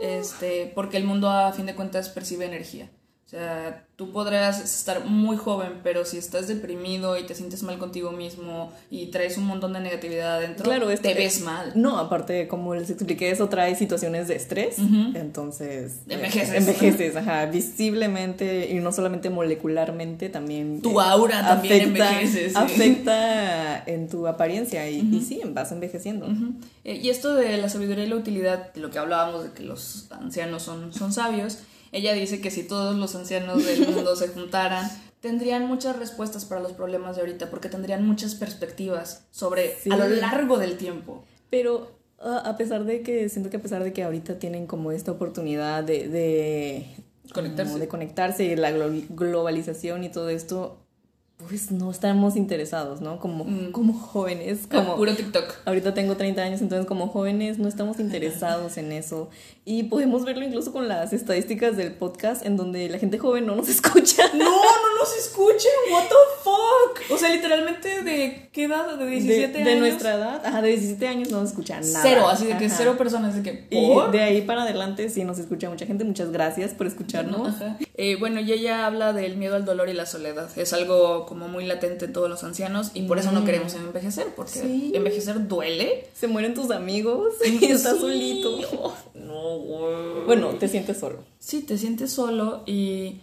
Este, 0.00 0.72
porque 0.74 0.96
el 0.96 1.04
mundo 1.04 1.28
a 1.30 1.52
fin 1.52 1.66
de 1.66 1.74
cuentas 1.74 2.08
percibe 2.08 2.46
energía. 2.46 2.90
O 3.30 3.32
sea, 3.32 3.84
tú 3.94 4.10
podrás 4.10 4.58
estar 4.60 5.04
muy 5.04 5.36
joven, 5.36 5.74
pero 5.84 6.04
si 6.04 6.18
estás 6.18 6.48
deprimido 6.48 7.16
y 7.16 7.22
te 7.26 7.36
sientes 7.36 7.62
mal 7.62 7.78
contigo 7.78 8.10
mismo 8.10 8.72
y 8.90 9.06
traes 9.12 9.38
un 9.38 9.44
montón 9.44 9.72
de 9.72 9.78
negatividad 9.78 10.38
adentro, 10.38 10.64
Claro, 10.64 10.88
te 10.98 11.14
ves 11.14 11.40
mal. 11.42 11.70
No, 11.76 11.96
aparte, 11.96 12.48
como 12.48 12.74
les 12.74 12.90
expliqué, 12.90 13.30
eso 13.30 13.48
trae 13.48 13.76
situaciones 13.76 14.26
de 14.26 14.34
estrés. 14.34 14.78
Entonces. 15.14 15.98
eh, 16.08 16.14
Envejeces. 16.14 16.56
envejeces, 16.56 17.14
ajá. 17.14 17.46
Visiblemente 17.46 18.68
y 18.72 18.80
no 18.80 18.90
solamente 18.90 19.30
molecularmente, 19.30 20.28
también. 20.28 20.82
Tu 20.82 21.00
eh, 21.00 21.04
aura 21.06 21.46
también 21.46 21.82
envejece, 21.82 22.48
sí. 22.50 22.56
Afecta 22.56 23.84
en 23.84 24.08
tu 24.08 24.26
apariencia 24.26 24.90
y, 24.90 25.08
y 25.08 25.20
sí, 25.20 25.40
vas 25.44 25.70
envejeciendo. 25.70 26.26
Eh, 26.82 26.96
y 26.96 27.10
esto 27.10 27.34
de 27.34 27.56
la 27.58 27.68
sabiduría 27.68 28.04
y 28.04 28.08
la 28.08 28.16
utilidad, 28.16 28.72
de 28.72 28.80
lo 28.80 28.90
que 28.90 28.98
hablábamos 28.98 29.44
de 29.44 29.52
que 29.52 29.62
los 29.62 30.08
ancianos 30.10 30.64
son, 30.64 30.92
son 30.92 31.12
sabios, 31.12 31.58
ella 31.92 32.12
dice 32.14 32.40
que 32.40 32.50
si 32.50 32.62
todos 32.62 32.96
los 32.96 33.14
ancianos 33.14 33.64
del 33.64 33.88
mundo 33.88 34.14
se 34.16 34.28
juntaran, 34.28 34.88
tendrían 35.20 35.66
muchas 35.66 35.98
respuestas 35.98 36.44
para 36.44 36.60
los 36.60 36.72
problemas 36.72 37.16
de 37.16 37.22
ahorita, 37.22 37.50
porque 37.50 37.68
tendrían 37.68 38.06
muchas 38.06 38.34
perspectivas 38.34 39.26
sobre 39.30 39.74
Sí. 39.76 39.90
a 39.90 39.96
lo 39.96 40.08
largo 40.08 40.58
del 40.58 40.76
tiempo. 40.76 41.24
Pero 41.50 41.98
a 42.22 42.56
pesar 42.56 42.84
de 42.84 43.02
que, 43.02 43.28
siento 43.28 43.50
que 43.50 43.56
a 43.56 43.62
pesar 43.62 43.82
de 43.82 43.92
que 43.92 44.02
ahorita 44.02 44.38
tienen 44.38 44.66
como 44.66 44.92
esta 44.92 45.10
oportunidad 45.12 45.82
de, 45.84 46.06
de 46.08 46.86
Conectarse. 47.32 47.78
de 47.78 47.88
conectarse 47.88 48.44
y 48.44 48.56
la 48.56 48.70
glo- 48.72 49.06
globalización 49.08 50.04
y 50.04 50.10
todo 50.10 50.28
esto, 50.28 50.78
pues 51.48 51.70
no 51.70 51.90
estamos 51.90 52.36
interesados, 52.36 53.00
¿no? 53.00 53.18
Como, 53.18 53.44
Mm. 53.44 53.72
como 53.72 53.92
jóvenes, 53.94 54.66
como... 54.70 54.96
Puro 54.96 55.14
TikTok. 55.14 55.44
Ahorita 55.64 55.94
tengo 55.94 56.16
30 56.16 56.42
años, 56.42 56.60
entonces 56.60 56.86
como 56.86 57.08
jóvenes 57.08 57.58
no 57.58 57.68
estamos 57.68 57.98
interesados 58.00 58.76
en 58.76 58.92
eso. 58.92 59.28
Y 59.64 59.84
podemos 59.84 60.24
verlo 60.24 60.44
incluso 60.44 60.72
con 60.72 60.88
las 60.88 61.12
estadísticas 61.12 61.76
del 61.76 61.92
podcast 61.92 62.44
en 62.44 62.56
donde 62.56 62.88
la 62.88 62.98
gente 62.98 63.18
joven 63.18 63.46
no 63.46 63.54
nos 63.56 63.68
escucha. 63.76 64.24
No, 64.34 64.44
no 64.44 64.98
nos 64.98 65.16
escuchen, 65.16 65.70
what 65.92 66.04
the 66.04 66.14
fuck. 66.42 67.10
O 67.12 67.16
sea, 67.18 67.30
literalmente 67.30 68.02
de 68.02 68.48
qué 68.52 68.64
edad, 68.64 68.96
de 68.98 69.06
17 69.06 69.58
de, 69.58 69.64
de 69.64 69.70
años. 69.70 69.80
nuestra 69.80 70.14
edad, 70.14 70.44
ajá, 70.44 70.62
de 70.62 70.68
17 70.68 71.06
años 71.08 71.30
no 71.30 71.40
nos 71.40 71.50
escucha 71.50 71.80
nada. 71.80 72.00
Cero, 72.02 72.28
así 72.28 72.46
de 72.46 72.56
que 72.58 72.66
Ajá. 72.66 72.74
cero 72.76 72.94
personas 72.98 73.34
de 73.36 73.42
que 73.42 73.66
Y 73.70 73.86
¿por? 73.88 74.10
de 74.10 74.20
ahí 74.22 74.42
para 74.42 74.62
adelante 74.62 75.08
sí 75.08 75.24
nos 75.24 75.38
escucha 75.38 75.68
mucha 75.70 75.86
gente. 75.86 76.04
Muchas 76.04 76.30
gracias 76.32 76.72
por 76.74 76.86
escucharnos. 76.86 77.48
Ajá. 77.48 77.76
Eh, 77.94 78.16
bueno, 78.18 78.40
y 78.40 78.52
ella 78.52 78.86
habla 78.86 79.12
del 79.12 79.36
miedo 79.36 79.56
al 79.56 79.64
dolor 79.64 79.88
y 79.88 79.92
la 79.94 80.06
soledad. 80.06 80.48
Es 80.56 80.72
algo 80.72 81.26
como 81.30 81.46
muy 81.46 81.64
latente 81.64 82.06
en 82.06 82.12
todos 82.12 82.28
los 82.28 82.42
ancianos 82.42 82.90
y 82.92 83.02
por 83.02 83.18
eso 83.20 83.30
no 83.30 83.44
queremos 83.44 83.72
envejecer, 83.74 84.26
porque 84.34 84.58
Sí. 84.58 84.90
envejecer 84.96 85.46
duele. 85.46 86.08
Se 86.12 86.26
mueren 86.26 86.54
tus 86.54 86.72
amigos 86.72 87.34
y 87.46 87.64
estás 87.66 87.94
Sí. 87.94 88.00
solito. 88.00 88.58
Oh, 88.82 88.94
no, 89.14 89.58
güey. 89.60 90.24
Bueno, 90.26 90.48
te 90.56 90.66
sientes 90.66 90.98
solo. 90.98 91.22
Sí, 91.38 91.62
te 91.62 91.78
sientes 91.78 92.10
solo 92.12 92.64
y... 92.66 93.20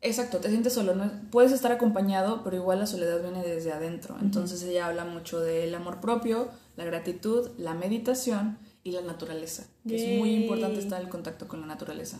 Exacto, 0.00 0.38
te 0.38 0.48
sientes 0.48 0.72
solo. 0.72 0.94
¿no? 0.94 1.10
Puedes 1.30 1.52
estar 1.52 1.72
acompañado, 1.72 2.40
pero 2.42 2.56
igual 2.56 2.78
la 2.78 2.86
soledad 2.86 3.20
viene 3.20 3.42
desde 3.42 3.70
adentro. 3.72 4.16
Entonces 4.22 4.62
ella 4.62 4.86
habla 4.86 5.04
mucho 5.04 5.38
del 5.40 5.74
amor 5.74 6.00
propio, 6.00 6.48
la 6.76 6.84
gratitud, 6.86 7.50
la 7.58 7.74
meditación 7.74 8.56
y 8.82 8.92
la 8.92 9.02
naturaleza. 9.02 9.66
Que 9.86 10.14
es 10.14 10.18
muy 10.18 10.32
importante 10.34 10.78
estar 10.78 11.02
en 11.02 11.10
contacto 11.10 11.48
con 11.48 11.60
la 11.60 11.66
naturaleza. 11.66 12.18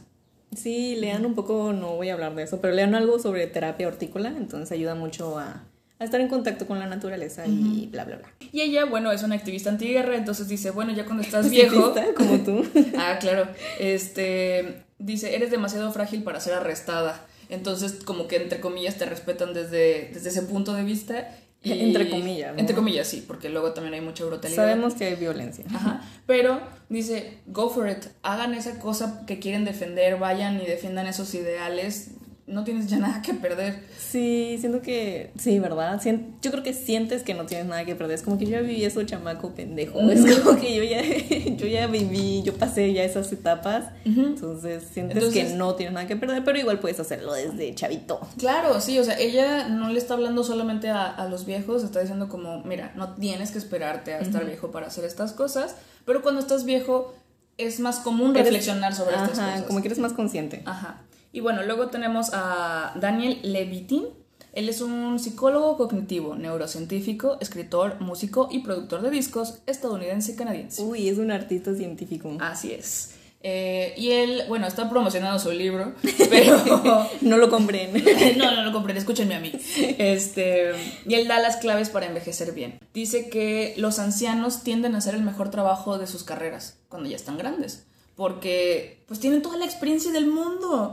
Sí, 0.55 0.97
lean 0.97 1.27
un 1.27 1.35
poco, 1.35 1.73
no 1.73 1.97
voy 1.97 2.09
a 2.09 2.15
hablar 2.15 2.35
de 2.35 2.43
eso, 2.45 2.61
pero 2.61 2.75
lean 2.75 2.95
algo 2.95 3.19
sobre 3.19 3.47
terapia 3.47 3.89
hortícola, 3.89 4.29
entonces 4.29 4.71
ayuda 4.73 4.95
mucho 4.95 5.39
a, 5.39 5.65
a 5.99 6.05
estar 6.05 6.21
en 6.21 6.29
contacto 6.29 6.67
con 6.67 6.79
la 6.79 6.87
naturaleza 6.87 7.47
y 7.47 7.89
bla, 7.91 8.05
bla, 8.05 8.17
bla. 8.17 8.29
Y 8.53 8.61
ella, 8.61 8.85
bueno, 8.85 9.13
es 9.13 9.23
una 9.23 9.35
activista 9.35 9.71
antiguerra, 9.71 10.17
entonces 10.17 10.49
dice, 10.49 10.71
bueno, 10.71 10.93
ya 10.93 11.05
cuando 11.05 11.23
estás 11.23 11.51
viejo... 11.51 11.95
Como 12.17 12.39
tú. 12.39 12.65
Ah, 12.97 13.19
claro. 13.21 13.49
Este 13.79 14.85
dice, 14.99 15.35
eres 15.35 15.51
demasiado 15.51 15.91
frágil 15.93 16.23
para 16.23 16.41
ser 16.41 16.55
arrestada. 16.55 17.27
Entonces, 17.49 17.93
como 18.05 18.27
que 18.27 18.37
entre 18.37 18.61
comillas 18.61 18.97
te 18.97 19.07
respetan 19.07 19.55
desde, 19.55 20.11
desde 20.13 20.31
ese 20.31 20.43
punto 20.43 20.75
de 20.75 20.85
vista. 20.85 21.29
Y- 21.75 21.83
Entre 21.85 22.09
comillas, 22.11 22.55
¿no? 22.55 22.61
Entre 22.61 22.75
comillas, 22.75 23.07
sí, 23.09 23.25
porque 23.27 23.49
luego 23.49 23.73
también 23.73 23.95
hay 23.95 24.01
mucha 24.01 24.25
brutalidad. 24.25 24.57
Sabemos 24.63 24.95
que 24.95 25.05
hay 25.07 25.15
violencia. 25.17 25.65
Ajá. 25.75 26.03
Pero 26.27 26.61
dice, 26.89 27.39
go 27.47 27.69
for 27.71 27.89
it. 27.89 28.07
Hagan 28.23 28.55
esa 28.55 28.79
cosa 28.79 29.25
que 29.27 29.39
quieren 29.39 29.65
defender, 29.65 30.19
vayan 30.19 30.61
y 30.61 30.67
defiendan 30.67 31.07
esos 31.07 31.35
ideales. 31.35 32.11
No 32.47 32.63
tienes 32.63 32.87
ya 32.87 32.99
nada 32.99 33.23
que 33.23 33.35
perder. 33.35 33.81
Sí, 33.99 34.57
siento 34.61 34.81
que, 34.81 35.33
sí, 35.37 35.59
¿verdad? 35.59 36.01
Sien- 36.01 36.37
yo 36.41 36.53
creo 36.53 36.63
que 36.63 36.73
sientes 36.75 37.25
que 37.25 37.35
no 37.35 37.45
tienes 37.45 37.67
nada 37.67 37.85
que 37.85 37.97
perder. 37.97 38.15
Es 38.15 38.23
como 38.23 38.39
que 38.39 38.45
yo 38.45 38.53
ya 38.53 38.61
viví 38.61 38.85
eso, 38.85 39.03
chamaco 39.03 39.53
pendejo. 39.53 40.01
Es 40.11 40.39
como 40.41 40.57
que 40.61 40.75
yo 40.77 40.85
ya, 40.85 41.03
yo 41.57 41.67
ya 41.67 41.89
viví, 41.89 42.43
yo 42.45 42.55
pasé 42.55 42.93
ya 42.93 43.03
esas 43.03 43.33
etapas. 43.33 43.87
Entonces 44.05 44.85
sientes 44.93 45.17
Entonces- 45.17 45.49
que 45.51 45.57
no 45.57 45.75
tienes 45.75 45.93
nada 45.95 46.07
que 46.07 46.15
perder, 46.15 46.45
pero 46.45 46.57
igual 46.59 46.79
puedes 46.79 47.01
hacerlo 47.01 47.33
desde 47.33 47.75
chavito. 47.75 48.21
Claro, 48.39 48.81
sí, 48.81 48.97
o 49.01 49.05
sea, 49.05 49.19
ella 49.19 49.69
no 49.69 49.89
le 49.91 49.99
está 49.99 50.15
hablando 50.15 50.45
solamente 50.45 50.89
a, 50.89 51.05
a 51.07 51.29
los 51.29 51.47
viejos, 51.47 51.83
está 51.83 52.01
diciendo 52.01 52.29
como, 52.29 52.63
mira, 52.63 52.93
no 52.95 53.15
tienes 53.15 53.51
que 53.51 53.59
esperarte 53.59 54.15
a 54.15 54.21
estar 54.21 54.45
viejo 54.47 54.71
para 54.71 54.87
hacer 54.87 55.05
estas 55.05 55.33
cosas, 55.33 55.75
pero 56.05 56.23
cuando 56.23 56.41
estás 56.41 56.65
viejo 56.65 57.13
es 57.59 57.81
más 57.81 57.99
común 57.99 58.31
Eres- 58.37 58.45
reflexionar 58.45 58.95
sobre 58.95 59.17
estas 59.17 59.31
cosas. 59.31 59.63
como 59.63 59.81
que 59.83 59.89
eres 59.89 59.99
más 59.99 60.13
consciente. 60.13 60.63
Ajá. 60.67 61.03
Y 61.37 61.41
bueno, 61.41 61.63
luego 61.65 61.89
tenemos 61.89 62.31
a 62.33 62.95
Daniel 62.99 63.39
Levitin. 63.43 64.07
Él 64.55 64.71
es 64.71 64.81
un 64.81 65.19
psicólogo 65.19 65.77
cognitivo, 65.77 66.35
neurocientífico, 66.35 67.37
escritor, 67.43 68.01
músico 68.01 68.49
y 68.51 68.61
productor 68.61 69.03
de 69.03 69.11
discos 69.11 69.59
estadounidense-canadiense. 69.67 70.83
Uy, 70.83 71.11
es 71.11 71.19
un 71.19 71.31
artista 71.31 71.75
científico. 71.75 72.35
Así 72.41 72.73
es. 72.73 73.17
Eh, 73.43 73.93
y 73.99 74.13
él, 74.13 74.45
bueno, 74.49 74.67
está 74.67 74.89
promocionando 74.89 75.39
su 75.39 75.51
libro, 75.53 75.93
pero 76.31 77.07
no 77.21 77.37
lo 77.37 77.51
compren. 77.51 77.93
no, 78.39 78.53
no 78.53 78.63
lo 78.63 78.73
compren, 78.73 78.97
escúchenme 78.97 79.35
a 79.35 79.41
mí. 79.41 79.53
Este, 79.99 80.71
y 81.07 81.17
él 81.17 81.29
da 81.29 81.39
las 81.39 81.59
claves 81.59 81.91
para 81.91 82.07
envejecer 82.07 82.53
bien. 82.53 82.81
Dice 82.95 83.29
que 83.29 83.75
los 83.77 83.99
ancianos 83.99 84.63
tienden 84.63 84.95
a 84.95 84.99
hacer 84.99 85.15
el 85.15 85.23
mejor 85.23 85.51
trabajo 85.51 85.99
de 85.99 86.07
sus 86.07 86.25
carreras 86.25 86.79
cuando 86.89 87.11
ya 87.11 87.17
están 87.17 87.37
grandes 87.37 87.85
porque 88.17 89.05
pues 89.07 89.21
tienen 89.21 89.43
toda 89.43 89.59
la 89.59 89.67
experiencia 89.67 90.11
del 90.11 90.27
mundo. 90.27 90.93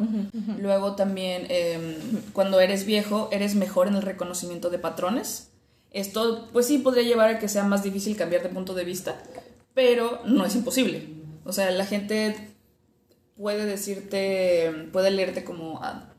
Luego 0.60 0.96
también 0.96 1.48
em, 1.50 1.96
cuando 2.34 2.60
eres 2.60 2.86
viejo 2.86 3.30
eres 3.32 3.56
mejor 3.56 3.88
en 3.88 3.96
el 3.96 4.02
reconocimiento 4.02 4.70
de 4.70 4.78
patrones. 4.78 5.50
Esto 5.92 6.50
pues 6.52 6.68
sí 6.68 6.80
podría 6.80 7.04
llevar 7.04 7.30
a 7.30 7.40
que 7.40 7.48
sea 7.48 7.64
más 7.64 7.82
difícil 7.82 8.18
cambiar 8.18 8.44
de 8.44 8.50
punto 8.50 8.74
de 8.74 8.84
vista, 8.84 9.24
pero 9.74 10.20
no 10.26 10.46
es 10.46 10.54
imposible. 10.56 11.08
O 11.46 11.54
sea, 11.54 11.72
la 11.72 11.86
gente 11.86 12.54
puede 13.38 13.66
decirte, 13.66 14.90
puede 14.92 15.12
leerte 15.12 15.44
como... 15.44 15.80
Ah, 15.82 16.10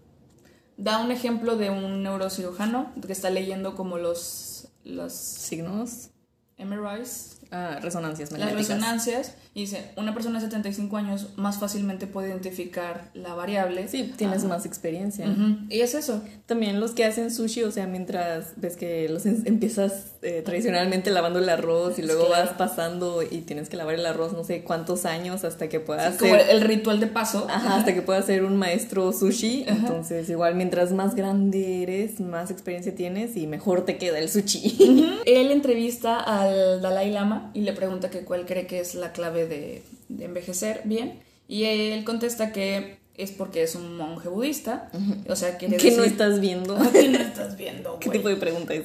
da 0.77 0.99
un 0.99 1.13
ejemplo 1.13 1.57
de 1.57 1.71
un 1.71 2.03
neurocirujano 2.03 2.93
que 3.07 3.13
está 3.13 3.31
leyendo 3.31 3.75
como 3.75 3.99
los... 3.99 4.69
los 4.85 5.13
signos. 5.13 6.11
MRIs. 6.57 7.41
Ah, 7.57 7.79
resonancias 7.81 8.33
Las 8.33 8.53
resonancias 8.53 9.35
y 9.55 9.61
dice, 9.61 9.93
una 9.97 10.13
persona 10.13 10.41
de 10.41 10.47
75 10.47 10.97
años 10.97 11.29
más 11.37 11.59
fácilmente 11.59 12.09
puede 12.09 12.31
identificar 12.31 13.11
la 13.15 13.35
variable. 13.35 13.87
Sí, 13.87 14.13
tienes 14.17 14.43
más 14.43 14.67
experiencia. 14.67 15.33
Y 15.69 15.81
es 15.81 15.95
eso. 15.95 16.21
También 16.47 16.81
los 16.81 16.91
que 16.91 17.05
hacen 17.05 17.31
sushi, 17.31 17.63
o 17.63 17.71
sea, 17.71 17.87
mientras 17.87 18.55
ves 18.57 18.77
que 18.77 19.09
los 19.09 19.25
empiezas 19.27 20.15
eh, 20.23 20.43
tradicionalmente 20.45 21.13
lavando 21.13 21.39
el 21.39 21.49
arroz 21.49 22.01
y 22.01 22.03
luego 22.03 22.29
vas 22.29 22.51
pasando 22.55 23.23
y 23.23 23.43
tienes 23.43 23.69
que 23.69 23.77
lavar 23.77 23.95
el 23.95 24.07
arroz 24.07 24.33
no 24.33 24.43
sé 24.43 24.65
cuántos 24.65 25.05
años 25.05 25.45
hasta 25.45 25.69
que 25.69 25.79
puedas 25.79 26.15
sí, 26.15 26.19
Como 26.19 26.35
el 26.35 26.61
ritual 26.61 26.99
de 26.99 27.07
paso. 27.07 27.47
Ajá, 27.49 27.77
hasta 27.77 27.95
que 27.95 28.03
puedas 28.03 28.25
ser 28.25 28.43
un 28.43 28.57
maestro 28.57 29.13
sushi. 29.13 29.67
Entonces, 29.69 30.29
igual, 30.29 30.57
mientras 30.57 30.91
más 30.91 31.15
grande 31.15 31.85
eres, 31.85 32.19
más 32.19 32.51
experiencia 32.51 32.93
tienes 32.93 33.37
y 33.37 33.47
mejor 33.47 33.85
te 33.85 33.97
queda 33.99 34.19
el 34.19 34.29
sushi. 34.29 35.21
Él 35.27 35.53
entrevista 35.53 36.19
al 36.19 36.83
Dalai 36.83 37.13
Lama 37.13 37.44
y 37.53 37.61
le 37.61 37.73
pregunta 37.73 38.11
que 38.11 38.21
cuál 38.21 38.47
cree 38.47 38.67
que 38.67 38.81
es 38.81 38.95
la 38.95 39.13
clave 39.13 39.47
de, 39.47 39.83
envejecer 40.25 40.83
bien. 40.85 41.21
Y 41.47 41.65
él 41.65 42.05
contesta 42.05 42.53
que 42.53 42.99
es 43.17 43.31
porque 43.31 43.63
es 43.63 43.75
un 43.75 43.97
monje 43.97 44.29
budista. 44.29 44.91
O 45.29 45.37
sea, 45.37 45.57
quiere 45.59 45.77
¿Qué 45.77 45.93
no 45.93 46.05
estás 46.05 46.41
viendo? 46.41 46.77
¿Qué 46.93 47.09
no 47.09 47.19
estás 47.19 47.57
viendo, 47.57 47.99
¿Qué 47.99 48.11
tipo 48.11 48.29
de 48.29 48.37
pregunta 48.37 48.75
es 48.75 48.85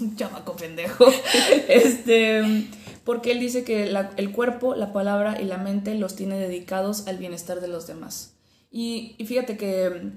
Un 0.00 0.16
chamaco 0.16 0.54
pendejo. 0.56 1.06
Este, 1.68 2.42
porque 3.04 3.32
él 3.32 3.40
dice 3.40 3.64
que 3.64 3.94
el 4.16 4.32
cuerpo, 4.32 4.74
la 4.74 4.92
palabra 4.92 5.40
y 5.40 5.44
la 5.44 5.58
mente 5.58 5.94
los 5.94 6.14
tiene 6.14 6.38
dedicados 6.38 7.06
al 7.08 7.18
bienestar 7.18 7.60
de 7.60 7.68
los 7.68 7.86
demás. 7.86 8.34
Y, 8.70 9.16
fíjate 9.26 9.56
que 9.56 10.12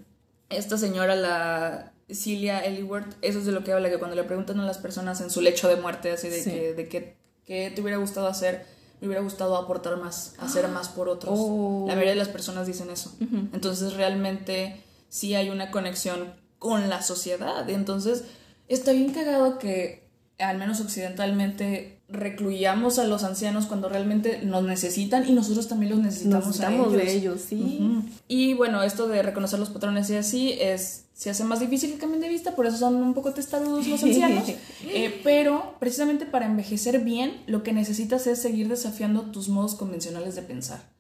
esta 0.50 0.78
señora, 0.78 1.16
la 1.16 1.94
Celia 2.10 2.64
Ellsworth, 2.64 3.16
eso 3.22 3.40
es 3.40 3.46
de 3.46 3.52
lo 3.52 3.64
que 3.64 3.74
habla, 3.74 3.90
que 3.90 3.98
cuando 3.98 4.16
le 4.16 4.24
preguntan 4.24 4.60
a 4.60 4.66
las 4.66 4.78
personas 4.78 5.20
en 5.22 5.30
su 5.30 5.42
lecho 5.42 5.68
de 5.68 5.76
muerte, 5.76 6.12
así 6.12 6.30
de 6.30 6.44
que, 6.44 6.74
de 6.74 6.88
que, 6.88 7.18
que 7.46 7.72
te 7.72 7.82
hubiera 7.82 7.98
gustado 7.98 8.28
hacer 8.28 8.66
me 9.02 9.08
hubiera 9.08 9.24
gustado 9.24 9.58
aportar 9.58 9.98
más, 9.98 10.36
hacer 10.40 10.68
más 10.68 10.90
por 10.90 11.10
otros. 11.10 11.38
Oh. 11.38 11.86
La 11.88 11.94
mayoría 11.94 12.14
de 12.14 12.20
las 12.20 12.30
personas 12.30 12.68
dicen 12.68 12.90
eso. 12.90 13.14
Entonces 13.54 13.94
realmente 13.94 14.84
sí 15.10 15.36
hay 15.36 15.50
una 15.50 15.72
conexión 15.72 16.34
con 16.60 16.90
la 16.90 17.02
sociedad. 17.02 17.70
Entonces 17.70 18.24
está 18.68 18.92
bien 18.92 19.14
cagado 19.14 19.60
que 19.60 20.08
al 20.40 20.58
menos 20.58 20.82
occidentalmente 20.82 22.02
recluyamos 22.08 23.00
a 23.00 23.06
los 23.06 23.24
ancianos 23.24 23.66
cuando 23.66 23.90
realmente 23.90 24.42
nos 24.44 24.64
necesitan 24.64 25.28
y 25.28 25.34
nosotros 25.34 25.68
también 25.68 25.92
los 25.92 26.02
necesitamos, 26.02 26.60
a 26.62 26.72
ellos. 26.72 26.94
de 26.94 27.14
ellos, 27.14 27.42
sí. 27.48 28.02
Y 28.28 28.54
bueno, 28.54 28.84
esto 28.84 29.08
de 29.08 29.24
reconocer 29.24 29.60
los 29.60 29.70
patrones 29.70 30.10
y 30.10 30.16
así 30.16 30.54
es 30.60 31.06
se 31.16 31.30
hace 31.30 31.46
más 31.46 31.62
difícil 31.62 31.94
que 31.94 31.98
cambien 31.98 32.20
de 32.22 32.28
vista, 32.28 32.58
por 32.58 32.66
eso 32.66 32.76
son 32.76 32.96
un 32.96 33.14
poco 33.14 33.34
testarudos 33.34 33.88
los 33.88 34.04
ancianos. 34.04 34.50
Eh, 34.84 35.22
pero 35.24 35.76
precisamente 35.80 36.26
para 36.26 36.46
envejecer 36.46 37.00
bien, 37.00 37.42
lo 37.48 37.64
que 37.64 37.72
necesitas 37.72 38.28
es 38.28 38.42
seguir 38.42 38.68
desafiando 38.68 39.22
tus 39.22 39.48
modos 39.48 39.76
convencionales 39.76 40.36
de 40.36 40.42
pensar. 40.42 40.94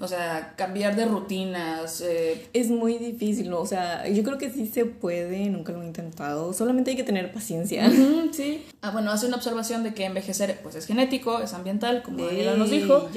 O 0.00 0.06
sea, 0.06 0.54
cambiar 0.56 0.94
de 0.94 1.04
rutinas. 1.04 2.00
Eh, 2.00 2.46
es 2.52 2.70
muy 2.70 2.96
difícil, 2.96 3.50
¿no? 3.50 3.58
O 3.58 3.66
sea, 3.66 4.08
yo 4.08 4.22
creo 4.22 4.38
que 4.38 4.50
sí 4.52 4.68
se 4.68 4.84
puede, 4.84 5.46
nunca 5.46 5.72
lo 5.72 5.82
he 5.82 5.86
intentado, 5.86 6.52
solamente 6.52 6.92
hay 6.92 6.96
que 6.96 7.02
tener 7.02 7.32
paciencia. 7.32 7.90
sí. 8.32 8.64
Ah, 8.82 8.92
bueno, 8.92 9.10
hace 9.10 9.26
una 9.26 9.36
observación 9.36 9.82
de 9.82 9.94
que 9.94 10.04
envejecer 10.04 10.57
pues 10.62 10.74
es 10.74 10.86
genético, 10.86 11.40
es 11.40 11.54
ambiental, 11.54 12.02
como 12.02 12.26
Daniela 12.26 12.54
nos 12.54 12.70
dijo, 12.70 13.08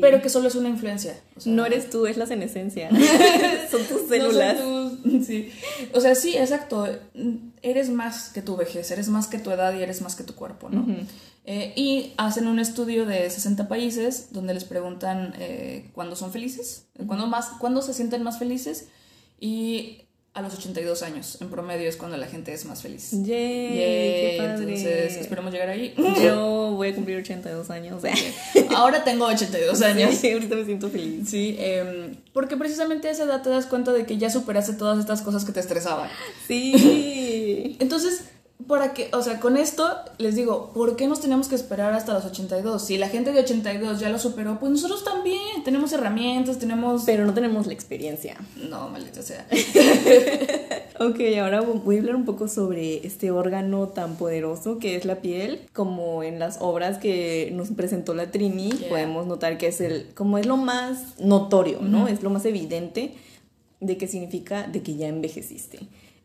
pero 0.00 0.22
que 0.22 0.28
solo 0.28 0.48
es 0.48 0.54
una 0.54 0.68
influencia. 0.68 1.18
no 1.44 1.66
eres 1.66 1.90
tú, 1.90 2.06
es 2.06 2.16
la 2.16 2.26
senescencia. 2.26 2.90
son 3.70 3.82
tus 3.84 4.08
células. 4.08 4.58
sí. 5.26 5.50
O 5.94 6.00
sea, 6.00 6.14
sí, 6.14 6.36
exacto. 6.36 6.86
Eres 7.62 7.90
más 7.90 8.30
que 8.30 8.42
tu 8.42 8.56
vejez, 8.56 8.90
eres 8.90 9.08
más 9.08 9.26
que 9.26 9.38
tu 9.38 9.50
edad 9.50 9.74
y 9.78 9.82
eres 9.82 10.02
más 10.02 10.14
que 10.14 10.24
tu 10.24 10.34
cuerpo, 10.34 10.68
¿no? 10.70 10.86
Eh, 11.44 11.72
y 11.76 12.12
hacen 12.18 12.46
un 12.46 12.58
estudio 12.58 13.06
de 13.06 13.30
60 13.30 13.68
países 13.68 14.32
donde 14.32 14.52
les 14.52 14.64
preguntan 14.64 15.34
eh, 15.38 15.90
cuándo 15.94 16.14
son 16.14 16.30
felices, 16.30 16.88
cuándo, 17.06 17.26
más, 17.26 17.52
cuándo 17.58 17.80
se 17.80 17.94
sienten 17.94 18.22
más 18.22 18.38
felices 18.38 18.88
y 19.40 20.07
a 20.38 20.42
los 20.42 20.54
82 20.54 21.02
años 21.02 21.38
en 21.40 21.48
promedio 21.48 21.88
es 21.88 21.96
cuando 21.96 22.16
la 22.16 22.26
gente 22.26 22.52
es 22.52 22.64
más 22.64 22.80
feliz. 22.80 23.10
Yay, 23.10 24.38
Entonces 24.38 25.16
esperemos 25.16 25.52
llegar 25.52 25.68
ahí. 25.68 25.94
Yo 26.22 26.70
voy 26.76 26.88
a 26.88 26.94
cumplir 26.94 27.18
82 27.18 27.70
años. 27.70 28.02
Ahora 28.76 29.02
tengo 29.02 29.26
82 29.26 29.82
años. 29.82 30.14
Sí, 30.14 30.30
ahorita 30.30 30.54
me 30.54 30.64
siento 30.64 30.88
feliz. 30.90 31.28
Sí, 31.28 31.56
em, 31.58 32.14
porque 32.32 32.56
precisamente 32.56 33.08
a 33.08 33.10
esa 33.10 33.24
edad 33.24 33.42
te 33.42 33.50
das 33.50 33.66
cuenta 33.66 33.92
de 33.92 34.06
que 34.06 34.16
ya 34.16 34.30
superaste 34.30 34.74
todas 34.74 34.98
estas 35.00 35.22
cosas 35.22 35.44
que 35.44 35.50
te 35.50 35.58
estresaban. 35.58 36.08
Sí. 36.46 37.76
Entonces 37.80 38.22
para 38.66 38.92
que, 38.92 39.08
o 39.12 39.22
sea, 39.22 39.38
con 39.38 39.56
esto 39.56 39.88
les 40.18 40.34
digo, 40.34 40.72
¿por 40.74 40.96
qué 40.96 41.06
nos 41.06 41.20
tenemos 41.20 41.46
que 41.46 41.54
esperar 41.54 41.94
hasta 41.94 42.12
los 42.12 42.24
82? 42.24 42.82
Si 42.82 42.98
la 42.98 43.08
gente 43.08 43.32
de 43.32 43.40
82 43.40 44.00
ya 44.00 44.08
lo 44.10 44.18
superó, 44.18 44.58
pues 44.58 44.72
nosotros 44.72 45.04
también 45.04 45.62
tenemos 45.64 45.92
herramientas, 45.92 46.58
tenemos... 46.58 47.04
Pero 47.06 47.24
no 47.24 47.34
tenemos 47.34 47.68
la 47.68 47.72
experiencia. 47.72 48.36
No, 48.68 48.88
maldita 48.88 49.22
sea. 49.22 49.46
ok, 50.98 51.20
ahora 51.40 51.60
voy 51.60 51.96
a 51.96 51.98
hablar 52.00 52.16
un 52.16 52.24
poco 52.24 52.48
sobre 52.48 53.06
este 53.06 53.30
órgano 53.30 53.88
tan 53.88 54.16
poderoso 54.16 54.78
que 54.80 54.96
es 54.96 55.04
la 55.04 55.20
piel. 55.20 55.60
Como 55.72 56.24
en 56.24 56.40
las 56.40 56.58
obras 56.60 56.98
que 56.98 57.50
nos 57.54 57.68
presentó 57.68 58.12
la 58.12 58.32
Trini, 58.32 58.70
podemos 58.88 59.26
notar 59.26 59.56
que 59.56 59.68
es 59.68 59.80
el, 59.80 60.08
como 60.14 60.36
es 60.36 60.46
lo 60.46 60.56
más 60.56 61.18
notorio, 61.20 61.80
¿no? 61.80 62.08
Es 62.08 62.24
lo 62.24 62.30
más 62.30 62.44
evidente 62.44 63.14
de 63.80 63.96
qué 63.96 64.08
significa 64.08 64.66
de 64.66 64.82
que 64.82 64.96
ya 64.96 65.06
envejeciste. 65.06 65.78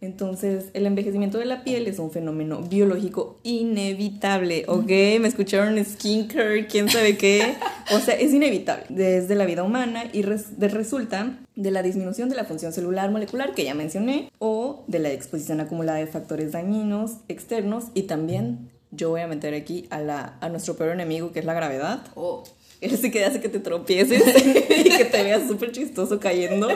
Entonces, 0.03 0.65
el 0.73 0.85
envejecimiento 0.85 1.37
de 1.37 1.45
la 1.45 1.63
piel 1.63 1.87
es 1.87 1.97
un 1.97 2.11
fenómeno 2.11 2.61
biológico 2.61 3.39
inevitable, 3.43 4.65
¿ok? 4.67 4.89
Me 5.21 5.29
escucharon 5.29 5.83
skincare, 5.85 6.67
quién 6.67 6.89
sabe 6.89 7.15
qué. 7.17 7.55
O 7.89 7.99
sea, 7.99 8.13
es 8.15 8.33
inevitable 8.33 8.83
desde 8.89 9.35
la 9.35 9.45
vida 9.45 9.63
humana 9.63 10.03
y 10.11 10.23
resulta 10.23 11.39
de 11.55 11.71
la 11.71 11.81
disminución 11.81 12.27
de 12.27 12.35
la 12.35 12.43
función 12.43 12.73
celular 12.73 13.11
molecular 13.11 13.53
que 13.53 13.63
ya 13.63 13.75
mencioné 13.75 14.29
o 14.39 14.83
de 14.87 14.99
la 14.99 15.09
exposición 15.09 15.61
acumulada 15.61 15.99
de 15.99 16.07
factores 16.07 16.51
dañinos 16.51 17.19
externos 17.29 17.85
y 17.93 18.03
también 18.03 18.69
yo 18.91 19.09
voy 19.09 19.21
a 19.21 19.27
meter 19.27 19.53
aquí 19.53 19.87
a, 19.89 20.01
la, 20.01 20.37
a 20.41 20.49
nuestro 20.49 20.75
peor 20.75 20.91
enemigo 20.91 21.31
que 21.31 21.39
es 21.39 21.45
la 21.45 21.53
gravedad. 21.53 22.01
Oh. 22.15 22.43
Ese 22.81 23.09
que 23.09 23.23
hace 23.23 23.39
que 23.39 23.47
te 23.47 23.59
tropieces 23.59 24.21
y 24.85 24.89
que 24.89 25.05
te 25.05 25.23
veas 25.23 25.47
súper 25.47 25.71
chistoso 25.71 26.19
cayendo. 26.19 26.67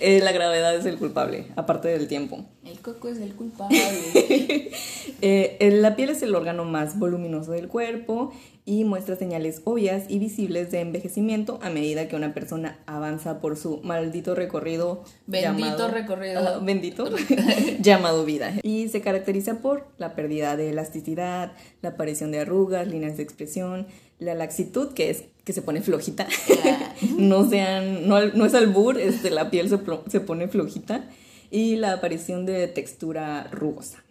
Eh, 0.00 0.20
la 0.22 0.32
gravedad 0.32 0.74
es 0.74 0.86
el 0.86 0.98
culpable, 0.98 1.46
aparte 1.56 1.88
del 1.88 2.08
tiempo. 2.08 2.44
El 2.64 2.80
coco 2.80 3.08
es 3.08 3.18
el 3.18 3.34
culpable. 3.34 3.78
Eh, 5.20 5.70
la 5.72 5.96
piel 5.96 6.10
es 6.10 6.22
el 6.22 6.34
órgano 6.34 6.64
más 6.64 6.96
voluminoso 6.96 7.50
del 7.50 7.66
cuerpo 7.66 8.30
y 8.64 8.84
muestra 8.84 9.16
señales 9.16 9.62
obvias 9.64 10.04
y 10.08 10.18
visibles 10.18 10.70
de 10.70 10.80
envejecimiento 10.80 11.58
a 11.62 11.70
medida 11.70 12.06
que 12.06 12.14
una 12.14 12.34
persona 12.34 12.78
avanza 12.86 13.40
por 13.40 13.56
su 13.56 13.80
maldito 13.82 14.34
recorrido. 14.34 15.02
Bendito 15.26 15.88
recorrido. 15.88 16.60
bendito. 16.60 17.08
llamado 17.80 18.26
vida. 18.26 18.52
Y 18.62 18.88
se 18.90 19.00
caracteriza 19.00 19.62
por 19.62 19.88
la 19.96 20.14
pérdida 20.14 20.56
de 20.56 20.68
elasticidad, 20.68 21.52
la 21.80 21.88
aparición 21.88 22.30
de 22.30 22.40
arrugas, 22.40 22.86
líneas 22.86 23.16
de 23.16 23.22
expresión, 23.22 23.86
la 24.18 24.34
laxitud, 24.34 24.92
que 24.92 25.10
es 25.10 25.24
que 25.44 25.52
se 25.52 25.62
pone 25.62 25.80
flojita. 25.80 26.28
no 27.18 27.48
sean, 27.48 28.06
no, 28.06 28.24
no, 28.26 28.44
es 28.44 28.54
albur, 28.54 28.98
este, 28.98 29.30
la 29.30 29.50
piel 29.50 29.68
se, 29.68 29.78
se, 30.10 30.20
pone 30.20 30.48
flojita. 30.48 31.08
Y 31.50 31.76
la 31.76 31.94
aparición 31.94 32.44
de 32.44 32.68
textura 32.68 33.48
rugosa. 33.50 34.04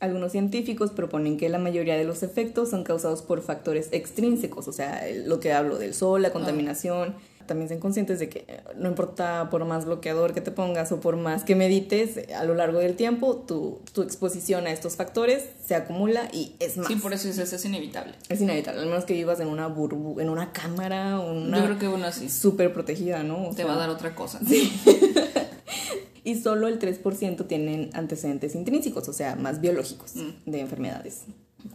Algunos 0.00 0.32
científicos 0.32 0.90
proponen 0.90 1.36
que 1.36 1.48
la 1.48 1.58
mayoría 1.58 1.96
de 1.96 2.02
los 2.02 2.24
efectos 2.24 2.70
son 2.70 2.82
causados 2.82 3.22
por 3.22 3.42
factores 3.42 3.88
extrínsecos, 3.92 4.66
o 4.66 4.72
sea, 4.72 5.04
lo 5.24 5.38
que 5.38 5.52
hablo 5.52 5.78
del 5.78 5.94
sol, 5.94 6.22
la 6.22 6.32
contaminación, 6.32 7.14
también 7.50 7.68
sean 7.68 7.80
conscientes 7.80 8.18
de 8.20 8.28
que 8.28 8.44
eh, 8.48 8.60
no 8.76 8.88
importa 8.88 9.50
por 9.50 9.64
más 9.64 9.84
bloqueador 9.84 10.32
que 10.32 10.40
te 10.40 10.52
pongas 10.52 10.92
o 10.92 11.00
por 11.00 11.16
más 11.16 11.42
que 11.44 11.54
medites, 11.56 12.16
eh, 12.16 12.34
a 12.34 12.44
lo 12.44 12.54
largo 12.54 12.78
del 12.78 12.94
tiempo 12.94 13.36
tu, 13.36 13.80
tu 13.92 14.02
exposición 14.02 14.66
a 14.68 14.70
estos 14.72 14.94
factores 14.96 15.44
se 15.66 15.74
acumula 15.74 16.28
y 16.32 16.54
es 16.60 16.76
más. 16.76 16.86
Sí, 16.86 16.94
por 16.96 17.12
eso 17.12 17.28
es, 17.28 17.38
es 17.38 17.64
inevitable. 17.64 18.14
Es 18.28 18.40
inevitable, 18.40 18.80
al 18.80 18.86
menos 18.86 19.04
que 19.04 19.14
vivas 19.14 19.40
en 19.40 19.48
una 19.48 19.66
burbu 19.66 20.20
en 20.20 20.28
una 20.30 20.52
cámara, 20.52 21.18
una 21.18 21.58
Yo 21.58 21.64
creo 21.64 21.78
que 21.80 21.88
uno 21.88 22.06
así. 22.06 22.28
súper 22.30 22.72
protegida, 22.72 23.22
¿no? 23.24 23.48
O 23.48 23.50
Te 23.50 23.56
sea, 23.56 23.66
va 23.66 23.74
a 23.74 23.78
dar 23.78 23.90
otra 23.90 24.14
cosa. 24.14 24.40
Sí. 24.46 24.72
y 26.24 26.36
solo 26.36 26.68
el 26.68 26.78
3% 26.78 27.46
tienen 27.46 27.90
antecedentes 27.94 28.54
intrínsecos, 28.54 29.08
o 29.08 29.12
sea, 29.12 29.36
más 29.36 29.60
biológicos 29.60 30.14
Mm. 30.14 30.50
de 30.50 30.60
enfermedades. 30.60 31.22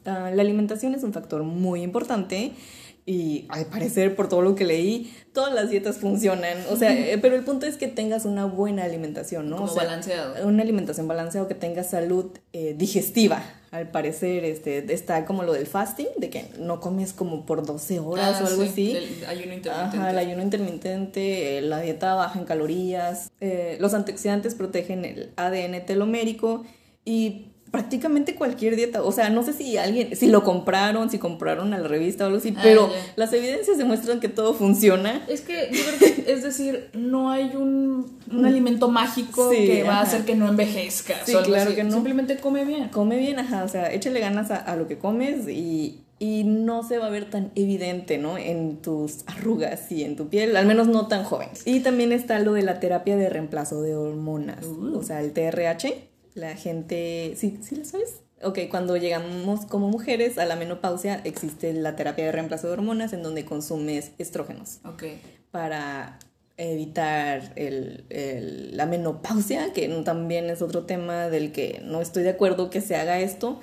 Ah, 0.06 0.32
la 0.34 0.42
alimentación 0.42 0.96
es 0.96 1.04
un 1.04 1.14
factor 1.14 1.44
muy 1.44 1.82
importante 1.84 2.54
y 3.08 3.46
al 3.50 3.66
parecer 3.68 4.16
por 4.16 4.28
todo 4.30 4.42
lo 4.42 4.56
que 4.56 4.66
leí, 4.66 5.14
todas 5.32 5.54
las 5.54 5.70
dietas 5.70 5.98
funcionan. 5.98 6.58
O 6.72 6.76
sea, 6.76 6.92
eh, 6.92 7.18
pero 7.22 7.36
el 7.36 7.44
punto 7.44 7.68
es 7.68 7.78
que 7.78 7.88
tengas 7.88 8.26
una 8.26 8.46
buena 8.46 8.84
alimentación, 8.84 9.50
¿no? 9.50 9.58
Como 9.58 9.70
O 9.70 9.74
sea, 9.74 9.84
balanceado. 9.84 10.48
Una 10.48 10.64
alimentación 10.64 11.08
balanceada, 11.08 11.48
que 11.48 11.54
tengas 11.56 11.90
salud 11.92 12.32
eh, 12.54 12.74
digestiva. 12.78 13.44
Al 13.72 13.90
parecer 13.92 14.46
este, 14.46 14.92
está 14.94 15.26
como 15.26 15.44
lo 15.44 15.52
del 15.54 15.68
fasting, 15.68 16.08
de 16.18 16.30
que 16.30 16.46
no 16.60 16.80
comes 16.80 17.12
como 17.14 17.46
por 17.46 17.66
12 17.66 18.00
horas 18.00 18.38
Ah, 18.40 18.44
o 18.44 18.48
algo 18.48 18.64
sí, 18.64 18.70
así. 18.70 18.92
el 18.96 19.26
ayuno 19.28 19.54
intermitente. 19.54 19.98
Ajá, 19.98 20.10
el 20.12 20.18
ayuno 20.18 20.42
intermitente, 20.42 21.58
eh, 21.58 21.62
la 21.62 21.82
dieta 21.82 22.14
baja 22.16 22.40
en 22.40 22.46
calorías, 22.46 23.32
eh, 23.42 23.78
los 23.82 23.94
antioxidantes 23.94 24.56
protegen 24.56 25.04
el 25.06 25.32
ADN 25.36 25.86
telomérico 25.86 26.64
y 27.04 27.48
prácticamente 27.76 28.36
cualquier 28.36 28.78
dieta, 28.78 29.04
o 29.04 29.12
sea, 29.12 29.30
no 29.30 29.44
sé 29.44 29.52
si 29.52 29.76
alguien, 29.78 30.16
si 30.16 30.28
lo 30.28 30.44
compraron, 30.46 31.10
si 31.10 31.20
compraron 31.20 31.74
a 31.74 31.78
la 31.78 31.88
revista 31.90 32.24
o 32.24 32.28
algo 32.28 32.38
así, 32.40 32.54
Ah, 32.56 32.62
pero 32.64 32.88
ya. 32.90 32.96
las 33.18 33.34
evidencias 33.34 33.78
demuestran 33.78 34.22
que 34.22 34.30
todo 34.30 34.54
funciona. 34.54 35.26
Es 35.28 35.42
que 35.42 35.70
yo 35.74 35.82
creo 35.84 36.00
que, 36.26 36.32
es 36.32 36.42
decir, 36.44 36.90
no 36.94 37.32
hay 37.32 37.52
un, 37.56 38.18
un 38.32 38.46
alimento 38.46 38.88
mágico 38.88 39.52
Sí, 39.52 39.66
que 39.66 39.84
va 39.84 39.98
a 39.98 40.02
hacer 40.04 40.24
que 40.24 40.36
no 40.36 40.48
envejezca. 40.48 41.16
Sí, 41.26 41.34
claro 41.44 41.66
así. 41.72 41.76
que 41.76 41.84
no. 41.84 41.92
Simplemente 41.92 42.38
come 42.38 42.64
bien. 42.64 42.88
Come 42.90 43.18
bien, 43.18 43.40
ajá, 43.40 43.64
o 43.66 43.68
sea, 43.68 43.92
échale 43.92 44.22
ganas 44.22 44.52
a, 44.52 44.56
a 44.56 44.76
lo 44.78 44.88
que 44.88 44.98
comes 44.98 45.48
y, 45.50 46.00
y 46.18 46.46
no 46.46 46.82
se 46.88 46.98
va 46.98 47.08
a 47.08 47.10
ver 47.10 47.30
tan 47.30 47.52
evidente, 47.56 48.18
¿no? 48.18 48.38
En 48.38 48.78
tus 48.78 49.26
arrugas 49.28 49.92
y 49.92 50.04
en 50.06 50.16
tu 50.16 50.30
piel, 50.30 50.56
al 50.56 50.66
menos 50.66 50.88
no 50.88 51.08
tan 51.08 51.26
joven. 51.26 51.50
Y 51.66 51.82
también 51.82 52.14
está 52.14 52.40
lo 52.40 52.54
de 52.54 52.62
la 52.62 52.80
terapia 52.80 53.18
de 53.18 53.28
reemplazo 53.30 53.82
de 53.82 53.96
hormonas, 53.98 54.64
Uh. 54.66 54.98
o 54.98 55.04
sea, 55.04 55.20
el 55.20 55.34
TRH. 55.34 56.15
La 56.36 56.56
gente, 56.56 57.34
¿sí, 57.38 57.58
¿sí 57.62 57.76
lo 57.76 57.86
sabes? 57.86 58.22
Ok, 58.44 58.60
cuando 58.70 58.98
llegamos 58.98 59.66
como 59.66 59.88
mujeres 59.90 60.38
a 60.38 60.46
la 60.46 60.56
menopausia 60.56 61.22
existe 61.24 61.74
la 61.74 61.96
terapia 61.96 62.26
de 62.26 62.32
reemplazo 62.34 62.68
de 62.68 62.74
hormonas 62.74 63.14
en 63.14 63.24
donde 63.24 63.46
consumes 63.46 64.12
estrógenos 64.20 64.80
Ok. 64.86 65.04
para 65.52 66.20
evitar 66.58 67.54
el- 67.56 68.06
el- 68.10 68.78
la 68.78 68.86
menopausia, 68.86 69.74
que 69.74 69.88
también 70.04 70.50
es 70.50 70.62
otro 70.62 70.86
tema 70.86 71.30
del 71.30 71.52
que 71.52 71.82
no 71.84 72.02
estoy 72.02 72.24
de 72.24 72.30
acuerdo 72.30 72.70
que 72.70 72.82
se 72.82 72.96
haga 72.96 73.20
esto, 73.20 73.60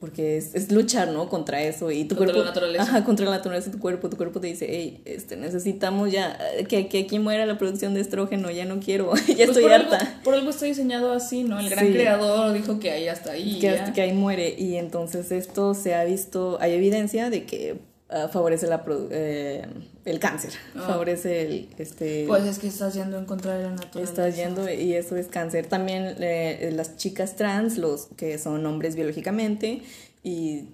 porque 0.00 0.36
es, 0.36 0.54
es 0.54 0.70
luchar, 0.70 1.08
¿no? 1.08 1.28
Contra 1.28 1.62
eso 1.62 1.90
y 1.90 2.04
tu 2.04 2.14
Contra 2.16 2.26
cuerpo... 2.34 2.40
la 2.40 2.44
naturaleza. 2.46 2.82
Ajá, 2.84 3.04
contra 3.04 3.26
la 3.26 3.32
naturaleza 3.32 3.66
de 3.70 3.72
tu 3.76 3.80
cuerpo. 3.80 4.08
Tu 4.08 4.16
cuerpo 4.16 4.40
te 4.40 4.46
dice, 4.46 4.66
hey, 4.68 5.00
este, 5.04 5.36
necesitamos 5.36 6.12
ya 6.12 6.38
eh, 6.56 6.64
que, 6.64 6.88
que 6.88 7.00
aquí 7.00 7.18
muera 7.18 7.46
la 7.46 7.58
producción 7.58 7.94
de 7.94 8.00
estrógeno, 8.00 8.50
ya 8.50 8.64
no 8.64 8.80
quiero, 8.80 9.12
ya 9.16 9.24
Pues 9.26 9.40
estoy 9.40 9.62
por 9.62 9.72
harta. 9.72 9.96
Algo, 9.98 10.22
por 10.24 10.34
algo 10.34 10.50
está 10.50 10.66
diseñado 10.66 11.12
así, 11.12 11.44
¿no? 11.44 11.58
El 11.58 11.68
gran 11.70 11.86
Sí. 11.86 11.92
creador 11.92 12.52
dijo 12.52 12.78
que 12.78 12.90
ahí 12.90 13.08
hasta 13.08 13.32
ahí. 13.32 13.58
que, 13.60 13.70
hasta 13.70 13.92
que 13.92 14.00
ahí 14.02 14.12
muere. 14.12 14.54
Y 14.58 14.76
entonces 14.76 15.32
esto 15.32 15.74
se 15.74 15.94
ha 15.94 16.04
visto, 16.04 16.58
hay 16.60 16.72
evidencia 16.74 17.30
de 17.30 17.44
que 17.44 17.78
ah, 18.08 18.28
favorece 18.32 18.66
la, 18.66 18.84
produ- 18.84 19.08
eh, 19.10 19.66
el 20.10 20.18
cáncer, 20.20 20.52
Ah. 20.74 20.84
favorece 20.86 21.42
el... 21.42 21.68
Este, 21.78 22.24
Pues 22.26 22.44
es 22.44 22.58
que 22.58 22.66
estás 22.68 22.94
yendo 22.94 23.18
en 23.18 23.24
contra 23.24 23.56
de 23.56 23.64
la 23.64 23.70
naturaleza. 23.70 24.10
Estás 24.12 24.36
yendo 24.36 24.70
y 24.70 24.94
eso 24.94 25.16
es 25.16 25.26
cáncer. 25.26 25.66
También 25.66 26.16
eh, 26.20 26.70
las 26.74 26.96
chicas 26.96 27.36
trans, 27.36 27.78
los 27.78 28.08
que 28.16 28.38
son 28.38 28.64
hombres 28.66 28.96
biológicamente 28.96 29.82
y 30.22 30.64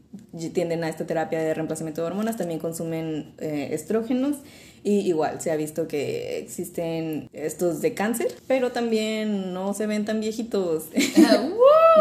tienden 0.52 0.84
a 0.84 0.88
esta 0.88 1.06
terapia 1.06 1.40
de 1.40 1.52
reemplazamiento 1.54 2.00
de 2.00 2.06
hormonas, 2.06 2.36
también 2.36 2.58
consumen 2.60 3.34
eh, 3.38 3.68
estrógenos 3.72 4.38
y 4.84 5.00
igual 5.00 5.40
se 5.40 5.50
ha 5.50 5.56
visto 5.56 5.88
que 5.88 6.38
existen 6.38 7.30
estos 7.32 7.80
de 7.80 7.94
cáncer, 7.94 8.28
pero 8.46 8.70
también 8.70 9.54
no 9.54 9.72
se 9.72 9.86
ven 9.86 10.04
tan 10.04 10.20
viejitos. 10.20 10.84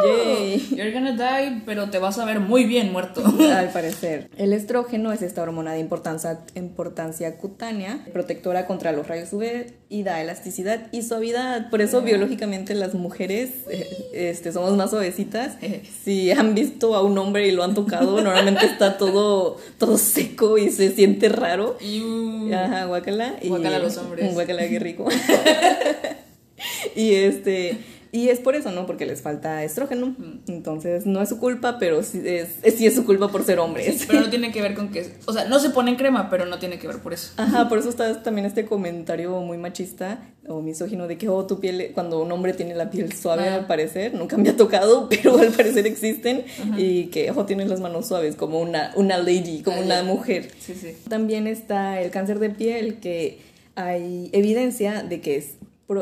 Yay. 0.05 0.69
You're 0.75 0.91
gonna 0.91 1.13
die, 1.13 1.61
pero 1.65 1.89
te 1.89 1.99
vas 1.99 2.17
a 2.17 2.25
ver 2.25 2.39
muy 2.39 2.65
bien 2.65 2.91
muerto. 2.91 3.23
Al 3.55 3.69
parecer, 3.73 4.29
el 4.37 4.53
estrógeno 4.53 5.11
es 5.11 5.21
esta 5.21 5.41
hormona 5.41 5.73
de 5.73 5.79
importancia, 5.79 6.41
importancia 6.55 7.37
cutánea, 7.37 8.05
protectora 8.11 8.65
contra 8.65 8.91
los 8.91 9.07
rayos 9.07 9.31
UV 9.33 9.67
y 9.89 10.03
da 10.03 10.21
elasticidad 10.21 10.87
y 10.91 11.03
suavidad. 11.03 11.69
Por 11.69 11.81
eso, 11.81 12.01
biológicamente, 12.01 12.73
las 12.73 12.95
mujeres 12.95 13.51
eh, 13.69 14.09
este, 14.13 14.51
somos 14.51 14.75
más 14.75 14.89
suavecitas. 14.89 15.57
Si 16.03 16.31
han 16.31 16.55
visto 16.55 16.95
a 16.95 17.03
un 17.03 17.17
hombre 17.17 17.47
y 17.47 17.51
lo 17.51 17.63
han 17.63 17.75
tocado, 17.75 18.19
normalmente 18.21 18.65
está 18.65 18.97
todo, 18.97 19.57
todo 19.77 19.97
seco 19.97 20.57
y 20.57 20.71
se 20.71 20.91
siente 20.91 21.29
raro. 21.29 21.77
Y, 21.79 22.51
Ajá, 22.73 22.85
guacala. 22.85 23.35
Y, 23.41 23.49
Guácala 23.49 23.77
a 23.77 23.79
los 23.79 23.97
hombres. 23.99 24.33
Guacala, 24.33 24.67
qué 24.67 24.79
rico. 24.79 25.07
y 26.95 27.13
este. 27.13 27.77
Y 28.13 28.29
es 28.29 28.39
por 28.39 28.55
eso, 28.55 28.71
¿no? 28.71 28.85
Porque 28.85 29.07
les 29.07 29.23
falta 29.23 29.63
estrógeno. 29.63 30.15
Entonces, 30.47 31.07
no 31.07 31.19
es 31.19 31.29
su 31.29 31.39
culpa, 31.39 31.79
pero 31.79 32.03
sí 32.03 32.21
es, 32.23 32.47
sí 32.77 32.85
es 32.85 32.93
su 32.93 33.05
culpa 33.05 33.29
por 33.29 33.43
ser 33.43 33.57
hombres. 33.57 34.05
pero 34.07 34.21
no 34.21 34.29
tiene 34.29 34.51
que 34.51 34.61
ver 34.61 34.75
con 34.75 34.89
que. 34.89 35.15
O 35.25 35.33
sea, 35.33 35.45
no 35.45 35.57
se 35.57 35.71
ponen 35.71 35.95
crema, 35.95 36.29
pero 36.29 36.45
no 36.45 36.59
tiene 36.59 36.77
que 36.77 36.85
ver 36.87 36.99
por 36.99 37.11
eso. 37.13 37.31
Ajá, 37.37 37.67
por 37.67 37.79
eso 37.79 37.89
está 37.89 38.21
también 38.21 38.45
este 38.45 38.65
comentario 38.65 39.31
muy 39.41 39.57
machista 39.57 40.19
o 40.47 40.61
misógino 40.61 41.07
de 41.07 41.17
que, 41.17 41.27
oh, 41.27 41.47
tu 41.47 41.59
piel, 41.59 41.89
cuando 41.95 42.21
un 42.21 42.31
hombre 42.31 42.53
tiene 42.53 42.75
la 42.75 42.91
piel 42.91 43.11
suave, 43.13 43.49
Ah. 43.49 43.55
al 43.55 43.65
parecer, 43.65 44.13
nunca 44.13 44.37
me 44.37 44.49
ha 44.49 44.55
tocado, 44.55 45.09
pero 45.09 45.39
al 45.39 45.49
parecer 45.51 45.87
existen, 45.87 46.43
y 46.77 47.05
que, 47.07 47.31
ojo, 47.31 47.45
tienes 47.45 47.67
las 47.67 47.79
manos 47.79 48.07
suaves, 48.09 48.35
como 48.35 48.59
una, 48.59 48.91
una 48.95 49.17
lady, 49.17 49.63
como 49.63 49.81
una 49.81 50.03
mujer. 50.03 50.51
Sí, 50.59 50.75
sí. 50.79 50.95
También 51.09 51.47
está 51.47 51.99
el 51.99 52.11
cáncer 52.11 52.37
de 52.37 52.51
piel, 52.51 52.99
que 52.99 53.39
hay 53.75 54.29
evidencia 54.33 55.01
de 55.01 55.19
que 55.19 55.37
es 55.37 55.53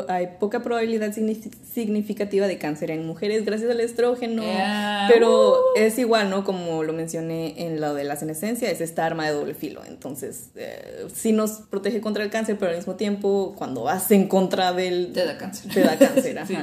hay 0.08 0.28
poca 0.40 0.62
probabilidad 0.62 1.12
signif- 1.12 1.50
significativa 1.72 2.46
de 2.46 2.58
cáncer 2.58 2.90
en 2.90 3.06
mujeres 3.06 3.44
gracias 3.44 3.70
al 3.70 3.80
estrógeno, 3.80 4.42
Yeah. 4.42 5.08
pero 5.12 5.56
es 5.76 5.98
igual, 5.98 6.30
¿no? 6.30 6.44
Como 6.44 6.82
lo 6.84 6.92
mencioné 6.92 7.54
en 7.66 7.80
lo 7.80 7.94
de 7.94 8.04
la 8.04 8.16
senescencia, 8.16 8.70
es 8.70 8.80
esta 8.80 9.04
arma 9.06 9.26
de 9.26 9.32
doble 9.34 9.54
filo. 9.54 9.82
Entonces, 9.86 10.46
eh, 10.56 11.06
sí 11.14 11.32
nos 11.32 11.52
protege 11.70 12.00
contra 12.00 12.22
el 12.24 12.30
cáncer, 12.30 12.56
pero 12.58 12.70
al 12.70 12.76
mismo 12.76 12.94
tiempo, 12.96 13.54
cuando 13.56 13.82
vas 13.84 14.10
en 14.10 14.28
contra 14.28 14.72
del... 14.72 15.12
Te 15.12 15.24
da 15.24 15.38
cáncer. 15.38 15.72
Te 15.72 15.80
da 15.80 15.98
cáncer, 15.98 16.38
ajá. 16.38 16.46
Sí. 16.46 16.56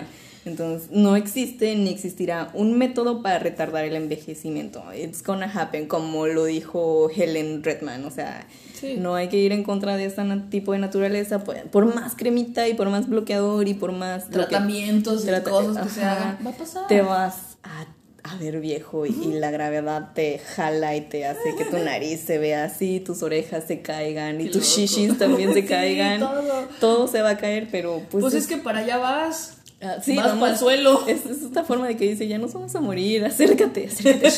Entonces, 0.45 0.89
no 0.91 1.15
existe 1.17 1.75
ni 1.75 1.89
existirá 1.89 2.49
un 2.53 2.77
método 2.77 3.21
para 3.21 3.39
retardar 3.39 3.83
el 3.83 3.95
envejecimiento. 3.95 4.81
It's 4.93 5.21
gonna 5.21 5.51
happen, 5.53 5.85
como 5.87 6.27
lo 6.27 6.45
dijo 6.45 7.09
Helen 7.13 7.61
Redman. 7.61 8.05
O 8.05 8.09
sea, 8.09 8.47
Sí. 8.79 8.95
no 8.97 9.15
hay 9.15 9.27
que 9.29 9.37
ir 9.37 9.51
en 9.51 9.63
contra 9.63 9.97
de 9.97 10.05
este 10.05 10.23
tipo 10.49 10.71
de 10.73 10.79
naturaleza. 10.79 11.43
Por, 11.43 11.93
más 11.95 12.15
cremita 12.15 12.67
y 12.67 12.73
por 12.73 12.89
más 12.89 13.07
bloqueador 13.09 13.67
y 13.67 13.73
por 13.73 13.91
más 13.91 14.25
lo 14.25 14.29
que- 14.29 14.37
Tratamientos 14.37 15.23
y 15.23 15.27
trata- 15.27 15.49
cosas 15.51 15.85
que 15.87 15.93
se 15.93 16.03
hagan. 16.03 16.37
Va 16.45 16.51
a 16.51 16.53
pasar. 16.53 16.87
Te 16.87 17.01
vas 17.01 17.57
a, 17.63 17.85
a 18.23 18.37
ver 18.37 18.59
viejo 18.59 19.05
y, 19.05 19.09
y 19.09 19.33
la 19.39 19.49
gravedad 19.51 20.11
te 20.13 20.39
jala 20.39 20.95
y 20.95 21.01
te 21.01 21.25
hace 21.25 21.55
que 21.57 21.65
tu 21.65 21.77
nariz 21.79 22.19
se 22.21 22.37
vea 22.37 22.65
así, 22.65 22.99
tus 22.99 23.23
orejas 23.23 23.63
se 23.67 23.81
caigan 23.81 24.39
y 24.41 24.45
Qué 24.45 24.49
tus 24.51 24.63
loco. 24.69 24.81
shishis 24.81 25.17
también 25.17 25.53
se 25.53 25.61
Sí, 25.61 25.67
caigan. 25.67 26.19
todo. 26.19 26.67
Todo 26.79 27.07
se 27.07 27.21
va 27.21 27.31
a 27.31 27.37
caer, 27.37 27.67
pero 27.71 28.01
pues, 28.09 28.21
Pues, 28.21 28.33
es 28.33 28.47
que 28.47 28.57
para 28.57 28.79
allá 28.79 28.97
vas. 28.97 29.55
Ah, 29.81 29.97
sí, 30.03 30.15
vas 30.17 30.37
para 30.37 30.51
el 30.51 30.57
suelo. 30.57 31.07
Es, 31.07 31.25
es 31.25 31.41
esta 31.41 31.63
forma 31.63 31.87
de 31.87 31.95
que 31.95 32.05
dice, 32.09 32.27
ya 32.27 32.37
nos 32.37 32.51
vamos 32.53 32.75
a 32.75 32.81
morir, 32.81 33.23
acércate, 33.25 33.87
acércate. 33.87 34.31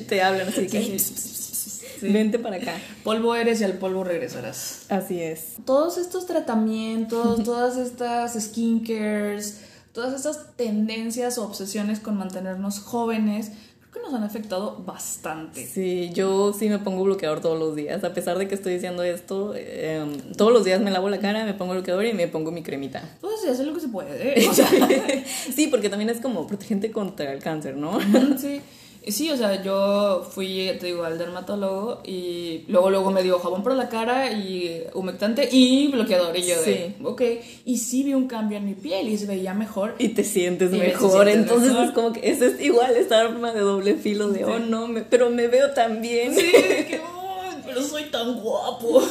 Te 0.08 0.22
hablan 0.22 0.46
así 0.48 0.60
de 0.62 0.66
que, 0.68 0.78
Sí, 2.00 2.06
"Hey, 2.06 2.12
sí, 2.12 2.12
pss, 2.12 2.12
pss, 2.12 2.12
pss, 2.12 2.12
Sí. 2.12 2.12
vente 2.12 2.38
para 2.38 2.56
acá. 2.56 2.74
Polvo 3.04 3.34
eres 3.34 3.60
y 3.60 3.64
al 3.64 3.74
polvo 3.74 4.04
regresarás. 4.04 4.86
Así 4.88 5.20
es. 5.22 5.56
Todos 5.64 5.98
estos 5.98 6.26
tratamientos, 6.26 7.42
todas 7.44 7.76
estas 7.76 8.34
skincares, 8.42 9.60
todas 9.92 10.14
estas 10.14 10.56
tendencias 10.56 11.38
o 11.38 11.44
obsesiones 11.44 12.00
con 12.00 12.16
mantenernos 12.16 12.78
jóvenes, 12.80 13.50
creo 13.90 14.04
que 14.04 14.10
nos 14.10 14.14
han 14.14 14.22
afectado 14.22 14.82
bastante. 14.86 15.66
Sí, 15.66 16.10
yo 16.14 16.52
sí 16.52 16.68
me 16.68 16.78
pongo 16.78 17.02
bloqueador 17.02 17.40
todos 17.40 17.58
los 17.58 17.74
días. 17.74 18.04
A 18.04 18.14
pesar 18.14 18.38
de 18.38 18.46
que 18.46 18.54
estoy 18.54 18.74
diciendo 18.74 19.02
esto, 19.02 19.52
eh, 19.56 20.04
todos 20.36 20.52
los 20.52 20.64
días 20.64 20.80
me 20.80 20.92
lavo 20.92 21.08
la 21.10 21.18
cara, 21.18 21.44
me 21.44 21.54
pongo 21.54 21.72
bloqueador 21.72 22.06
y 22.06 22.12
me 22.12 22.28
pongo 22.28 22.52
mi 22.52 22.62
cremita. 22.62 23.02
Pues 23.20 23.40
sí, 23.42 23.48
hacer 23.48 23.66
lo 23.66 23.74
que 23.74 23.80
se 23.80 23.88
puede. 23.88 24.46
O 24.48 24.52
sea, 24.54 24.68
sí, 25.54 25.66
porque 25.66 25.88
también 25.88 26.08
es 26.10 26.20
como 26.20 26.46
protegente 26.46 26.92
contra 26.92 27.32
el 27.32 27.42
cáncer, 27.42 27.76
¿no? 27.76 27.98
Sí. 28.38 28.60
Sí, 29.08 29.30
o 29.30 29.36
sea, 29.36 29.62
yo 29.62 30.22
fui, 30.30 30.70
te 30.78 30.86
digo, 30.86 31.04
al 31.04 31.18
dermatólogo 31.18 32.02
y 32.04 32.64
luego 32.68 32.90
luego 32.90 33.10
me 33.10 33.22
dio 33.22 33.38
jabón 33.38 33.62
para 33.62 33.74
la 33.74 33.88
cara 33.88 34.30
y 34.30 34.84
humectante 34.94 35.48
y 35.50 35.88
bloqueador 35.88 36.36
y 36.36 36.42
yo 36.46 36.60
de, 36.62 36.94
Sí. 36.98 37.04
ok, 37.04 37.22
y 37.64 37.78
sí 37.78 38.02
vi 38.04 38.14
un 38.14 38.28
cambio 38.28 38.58
en 38.58 38.66
mi 38.66 38.74
piel 38.74 39.08
y 39.08 39.16
se 39.16 39.26
veía 39.26 39.54
mejor. 39.54 39.94
Y 39.98 40.08
te 40.10 40.22
sientes 40.22 40.72
Y 40.72 40.78
te 40.78 40.86
mejor. 40.88 41.10
sientes 41.24 41.36
Entonces 41.36 41.70
mejor. 41.72 41.84
es 41.86 41.90
como 41.92 42.12
que 42.12 42.30
ese 42.30 42.46
es 42.48 42.60
igual 42.60 42.94
esta 42.96 43.20
arma 43.20 43.52
de 43.52 43.60
doble 43.60 43.94
filo 43.94 44.28
de, 44.28 44.44
oh 44.44 44.58
no, 44.58 44.86
me- 44.86 45.02
pero 45.02 45.30
me 45.30 45.48
veo 45.48 45.70
tan 45.72 46.02
bien. 46.02 46.34
Sí, 46.34 46.46
de 46.52 46.86
que, 46.86 47.00
"Ay, 47.02 47.62
pero 47.64 47.82
soy 47.82 48.04
tan 48.10 48.40
guapo. 48.40 49.02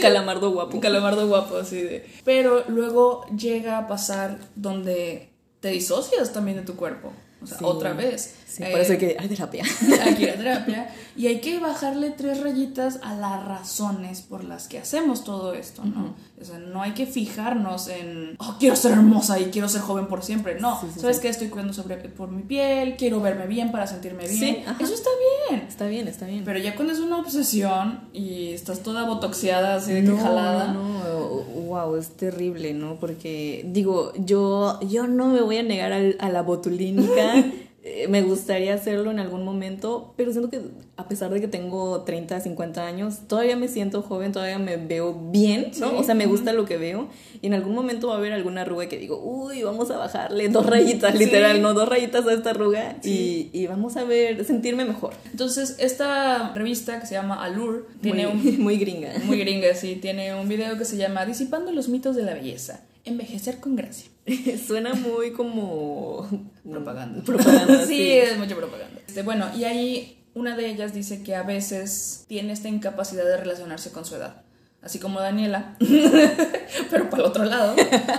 calamardo 0.00 0.50
guapo. 0.50 0.74
Un 0.74 0.80
calamardo 0.80 1.26
guapo, 1.28 1.56
así 1.56 1.80
de. 1.82 2.06
Pero 2.24 2.64
luego 2.68 3.24
llega 3.36 3.78
a 3.78 3.86
pasar 3.88 4.38
donde 4.54 5.30
te 5.60 5.68
disocias 5.68 6.32
también 6.32 6.56
de 6.58 6.62
tu 6.64 6.76
cuerpo. 6.76 7.12
O 7.42 7.46
sea, 7.46 7.58
Sí. 7.58 7.64
otra 7.64 7.92
vez. 7.92 8.34
Sí, 8.52 8.62
Eh, 8.62 8.70
por 8.70 8.80
eso 8.80 8.92
hay 8.92 8.98
que 8.98 9.16
hay 9.18 9.28
terapia. 9.28 9.64
hay 10.04 10.14
que 10.14 10.22
ir 10.24 10.30
a 10.30 10.34
terapia. 10.34 10.90
Y 11.14 11.26
hay 11.26 11.40
que 11.42 11.58
bajarle 11.60 12.08
tres 12.10 12.40
rayitas 12.40 12.98
a 13.02 13.14
las 13.14 13.44
razones 13.44 14.22
por 14.22 14.44
las 14.44 14.66
que 14.66 14.78
hacemos 14.78 15.24
todo 15.24 15.52
esto, 15.52 15.84
¿no? 15.84 16.14
O 16.40 16.44
sea, 16.44 16.58
no 16.58 16.80
hay 16.80 16.92
que 16.92 17.04
fijarnos 17.04 17.88
en, 17.88 18.34
oh, 18.38 18.56
quiero 18.58 18.76
ser 18.76 18.92
hermosa 18.92 19.38
y 19.38 19.44
quiero 19.50 19.68
ser 19.68 19.82
joven 19.82 20.06
por 20.06 20.22
siempre. 20.24 20.58
No, 20.58 20.80
Sí, 20.80 20.86
sí, 20.94 21.00
¿sabes 21.00 21.20
qué? 21.20 21.28
Estoy 21.28 21.48
cuidando 21.48 21.74
sobre, 21.74 21.96
por 21.96 22.30
mi 22.30 22.42
piel, 22.42 22.96
quiero 22.96 23.20
verme 23.20 23.46
bien 23.46 23.70
para 23.70 23.86
sentirme 23.86 24.26
bien. 24.26 24.64
Eso 24.80 24.94
está 24.94 25.10
bien. 25.50 25.64
Está 25.68 25.86
bien, 25.86 26.08
está 26.08 26.24
bien. 26.26 26.44
Pero 26.46 26.58
ya 26.58 26.74
cuando 26.74 26.94
es 26.94 27.00
una 27.00 27.18
obsesión 27.18 28.00
y 28.14 28.52
estás 28.52 28.82
toda 28.82 29.04
botoxiada, 29.04 29.74
así 29.76 29.92
de 29.92 30.02
que 30.04 30.16
jalada. 30.16 30.72
No, 30.72 30.82
no, 31.04 31.28
wow, 31.66 31.94
es 31.96 32.08
terrible, 32.16 32.72
¿no? 32.72 32.94
Porque, 32.96 33.66
digo, 33.68 34.12
yo, 34.16 34.80
yo 34.80 35.06
no 35.06 35.26
me 35.28 35.42
voy 35.42 35.58
a 35.58 35.62
negar 35.62 35.92
al- 35.92 36.16
a, 36.20 36.30
la 36.30 36.40
botulínica. 36.40 37.34
Eh, 37.84 38.06
me 38.06 38.22
gustaría 38.22 38.74
hacerlo 38.74 39.10
en 39.10 39.18
algún 39.18 39.44
momento, 39.44 40.14
pero 40.16 40.30
siento 40.30 40.48
que 40.50 40.60
a 40.96 41.08
pesar 41.08 41.30
de 41.32 41.40
que 41.40 41.48
tengo 41.48 42.02
30, 42.02 42.38
50 42.40 42.86
años, 42.86 43.26
todavía 43.26 43.56
me 43.56 43.66
siento 43.66 44.02
joven, 44.02 44.30
todavía 44.30 44.60
me 44.60 44.76
veo 44.76 45.30
bien, 45.32 45.72
¿no? 45.80 45.88
Sí. 45.90 45.94
O 45.98 46.04
sea, 46.04 46.14
me 46.14 46.26
gusta 46.26 46.52
lo 46.52 46.64
que 46.64 46.76
veo 46.76 47.08
y 47.40 47.46
en 47.48 47.54
algún 47.54 47.74
momento 47.74 48.06
va 48.06 48.14
a 48.14 48.18
haber 48.18 48.32
alguna 48.34 48.60
arruga 48.60 48.88
que 48.88 48.98
digo, 48.98 49.20
uy, 49.20 49.64
vamos 49.64 49.90
a 49.90 49.96
bajarle 49.96 50.48
dos 50.48 50.64
rayitas, 50.64 51.12
Sí. 51.14 51.18
literal, 51.24 51.60
¿no? 51.60 51.74
Dos 51.74 51.88
rayitas 51.88 52.24
a 52.24 52.32
esta 52.34 52.50
arruga 52.50 52.98
Sí. 53.00 53.50
y, 53.52 53.62
y 53.62 53.66
vamos 53.66 53.96
a 53.96 54.04
ver, 54.04 54.44
sentirme 54.44 54.84
mejor. 54.84 55.14
Entonces, 55.32 55.74
esta 55.80 56.52
revista 56.54 57.00
que 57.00 57.06
se 57.08 57.14
llama 57.14 57.42
Allure 57.42 57.80
tiene 58.00 58.28
muy, 58.28 58.48
un 58.50 58.60
muy 58.62 58.76
gringa. 58.78 59.10
muy 59.24 59.38
gringa, 59.40 59.74
sí, 59.74 59.96
tiene 59.96 60.36
un 60.36 60.48
video 60.48 60.78
que 60.78 60.84
se 60.84 60.96
llama 60.96 61.26
Disipando 61.26 61.72
los 61.72 61.88
mitos 61.88 62.14
de 62.14 62.22
la 62.22 62.34
belleza. 62.34 62.82
Envejecer 63.04 63.58
con 63.58 63.74
gracia. 63.74 64.06
Suena 64.66 64.94
muy 64.94 65.32
como 65.32 66.28
Propaganda. 66.68 67.22
Propaganda, 67.24 67.86
sí, 67.86 67.96
sí. 67.96 68.12
es 68.12 68.38
mucha 68.38 68.54
propaganda. 68.54 69.00
Este, 69.06 69.22
bueno, 69.22 69.46
y 69.56 69.64
ahí 69.64 70.24
una 70.34 70.56
de 70.56 70.68
ellas 70.68 70.94
dice 70.94 71.22
que 71.22 71.34
a 71.34 71.42
veces 71.42 72.24
tiene 72.28 72.52
esta 72.52 72.68
incapacidad 72.68 73.24
de 73.24 73.36
relacionarse 73.36 73.90
con 73.90 74.04
su 74.04 74.16
edad. 74.16 74.42
Así 74.80 74.98
como 74.98 75.20
Daniela, 75.20 75.76
pero 76.90 77.08
para 77.08 77.22
el 77.22 77.28
otro 77.28 77.44
lado. 77.44 77.76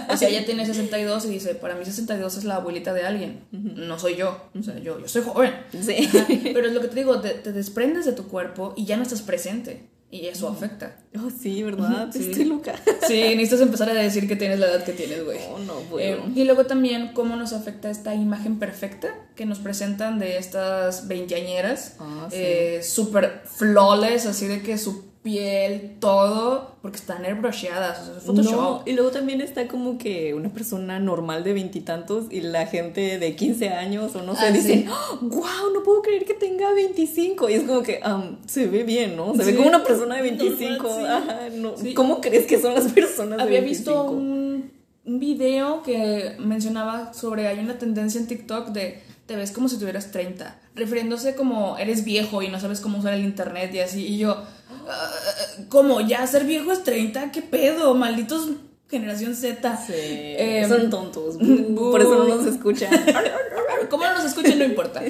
O 0.09 0.15
sea, 0.15 0.29
ella 0.29 0.45
tiene 0.45 0.65
62 0.65 1.25
y 1.25 1.29
dice, 1.29 1.55
para 1.55 1.75
mí 1.75 1.83
62 1.83 2.37
es 2.37 2.45
la 2.45 2.55
abuelita 2.55 2.93
de 2.93 3.05
alguien, 3.05 3.43
no 3.51 3.99
soy 3.99 4.15
yo. 4.15 4.49
O 4.57 4.63
sea, 4.63 4.79
yo, 4.79 4.97
yo 4.97 5.07
soy 5.09 5.23
joven. 5.23 5.53
Sí. 5.71 6.07
Ajá, 6.07 6.25
Pero 6.27 6.67
es 6.67 6.73
lo 6.73 6.79
que 6.79 6.87
te 6.87 6.95
digo, 6.95 7.19
te, 7.19 7.31
te 7.31 7.51
desprendes 7.51 8.05
de 8.05 8.13
tu 8.13 8.29
cuerpo 8.29 8.73
y 8.77 8.85
ya 8.85 8.95
no 8.95 9.03
estás 9.03 9.21
presente. 9.21 9.89
Y 10.13 10.27
eso 10.27 10.47
afecta. 10.47 10.95
Oh, 11.17 11.31
sí, 11.31 11.63
¿verdad? 11.63 12.09
Sí. 12.13 12.19
Estoy 12.29 12.45
loca. 12.45 12.75
Sí, 13.07 13.19
necesitas 13.35 13.61
empezar 13.61 13.89
a 13.89 13.93
decir 13.95 14.27
que 14.27 14.35
tienes 14.35 14.59
la 14.59 14.67
edad 14.67 14.83
que 14.83 14.91
tienes, 14.93 15.25
güey. 15.25 15.39
Oh, 15.49 15.57
no 15.57 15.79
Eh, 15.79 15.85
puedo. 15.89 16.23
y 16.35 16.43
luego 16.43 16.67
también 16.67 17.13
cómo 17.13 17.35
nos 17.35 17.51
afecta 17.51 17.89
esta 17.89 18.13
imagen 18.13 18.59
perfecta 18.59 19.07
que 19.35 19.47
nos 19.47 19.57
presentan 19.57 20.19
de 20.19 20.37
estas 20.37 21.07
veinteañeras, 21.07 21.95
Ah, 21.99 22.27
sí. 22.29 22.37
eh, 22.39 22.81
súper 22.83 23.41
flawless, 23.45 24.27
así 24.27 24.45
de 24.47 24.61
que 24.61 24.77
su 24.77 25.03
piel, 25.23 25.95
todo, 26.01 26.75
porque 26.81 26.97
están 26.97 27.23
airbrusheadas, 27.23 28.01
o 28.01 28.05
sea, 28.05 28.17
es 28.17 28.23
Photoshop. 28.23 28.51
No, 28.53 28.83
y 28.85 28.91
luego 28.91 29.09
también 29.11 29.39
está 29.39 29.69
como 29.69 29.97
que 29.97 30.33
una 30.33 30.49
persona 30.49 30.99
normal 30.99 31.45
de 31.45 31.53
veintitantos 31.53 32.25
y, 32.29 32.41
la 32.41 32.67
gente 32.67 33.17
de 33.19 33.35
15 33.35 33.69
años 33.69 34.15
o 34.15 34.21
no 34.21 34.35
sé, 34.35 34.41
Ah, 34.47 34.51
dicen, 34.51 34.85
wow, 35.21 35.73
no 35.73 35.81
puedo 35.83 36.01
creer 36.01 36.25
que 36.25 36.33
tenga 36.33 36.73
25. 36.73 37.49
Y 37.49 37.53
es 37.53 37.63
como 37.63 37.81
que 37.83 38.01
am, 38.03 38.37
se 38.45 38.67
ve 38.67 38.83
bien, 38.83 39.15
¿no? 39.15 39.33
Se 39.33 39.45
Sí, 39.45 39.51
ve 39.51 39.57
como 39.57 39.69
una 39.69 39.83
persona 39.83 40.17
de 40.17 40.21
25. 40.23 40.83
normal, 40.87 40.97
sí. 40.99 41.05
Ajá, 41.05 41.39
no. 41.55 41.77
Sí. 41.77 41.93
¿Cómo 41.93 42.19
crees 42.19 42.45
que 42.45 42.59
son 42.61 42.73
las 42.73 42.91
personas 42.91 43.37
de 43.37 43.43
Había 43.43 43.61
25? 43.61 44.03
visto 44.03 44.11
un, 44.11 44.71
un 45.05 45.19
video 45.19 45.83
que 45.83 46.35
mencionaba 46.37 47.13
sobre, 47.13 47.47
hay 47.47 47.59
una 47.59 47.77
tendencia 47.79 48.19
en 48.19 48.27
TikTok 48.27 48.69
de 48.69 49.01
te 49.25 49.37
ves 49.37 49.51
como 49.51 49.69
si 49.69 49.79
tuvieras 49.79 50.11
30, 50.11 50.59
refiriéndose 50.75 51.33
como 51.35 51.77
eres 51.77 52.03
viejo 52.03 52.41
y 52.41 52.49
no 52.49 52.59
sabes 52.59 52.81
cómo 52.81 52.97
usar 52.97 53.13
el 53.13 53.23
internet 53.23 53.73
y 53.73 53.79
así, 53.79 54.05
y 54.05 54.17
yo, 54.17 54.43
"Ah, 54.87 55.11
¿cómo? 55.69 56.01
¿Ya 56.01 56.25
ser 56.27 56.45
viejo 56.45 56.71
es 56.71 56.83
30? 56.83 57.31
¿Qué 57.31 57.41
pedo? 57.41 57.93
Malditos 57.95 58.49
generación 58.89 59.35
Z. 59.35 59.77
Sí, 59.87 59.93
Eh, 59.95 60.65
son 60.67 60.89
tontos. 60.91 61.37
Por 61.75 61.99
eso 62.01 62.15
no 62.15 62.35
nos 62.35 62.45
escuchan. 62.45 62.91
¿Cómo 63.89 64.03
no 64.05 64.13
nos 64.13 64.25
escuchan? 64.25 64.59
No 64.59 64.65
importa. 64.65 65.01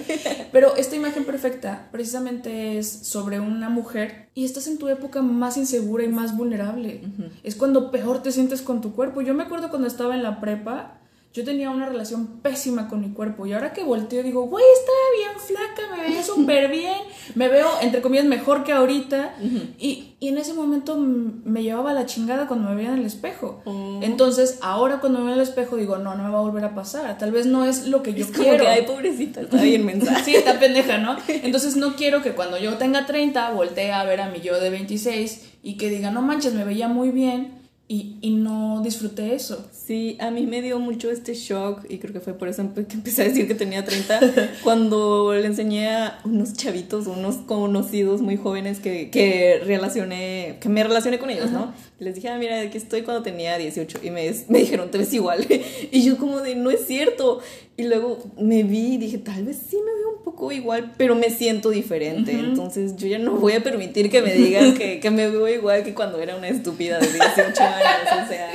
Pero 0.52 0.76
esta 0.78 0.96
imagen 0.96 1.26
perfecta 1.26 1.90
precisamente 1.92 2.78
es 2.78 2.90
sobre 2.90 3.40
una 3.40 3.70
mujer 3.70 4.30
y 4.34 4.46
estás 4.46 4.68
en 4.68 4.78
tu 4.78 4.88
época 4.88 5.22
más 5.22 5.58
insegura 5.58 6.04
y 6.04 6.08
más 6.08 6.36
vulnerable. 6.38 7.02
Es 7.44 7.56
cuando 7.56 7.92
peor 7.92 8.24
te 8.24 8.32
sientes 8.32 8.62
con 8.62 8.80
tu 8.82 8.94
cuerpo. 8.94 9.22
Yo 9.22 9.34
me 9.34 9.44
acuerdo 9.44 9.70
cuando 9.70 9.88
estaba 9.88 10.16
en 10.16 10.24
la 10.24 10.40
prepa, 10.40 11.00
yo 11.34 11.44
tenía 11.44 11.72
una 11.72 11.88
relación 11.88 12.28
pésima 12.44 12.88
con 12.88 13.02
mi 13.02 13.10
cuerpo 13.10 13.48
y 13.48 13.54
ahora 13.54 13.74
que 13.74 13.84
volteo 13.84 14.22
digo, 14.22 14.44
güey, 14.44 14.64
estaba 14.78 14.98
bien 15.18 15.40
flaca, 15.40 15.96
me 15.96 16.04
veía 16.08 16.22
súper 16.24 16.70
bien, 16.70 16.94
me 17.34 17.48
veo, 17.50 17.68
entre 17.82 18.02
comillas, 18.04 18.26
mejor 18.26 18.64
que 18.64 18.72
ahorita. 18.72 19.34
y, 19.80 20.14
y 20.20 20.28
en 20.28 20.38
ese 20.38 20.54
momento 20.54 20.96
me 20.96 21.64
llevaba 21.64 21.92
la 21.94 22.06
chingada 22.06 22.48
cuando 22.48 22.70
me 22.70 22.76
veía 22.76 22.90
en 22.94 23.00
el 23.00 23.06
espejo. 23.06 23.62
Oh. 23.66 24.00
Entonces, 24.04 24.60
ahora 24.62 25.00
cuando 25.00 25.20
me 25.20 25.26
veo 25.26 25.34
en 25.34 25.40
el 25.40 25.48
espejo 25.48 25.76
digo, 25.76 25.98
no, 25.98 26.14
no 26.14 26.24
me 26.24 26.30
va 26.30 26.38
a 26.38 26.44
volver 26.44 26.66
a 26.66 26.76
pasar. 26.76 27.18
Tal 27.18 27.32
vez 27.32 27.48
no 27.48 27.66
es 27.66 27.88
lo 27.88 28.04
que 28.04 28.14
yo 28.14 28.26
Es 28.26 28.32
como 28.32 28.44
quiero. 28.44 28.66
que, 28.66 28.70
ay, 28.70 28.84
pobrecita, 28.84 29.42
está 29.42 29.60
bien 29.60 29.86
mensaje. 29.88 30.24
Sí, 30.24 30.36
está 30.36 30.60
pendeja, 30.60 31.00
¿no? 31.00 31.18
Entonces 31.28 31.76
no 31.78 31.96
quiero 31.96 32.22
que 32.22 32.34
cuando 32.34 32.60
yo 32.60 32.78
tenga 32.78 33.08
30 33.08 33.50
voltee 33.52 33.92
a 33.92 34.04
ver 34.04 34.22
a 34.22 34.30
mi 34.30 34.40
yo 34.42 34.60
de 34.60 34.70
26 34.70 35.50
y 35.64 35.78
que 35.78 35.90
diga, 35.90 36.12
no 36.12 36.22
manches, 36.22 36.54
me 36.54 36.64
veía 36.64 36.88
muy 36.88 37.10
bien 37.10 37.63
y, 37.96 38.18
y 38.22 38.32
no 38.36 38.82
disfruté 38.84 39.36
eso. 39.36 39.68
Sí, 39.72 40.18
a 40.20 40.32
mí 40.32 40.46
me 40.48 40.62
dio 40.62 40.80
mucho 40.80 41.12
este 41.12 41.34
shock 41.36 41.86
y 41.90 41.98
creo 42.00 42.14
que 42.14 42.20
fue 42.22 42.34
por 42.34 42.48
eso 42.48 42.64
empe- 42.64 42.88
que 42.88 42.96
empecé 42.96 43.22
a 43.22 43.26
decir 43.26 43.48
que 43.48 43.56
tenía 43.56 43.84
30 43.86 44.20
cuando 44.64 45.34
le 45.34 45.46
enseñé 45.46 45.90
a 45.90 46.20
unos 46.26 46.54
chavitos, 46.54 47.06
unos 47.08 47.36
conocidos 47.38 48.22
muy 48.22 48.38
jóvenes 48.38 48.80
que, 48.80 49.10
que 49.12 49.62
relacioné, 49.64 50.58
que 50.62 50.70
me 50.70 50.84
relacioné 50.84 51.20
con 51.20 51.30
ellos, 51.30 51.52
¿no? 51.52 51.74
Les 52.04 52.16
dije, 52.16 52.30
ah, 52.30 52.38
mira, 52.38 52.60
aquí 52.62 52.78
estoy 52.78 53.02
cuando 53.02 53.24
tenía 53.24 53.58
18 53.58 54.00
y 54.04 54.12
me, 54.12 54.32
me 54.50 54.60
dijeron, 54.60 54.92
te 54.92 54.98
ves 54.98 55.14
igual. 55.14 55.46
Y 55.92 56.04
yo 56.04 56.18
como 56.18 56.42
de, 56.42 56.56
no 56.56 56.70
es 56.72 56.86
cierto. 56.86 57.40
Y 57.78 57.84
luego 57.84 58.20
me 58.38 58.64
vi 58.64 58.94
y 58.94 58.98
dije, 58.98 59.18
tal 59.18 59.44
vez 59.46 59.58
sí 59.70 59.78
me 59.78 59.94
veo 59.94 60.18
un 60.18 60.24
poco 60.24 60.52
igual, 60.52 60.94
pero 60.98 61.16
me 61.16 61.30
siento 61.30 61.70
diferente. 61.72 62.36
Ujú. 62.36 62.46
Entonces 62.46 62.96
yo 62.98 63.08
ya 63.08 63.18
no 63.20 63.34
voy 63.34 63.54
a 63.54 63.64
permitir 63.64 64.10
que 64.12 64.22
me 64.22 64.34
digan 64.34 64.74
que, 64.76 65.00
que 65.00 65.10
me 65.10 65.30
veo 65.30 65.48
igual 65.48 65.84
que 65.84 65.94
cuando 65.94 66.20
era 66.20 66.36
una 66.36 66.50
estúpida 66.50 67.00
de 67.00 67.08
18 67.08 67.64
años. 67.64 68.26
O 68.26 68.28
sea, 68.28 68.52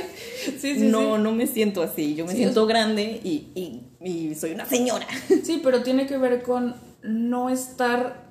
Sí, 0.57 0.75
sí, 0.75 0.79
no, 0.79 1.17
no 1.17 1.33
me 1.33 1.47
siento 1.47 1.81
así. 1.81 2.15
Yo 2.15 2.25
me 2.25 2.31
Sí, 2.31 2.37
siento 2.37 2.65
grande 2.65 3.19
y, 3.23 3.47
y, 3.55 3.81
y 4.01 4.35
soy 4.35 4.51
una 4.51 4.65
señora. 4.65 5.05
Sí, 5.43 5.59
pero 5.63 5.83
tiene 5.83 6.05
que 6.07 6.17
ver 6.17 6.41
con 6.43 6.75
no 7.03 7.49
estar 7.49 8.28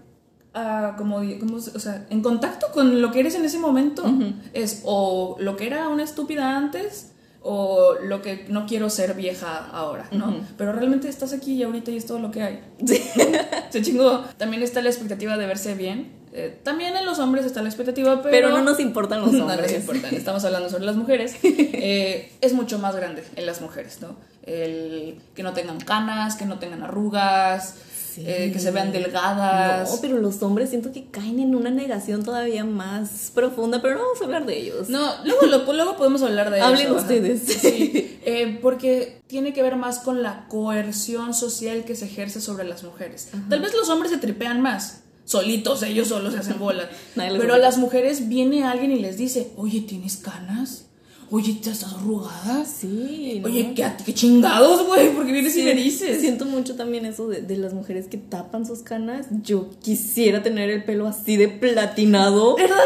ah, 0.54 0.94
como, 0.96 1.20
como 1.38 1.56
o 1.56 1.60
sea, 1.60 2.06
en 2.10 2.22
contacto 2.22 2.68
con 2.72 3.00
lo 3.00 3.10
que 3.12 3.20
eres 3.20 3.34
en 3.34 3.44
ese 3.44 3.58
momento. 3.58 4.04
Es 4.52 4.82
o 4.84 5.36
lo 5.40 5.56
que 5.56 5.66
era 5.66 5.88
una 5.88 6.04
estúpida 6.04 6.56
antes 6.56 7.12
o 7.40 7.94
lo 8.02 8.20
que 8.20 8.46
no 8.48 8.66
quiero 8.66 8.90
ser 8.90 9.14
vieja 9.14 9.68
ahora, 9.72 10.08
¿no? 10.10 10.34
Pero 10.56 10.72
realmente 10.72 11.08
estás 11.08 11.32
aquí 11.32 11.54
y 11.54 11.62
ahorita 11.62 11.90
y 11.90 11.96
es 11.96 12.06
todo 12.06 12.18
lo 12.18 12.30
que 12.30 12.42
hay. 12.42 12.60
Sí. 12.84 13.02
Se 13.70 13.82
chingó. 13.82 14.24
También 14.36 14.62
está 14.62 14.82
la 14.82 14.90
expectativa 14.90 15.36
de 15.36 15.46
verse 15.46 15.74
bien. 15.74 16.18
Eh, 16.32 16.58
también 16.62 16.94
en 16.96 17.06
los 17.06 17.18
hombres 17.20 17.46
está 17.46 17.62
la 17.62 17.68
expectativa, 17.68 18.22
pero... 18.22 18.30
Pero 18.30 18.50
no 18.50 18.62
nos 18.62 18.80
importan 18.80 19.20
los 19.22 19.32
No 19.32 19.46
hombres. 19.46 19.72
nos 19.72 19.80
importan, 19.80 20.14
estamos 20.14 20.44
hablando 20.44 20.68
sobre 20.68 20.84
las 20.84 20.96
mujeres. 20.96 21.36
Eh, 21.80 22.32
es 22.40 22.54
mucho 22.54 22.78
más 22.78 22.96
grande 22.96 23.22
en 23.36 23.46
las 23.46 23.60
mujeres, 23.60 24.00
¿no? 24.02 24.16
El 24.42 25.16
que 25.34 25.42
no 25.42 25.52
tengan 25.52 25.78
canas, 25.78 26.34
que 26.34 26.44
no 26.44 26.58
tengan 26.58 26.82
arrugas, 26.82 27.76
Sí. 28.18 28.24
eh, 28.26 28.50
que 28.52 28.58
se 28.58 28.70
vean 28.70 28.90
delgadas. 28.92 29.90
No, 29.90 30.00
pero 30.00 30.18
los 30.18 30.42
hombres 30.42 30.70
siento 30.70 30.92
que 30.92 31.06
caen 31.06 31.38
en 31.40 31.54
una 31.54 31.70
negación 31.70 32.24
todavía 32.24 32.64
más 32.64 33.30
profunda, 33.34 33.80
pero 33.82 33.94
no 33.94 34.00
vamos 34.02 34.20
a 34.20 34.24
hablar 34.24 34.46
de 34.46 34.58
ellos. 34.58 34.88
No, 34.88 35.12
luego, 35.24 35.46
lo- 35.46 35.72
luego 35.72 35.96
podemos 35.96 36.22
hablar 36.22 36.50
de 36.50 36.60
Hablen 36.62 36.86
eso. 36.86 36.92
ajá. 36.96 37.02
ustedes. 37.02 37.42
Sí, 37.44 38.18
eh, 38.24 38.58
porque 38.60 39.20
tiene 39.26 39.52
que 39.52 39.62
ver 39.62 39.76
más 39.76 40.00
con 40.00 40.22
la 40.22 40.46
coerción 40.48 41.34
social 41.34 41.84
que 41.84 41.94
se 41.96 42.06
ejerce 42.06 42.40
sobre 42.40 42.64
las 42.64 42.82
mujeres. 42.82 43.28
Tal 43.48 43.60
vez 43.60 43.72
los 43.74 43.88
hombres 43.88 44.10
se 44.12 44.18
tripean 44.18 44.60
más. 44.60 45.02
Solitos, 45.24 45.82
ellos 45.82 46.08
solos 46.08 46.32
se 46.32 46.38
hacen 46.40 46.58
bolas. 46.58 46.86
Pero 47.14 47.54
a 47.54 47.58
las 47.58 47.76
mujeres 47.78 48.28
viene 48.28 48.64
alguien 48.64 48.90
y 48.92 48.98
les 48.98 49.18
dice, 49.18 49.50
oye, 49.56 49.82
¿tienes 49.82 50.16
canas? 50.16 50.86
Oye, 51.30 51.58
¿te 51.62 51.70
estás 51.70 51.92
arrugada? 51.92 52.64
Sí, 52.64 53.40
¿no? 53.42 53.48
Oye, 53.48 53.72
¿qué, 53.74 53.86
qué 54.04 54.14
chingados, 54.14 54.86
güey? 54.86 55.14
¿Por 55.14 55.26
qué 55.26 55.32
vienes 55.32 55.54
y 55.56 55.58
Sí, 55.60 55.64
me 55.64 55.74
dices? 55.74 56.20
Siento 56.20 56.46
mucho 56.46 56.74
también 56.74 57.04
eso 57.04 57.28
de, 57.28 57.42
de 57.42 57.56
las 57.56 57.74
mujeres 57.74 58.06
que 58.08 58.16
tapan 58.16 58.64
sus 58.64 58.80
canas. 58.80 59.26
Yo 59.42 59.68
quisiera 59.82 60.42
tener 60.42 60.70
el 60.70 60.84
pelo 60.84 61.06
así 61.06 61.36
de 61.36 61.48
platinado. 61.48 62.56
¿Verdad? 62.56 62.78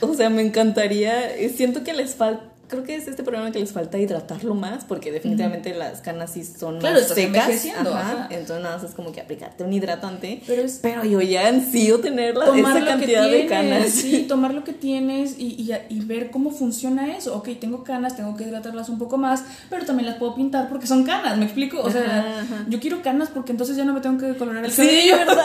O 0.00 0.14
sea, 0.14 0.30
me 0.30 0.42
encantaría. 0.42 1.12
Siento 1.54 1.82
que 1.82 1.92
les 1.92 2.14
falta. 2.14 2.47
Creo 2.68 2.84
que 2.84 2.94
es 2.96 3.08
este 3.08 3.22
problema 3.22 3.50
que 3.50 3.58
les 3.58 3.72
falta 3.72 3.98
hidratarlo 3.98 4.54
más, 4.54 4.84
porque 4.84 5.10
definitivamente 5.10 5.74
las 5.74 6.00
canas 6.00 6.32
sí 6.32 6.44
son 6.44 6.78
Claro, 6.78 7.00
más 7.00 7.08
secas. 7.08 7.44
envejeciendo, 7.48 7.94
ajá, 7.94 8.10
ajá. 8.24 8.28
Entonces 8.30 8.62
nada 8.62 8.76
más 8.76 8.84
es 8.84 8.94
como 8.94 9.10
que 9.12 9.20
aplicarte 9.20 9.64
un 9.64 9.72
hidratante. 9.72 10.42
Pero 10.46 10.62
es- 10.62 10.78
Pero 10.82 11.04
yo 11.04 11.20
ya 11.20 11.48
ansío 11.48 12.00
tener 12.00 12.36
la, 12.36 12.44
tomar 12.46 12.76
esa 12.76 12.86
cantidad 12.86 13.22
de 13.24 13.30
tienes, 13.44 13.50
canas. 13.50 13.90
sí, 13.90 14.24
tomar 14.28 14.54
lo 14.54 14.64
que 14.64 14.72
tienes 14.72 15.36
y, 15.38 15.46
y, 15.60 15.70
y 15.88 16.00
ver 16.00 16.30
cómo 16.30 16.50
funciona 16.50 17.16
eso. 17.16 17.34
Ok, 17.36 17.48
tengo 17.60 17.82
canas, 17.84 18.16
tengo 18.16 18.36
que 18.36 18.44
hidratarlas 18.44 18.88
un 18.88 18.98
poco 18.98 19.16
más, 19.16 19.42
pero 19.70 19.84
también 19.86 20.06
las 20.08 20.16
puedo 20.18 20.34
pintar 20.34 20.68
porque 20.68 20.86
son 20.86 21.04
canas, 21.04 21.36
¿me 21.38 21.44
explico? 21.46 21.80
O 21.80 21.90
sea, 21.90 22.40
Ajá, 22.42 22.66
yo 22.68 22.78
quiero 22.80 23.02
canas 23.02 23.30
porque 23.32 23.52
entonces 23.52 23.76
ya 23.76 23.84
no 23.84 23.92
me 23.94 24.00
tengo 24.00 24.18
que 24.18 24.36
colorar 24.36 24.64
el 24.64 24.70
Sí, 24.70 24.82
cabello. 24.82 25.16
¿verdad? 25.26 25.42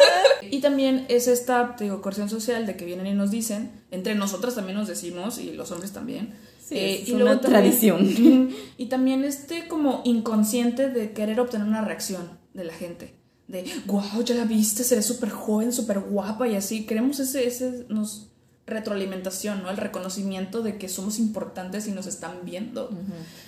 Y 0.51 0.59
también 0.59 1.05
es 1.07 1.27
esta, 1.27 1.75
te 1.77 1.85
digo, 1.85 2.01
coerción 2.01 2.29
social 2.29 2.65
de 2.65 2.75
que 2.75 2.85
vienen 2.85 3.07
y 3.07 3.13
nos 3.13 3.31
dicen, 3.31 3.71
entre 3.91 4.13
nosotras 4.15 4.55
también 4.55 4.77
nos 4.77 4.87
decimos, 4.87 5.37
y 5.39 5.53
los 5.53 5.71
hombres 5.71 5.91
también. 5.93 6.33
Sí, 6.73 6.79
eh, 6.79 6.99
es 7.03 7.07
y 7.09 7.11
una 7.13 7.23
luego 7.25 7.39
también- 7.41 7.61
tradición. 7.63 8.01
Ujú. 8.47 8.55
y 8.77 8.85
también 8.87 9.23
este 9.23 9.67
como 9.67 10.01
inconsciente 10.05 10.89
de 10.89 11.11
querer 11.13 11.39
obtener 11.39 11.67
una 11.67 11.83
reacción 11.83 12.39
de 12.53 12.63
la 12.65 12.73
gente. 12.73 13.15
De, 13.47 13.65
wow, 13.85 14.23
ya 14.25 14.35
la 14.35 14.45
viste, 14.45 14.83
se 14.83 14.95
ve 14.95 15.01
súper 15.01 15.29
joven, 15.29 15.71
súper 15.73 15.99
guapa 15.99 16.47
y 16.47 16.55
así. 16.55 16.85
Queremos 16.85 17.19
ese, 17.19 17.45
ese, 17.47 17.85
nos 17.89 18.31
retroalimentación, 18.65 19.61
¿no? 19.61 19.69
El 19.69 19.77
reconocimiento 19.77 20.61
de 20.61 20.77
que 20.77 20.87
somos 20.87 21.19
importantes 21.19 21.87
y 21.87 21.91
nos 21.91 22.07
están 22.07 22.39
viendo. 22.43 22.89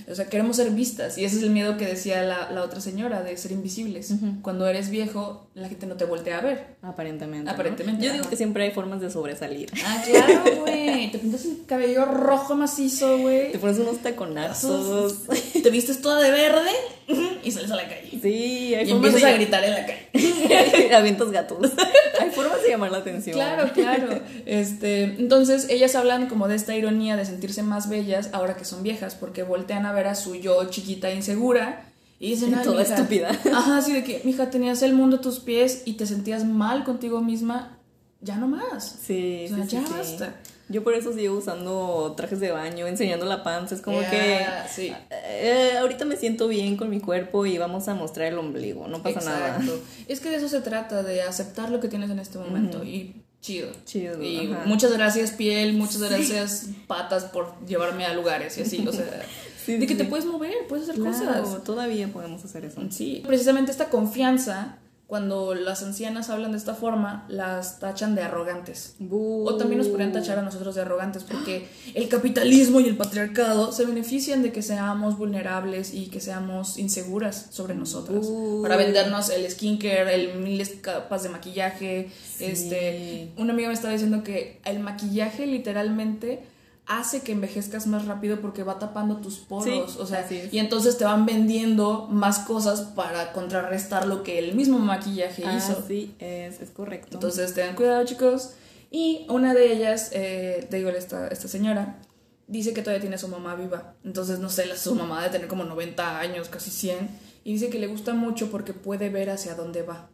O 0.09 0.15
sea, 0.15 0.25
queremos 0.27 0.57
ser 0.57 0.71
vistas. 0.71 1.17
Y 1.17 1.23
ese 1.23 1.37
es 1.37 1.43
el 1.43 1.51
miedo 1.51 1.77
que 1.77 1.85
decía 1.85 2.21
la, 2.23 2.51
la 2.51 2.63
otra 2.63 2.81
señora, 2.81 3.23
de 3.23 3.37
ser 3.37 3.51
invisibles. 3.51 4.13
Cuando 4.41 4.67
eres 4.67 4.89
viejo, 4.89 5.47
la 5.53 5.69
gente 5.69 5.85
no 5.87 5.95
te 5.95 6.05
voltea 6.05 6.39
a 6.39 6.41
ver. 6.41 6.75
Aparentemente. 6.81 7.45
¿no? 7.45 7.51
Aparentemente, 7.51 8.05
Yo 8.05 8.11
digo 8.11 8.29
que 8.29 8.35
siempre 8.35 8.65
hay 8.65 8.71
formas 8.71 8.99
de 8.99 9.09
sobresalir. 9.09 9.71
Ah, 9.85 10.03
claro, 10.05 10.61
güey. 10.61 11.11
Te 11.11 11.19
pintas 11.19 11.45
el 11.45 11.65
cabello 11.65 12.05
rojo 12.05 12.55
macizo, 12.55 13.17
güey. 13.19 13.53
Te 13.53 13.59
pones 13.59 13.79
unos 13.79 13.99
taconazos. 13.99 15.23
Te 15.63 15.69
vistes 15.69 16.01
toda 16.01 16.21
de 16.21 16.31
verde 16.31 16.71
y 17.45 17.51
sales 17.51 17.71
a 17.71 17.75
la 17.75 17.87
calle. 17.87 18.09
Sí, 18.21 18.73
hay 18.75 18.85
Y 18.87 18.91
formas 18.91 19.13
empiezas 19.13 19.21
de 19.21 19.27
a 19.27 19.33
gritar 19.35 19.63
en 19.63 19.71
la 19.71 19.85
calle. 19.85 20.93
Avientos 20.95 21.31
gatos. 21.31 21.71
Hay 22.19 22.29
formas 22.31 22.63
de 22.63 22.69
llamar 22.69 22.91
la 22.91 22.97
atención. 22.99 23.35
Claro, 23.35 23.69
claro. 23.73 24.19
Este, 24.45 25.03
entonces, 25.03 25.67
ellas 25.69 25.95
hablan 25.95 26.27
como 26.27 26.47
de 26.47 26.55
esta 26.55 26.75
ironía 26.75 27.15
de 27.17 27.25
sentirse 27.25 27.61
más 27.61 27.89
bellas 27.89 28.29
ahora 28.33 28.55
que 28.55 28.65
son 28.65 28.83
viejas, 28.83 29.15
porque 29.15 29.43
voltean 29.43 29.85
a 29.85 29.91
ver 29.91 30.07
a 30.07 30.15
su 30.15 30.35
yo 30.35 30.63
chiquita 30.69 31.09
e 31.11 31.15
insegura 31.15 31.85
y 32.19 32.31
dicen, 32.31 32.51
Y 32.51 32.55
"Ay, 32.55 32.63
toda 32.63 32.81
mija". 32.83 32.95
estúpida. 32.95 33.29
Ajá, 33.53 33.77
así 33.77 33.91
de 33.93 34.03
que, 34.05 34.21
mija, 34.23 34.49
tenías 34.49 34.81
el 34.81 34.93
mundo 34.93 35.17
a 35.17 35.21
tus 35.21 35.39
pies 35.39 35.81
y 35.85 35.93
te 35.93 36.05
sentías 36.07 36.45
mal 36.45 36.83
contigo 36.85 37.21
misma, 37.21 37.77
ya 38.21 38.37
no 38.37 38.47
más. 38.47 38.97
Sí, 39.05 39.47
O 39.51 39.55
sea, 39.55 39.63
sí, 39.65 39.69
sí, 39.71 39.75
ya 39.75 39.85
sí. 39.87 39.93
basta. 39.93 40.35
Yo 40.67 40.83
por 40.83 40.95
eso 40.95 41.13
sigo 41.13 41.37
usando 41.37 42.13
trajes 42.17 42.39
de 42.39 42.51
baño, 42.51 42.87
enseñando 42.87 43.25
la 43.25 43.43
panza. 43.43 43.75
Es 43.75 43.81
como 43.81 43.99
que 43.99 44.45
sí. 44.73 44.91
eh, 45.11 45.73
ahorita 45.79 46.05
me 46.05 46.15
siento 46.17 46.47
bien 46.47 46.75
con 46.75 46.89
mi 46.89 46.99
cuerpo 46.99 47.45
y 47.45 47.57
vamos 47.57 47.87
a 47.87 47.93
mostrar 47.93 48.27
el 48.33 48.37
ombligo. 48.39 48.87
No 48.87 49.03
pasa 49.03 49.21
nada. 49.21 49.59
Es 50.07 50.19
que 50.19 50.29
de 50.29 50.37
eso 50.37 50.49
se 50.49 50.61
trata, 50.61 51.03
de 51.03 51.21
aceptar 51.21 51.69
lo 51.69 51.79
que 51.79 51.87
tienes 51.87 52.09
en 52.09 52.17
este 52.19 52.39
momento 52.39 52.83
y 52.83 53.21
chido. 53.41 53.69
Chido, 53.85 54.21
Y 54.23 54.51
ajá. 54.51 54.63
muchas 54.65 54.91
gracias 54.93 55.29
piel, 55.31 55.73
muchas 55.73 56.01
gracias 56.01 56.65
patas 56.87 57.25
por 57.25 57.53
llevarme 57.67 58.05
a 58.05 58.13
lugares 58.15 58.57
y 58.57 58.61
así, 58.63 58.83
o 58.87 58.91
sea, 58.91 59.05
Sí, 59.65 59.77
de 59.77 59.85
que 59.87 59.95
te 59.95 60.05
puedes 60.05 60.25
mover, 60.27 60.53
puedes 60.69 60.87
hacer 60.89 61.01
Claro, 61.01 61.43
cosas. 61.43 61.63
todavía 61.63 62.07
podemos 62.07 62.43
hacer 62.45 62.65
eso. 62.65 62.81
Sí, 62.91 63.23
precisamente 63.25 63.71
esta 63.71 63.89
confianza, 63.89 64.77
cuando 65.07 65.53
las 65.53 65.83
ancianas 65.83 66.31
hablan 66.31 66.53
de 66.53 66.57
esta 66.57 66.73
forma, 66.73 67.25
las 67.29 67.79
tachan 67.79 68.15
de 68.15 68.23
arrogantes. 68.23 68.95
O 69.11 69.55
también 69.55 69.77
nos 69.77 69.87
podrían 69.87 70.11
tachar 70.11 70.39
a 70.39 70.41
nosotros 70.41 70.73
de 70.73 70.81
arrogantes 70.81 71.23
porque 71.23 71.67
el 71.93 72.09
capitalismo 72.09 72.79
y 72.79 72.87
el 72.87 72.97
patriarcado 72.97 73.71
se 73.71 73.85
benefician 73.85 74.41
de 74.41 74.51
que 74.51 74.63
seamos 74.63 75.17
vulnerables 75.17 75.93
y 75.93 76.07
que 76.07 76.19
seamos 76.19 76.79
inseguras 76.79 77.47
sobre 77.51 77.75
nosotras. 77.75 78.25
Para 78.63 78.77
vendernos 78.77 79.29
el 79.29 79.49
skincare, 79.49 80.15
el 80.15 80.39
miles 80.39 80.69
capas 80.81 81.21
de 81.21 81.29
maquillaje. 81.29 82.09
Este, 82.39 83.29
una 83.37 83.53
amiga 83.53 83.67
me 83.67 83.75
estaba 83.75 83.93
diciendo 83.93 84.23
que 84.23 84.59
el 84.65 84.79
maquillaje 84.79 85.45
literalmente 85.45 86.54
hace 86.87 87.21
que 87.21 87.31
envejezcas 87.31 87.87
más 87.87 88.05
rápido 88.05 88.41
porque 88.41 88.63
va 88.63 88.77
tapando 88.79 89.17
tus 89.17 89.37
poros, 89.37 89.93
Sí, 89.93 89.97
o 89.99 90.05
sea, 90.05 90.27
y 90.51 90.59
entonces 90.59 90.97
te 90.97 91.05
van 91.05 91.25
vendiendo 91.25 92.07
más 92.11 92.39
cosas 92.39 92.81
para 92.81 93.33
contrarrestar 93.33 94.07
lo 94.07 94.23
que 94.23 94.39
el 94.39 94.55
mismo 94.55 94.79
maquillaje 94.79 95.41
hizo. 95.41 95.79
Así 95.83 96.15
es, 96.19 96.61
es 96.61 96.69
correcto. 96.69 97.09
Entonces 97.13 97.53
tengan 97.53 97.75
cuidado 97.75 98.05
chicos. 98.05 98.51
Y 98.91 99.25
una 99.29 99.53
de 99.53 99.73
ellas, 99.73 100.09
eh, 100.13 100.67
te 100.69 100.77
digo, 100.77 100.89
esta, 100.89 101.27
esta 101.27 101.47
señora, 101.47 101.99
dice 102.47 102.73
que 102.73 102.81
todavía 102.81 103.01
tiene 103.01 103.15
a 103.15 103.19
su 103.19 103.27
mamá 103.27 103.55
viva. 103.55 103.95
Entonces, 104.03 104.39
no 104.39 104.49
sé, 104.49 104.67
la, 104.67 104.77
su 104.77 104.95
mamá 104.95 105.21
debe 105.21 105.33
tener 105.33 105.47
como 105.47 105.63
90 105.65 106.19
años, 106.19 106.49
casi 106.49 106.69
100. 106.69 107.09
Y 107.43 107.53
dice 107.53 107.69
que 107.69 107.79
le 107.79 107.87
gusta 107.87 108.13
mucho 108.13 108.49
porque 108.51 108.73
puede 108.73 109.09
ver 109.09 109.31
hacia 109.31 109.55
dónde 109.55 109.81
va. 109.81 110.09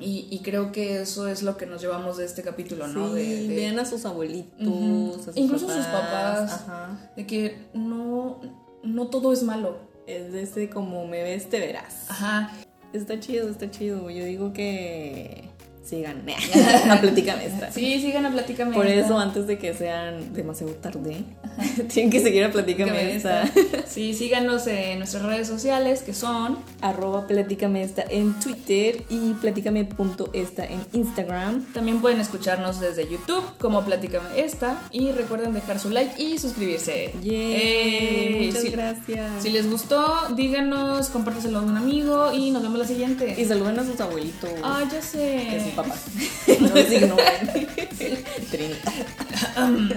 Y, 0.00 0.26
y 0.30 0.38
creo 0.40 0.72
que 0.72 1.02
eso 1.02 1.28
es 1.28 1.42
lo 1.42 1.56
que 1.56 1.66
nos 1.66 1.80
llevamos 1.82 2.16
de 2.16 2.24
este 2.24 2.42
capítulo, 2.42 2.86
¿no? 2.88 3.12
De, 3.12 3.46
de- 3.48 3.54
vean 3.54 3.78
a 3.78 3.84
sus 3.84 4.04
abuelitos, 4.06 5.20
a 5.20 5.24
sus 5.24 5.36
Incluso 5.36 5.66
papás. 5.66 5.84
sus 5.84 5.92
papás. 5.92 6.52
Ajá. 6.52 7.10
de 7.16 7.26
que 7.26 7.66
no, 7.74 8.40
no 8.82 9.06
todo 9.08 9.32
es 9.32 9.42
malo. 9.42 9.78
Es 10.06 10.32
de 10.32 10.42
ese 10.42 10.70
como 10.70 11.06
me 11.06 11.22
ves, 11.22 11.48
te 11.50 11.60
verás. 11.60 12.06
Ajá. 12.08 12.52
Está 12.92 13.20
chido, 13.20 13.48
está 13.48 13.70
chido. 13.70 14.10
Yo 14.10 14.24
digo 14.24 14.52
que 14.52 15.49
sigan 15.84 16.22
a 16.90 17.00
Platícame 17.00 17.46
esta. 17.46 17.72
Sí, 17.72 18.00
sigan 18.00 18.26
a 18.26 18.30
Platícame. 18.30 18.74
Por 18.74 18.86
esta. 18.86 19.06
eso, 19.06 19.18
antes 19.18 19.46
de 19.46 19.58
que 19.58 19.74
sean 19.74 20.32
demasiado 20.34 20.72
tarde, 20.74 21.24
tienen 21.92 22.10
que 22.10 22.20
seguir 22.20 22.44
a 22.44 22.50
Platícame 22.52 22.90
Platícame 22.92 23.16
esta. 23.16 23.42
esta. 23.44 23.60
Sí, 23.90 24.14
síganos 24.14 24.66
en 24.68 24.98
nuestras 24.98 25.24
redes 25.24 25.48
sociales 25.48 26.02
que 26.02 26.14
son 26.14 26.58
Arroba 26.80 27.26
Platícame 27.26 27.82
esta 27.82 28.04
en 28.08 28.38
Twitter 28.38 29.02
y 29.10 29.32
platícame.esta 29.34 30.64
en 30.64 30.80
Instagram. 30.92 31.64
También 31.72 32.00
pueden 32.00 32.20
escucharnos 32.20 32.78
desde 32.78 33.08
YouTube 33.10 33.42
como 33.58 33.84
Platícame 33.84 34.28
Esta 34.36 34.80
y 34.92 35.10
recuerden 35.10 35.52
dejar 35.54 35.80
su 35.80 35.90
like 35.90 36.22
y 36.22 36.38
suscribirse. 36.38 37.12
¡Ey! 37.24 38.46
muchas 38.46 38.62
si, 38.62 38.70
gracias. 38.70 39.42
si 39.42 39.50
les 39.50 39.68
gustó, 39.68 40.28
díganos, 40.36 41.08
compárteselo 41.08 41.58
a 41.58 41.62
un 41.62 41.76
amigo 41.76 42.32
y 42.32 42.50
nos 42.52 42.62
vemos 42.62 42.78
la 42.78 42.84
Y 42.84 42.88
siguiente. 42.88 43.44
saluden 43.46 43.78
a 43.78 43.84
sus 43.84 44.00
abuelitos. 44.00 44.50
Ah, 44.62 44.84
ya 44.90 45.02
sé 45.02 45.69
papá. 45.70 45.94
No 46.60 46.74
Trinita. 48.50 48.92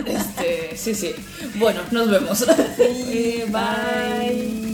Este, 0.05 0.77
sí, 0.77 0.93
sí. 0.93 1.15
Bueno, 1.55 1.81
nos 1.91 2.09
vemos. 2.09 2.45
Eh, 2.77 3.45
bye. 3.49 4.73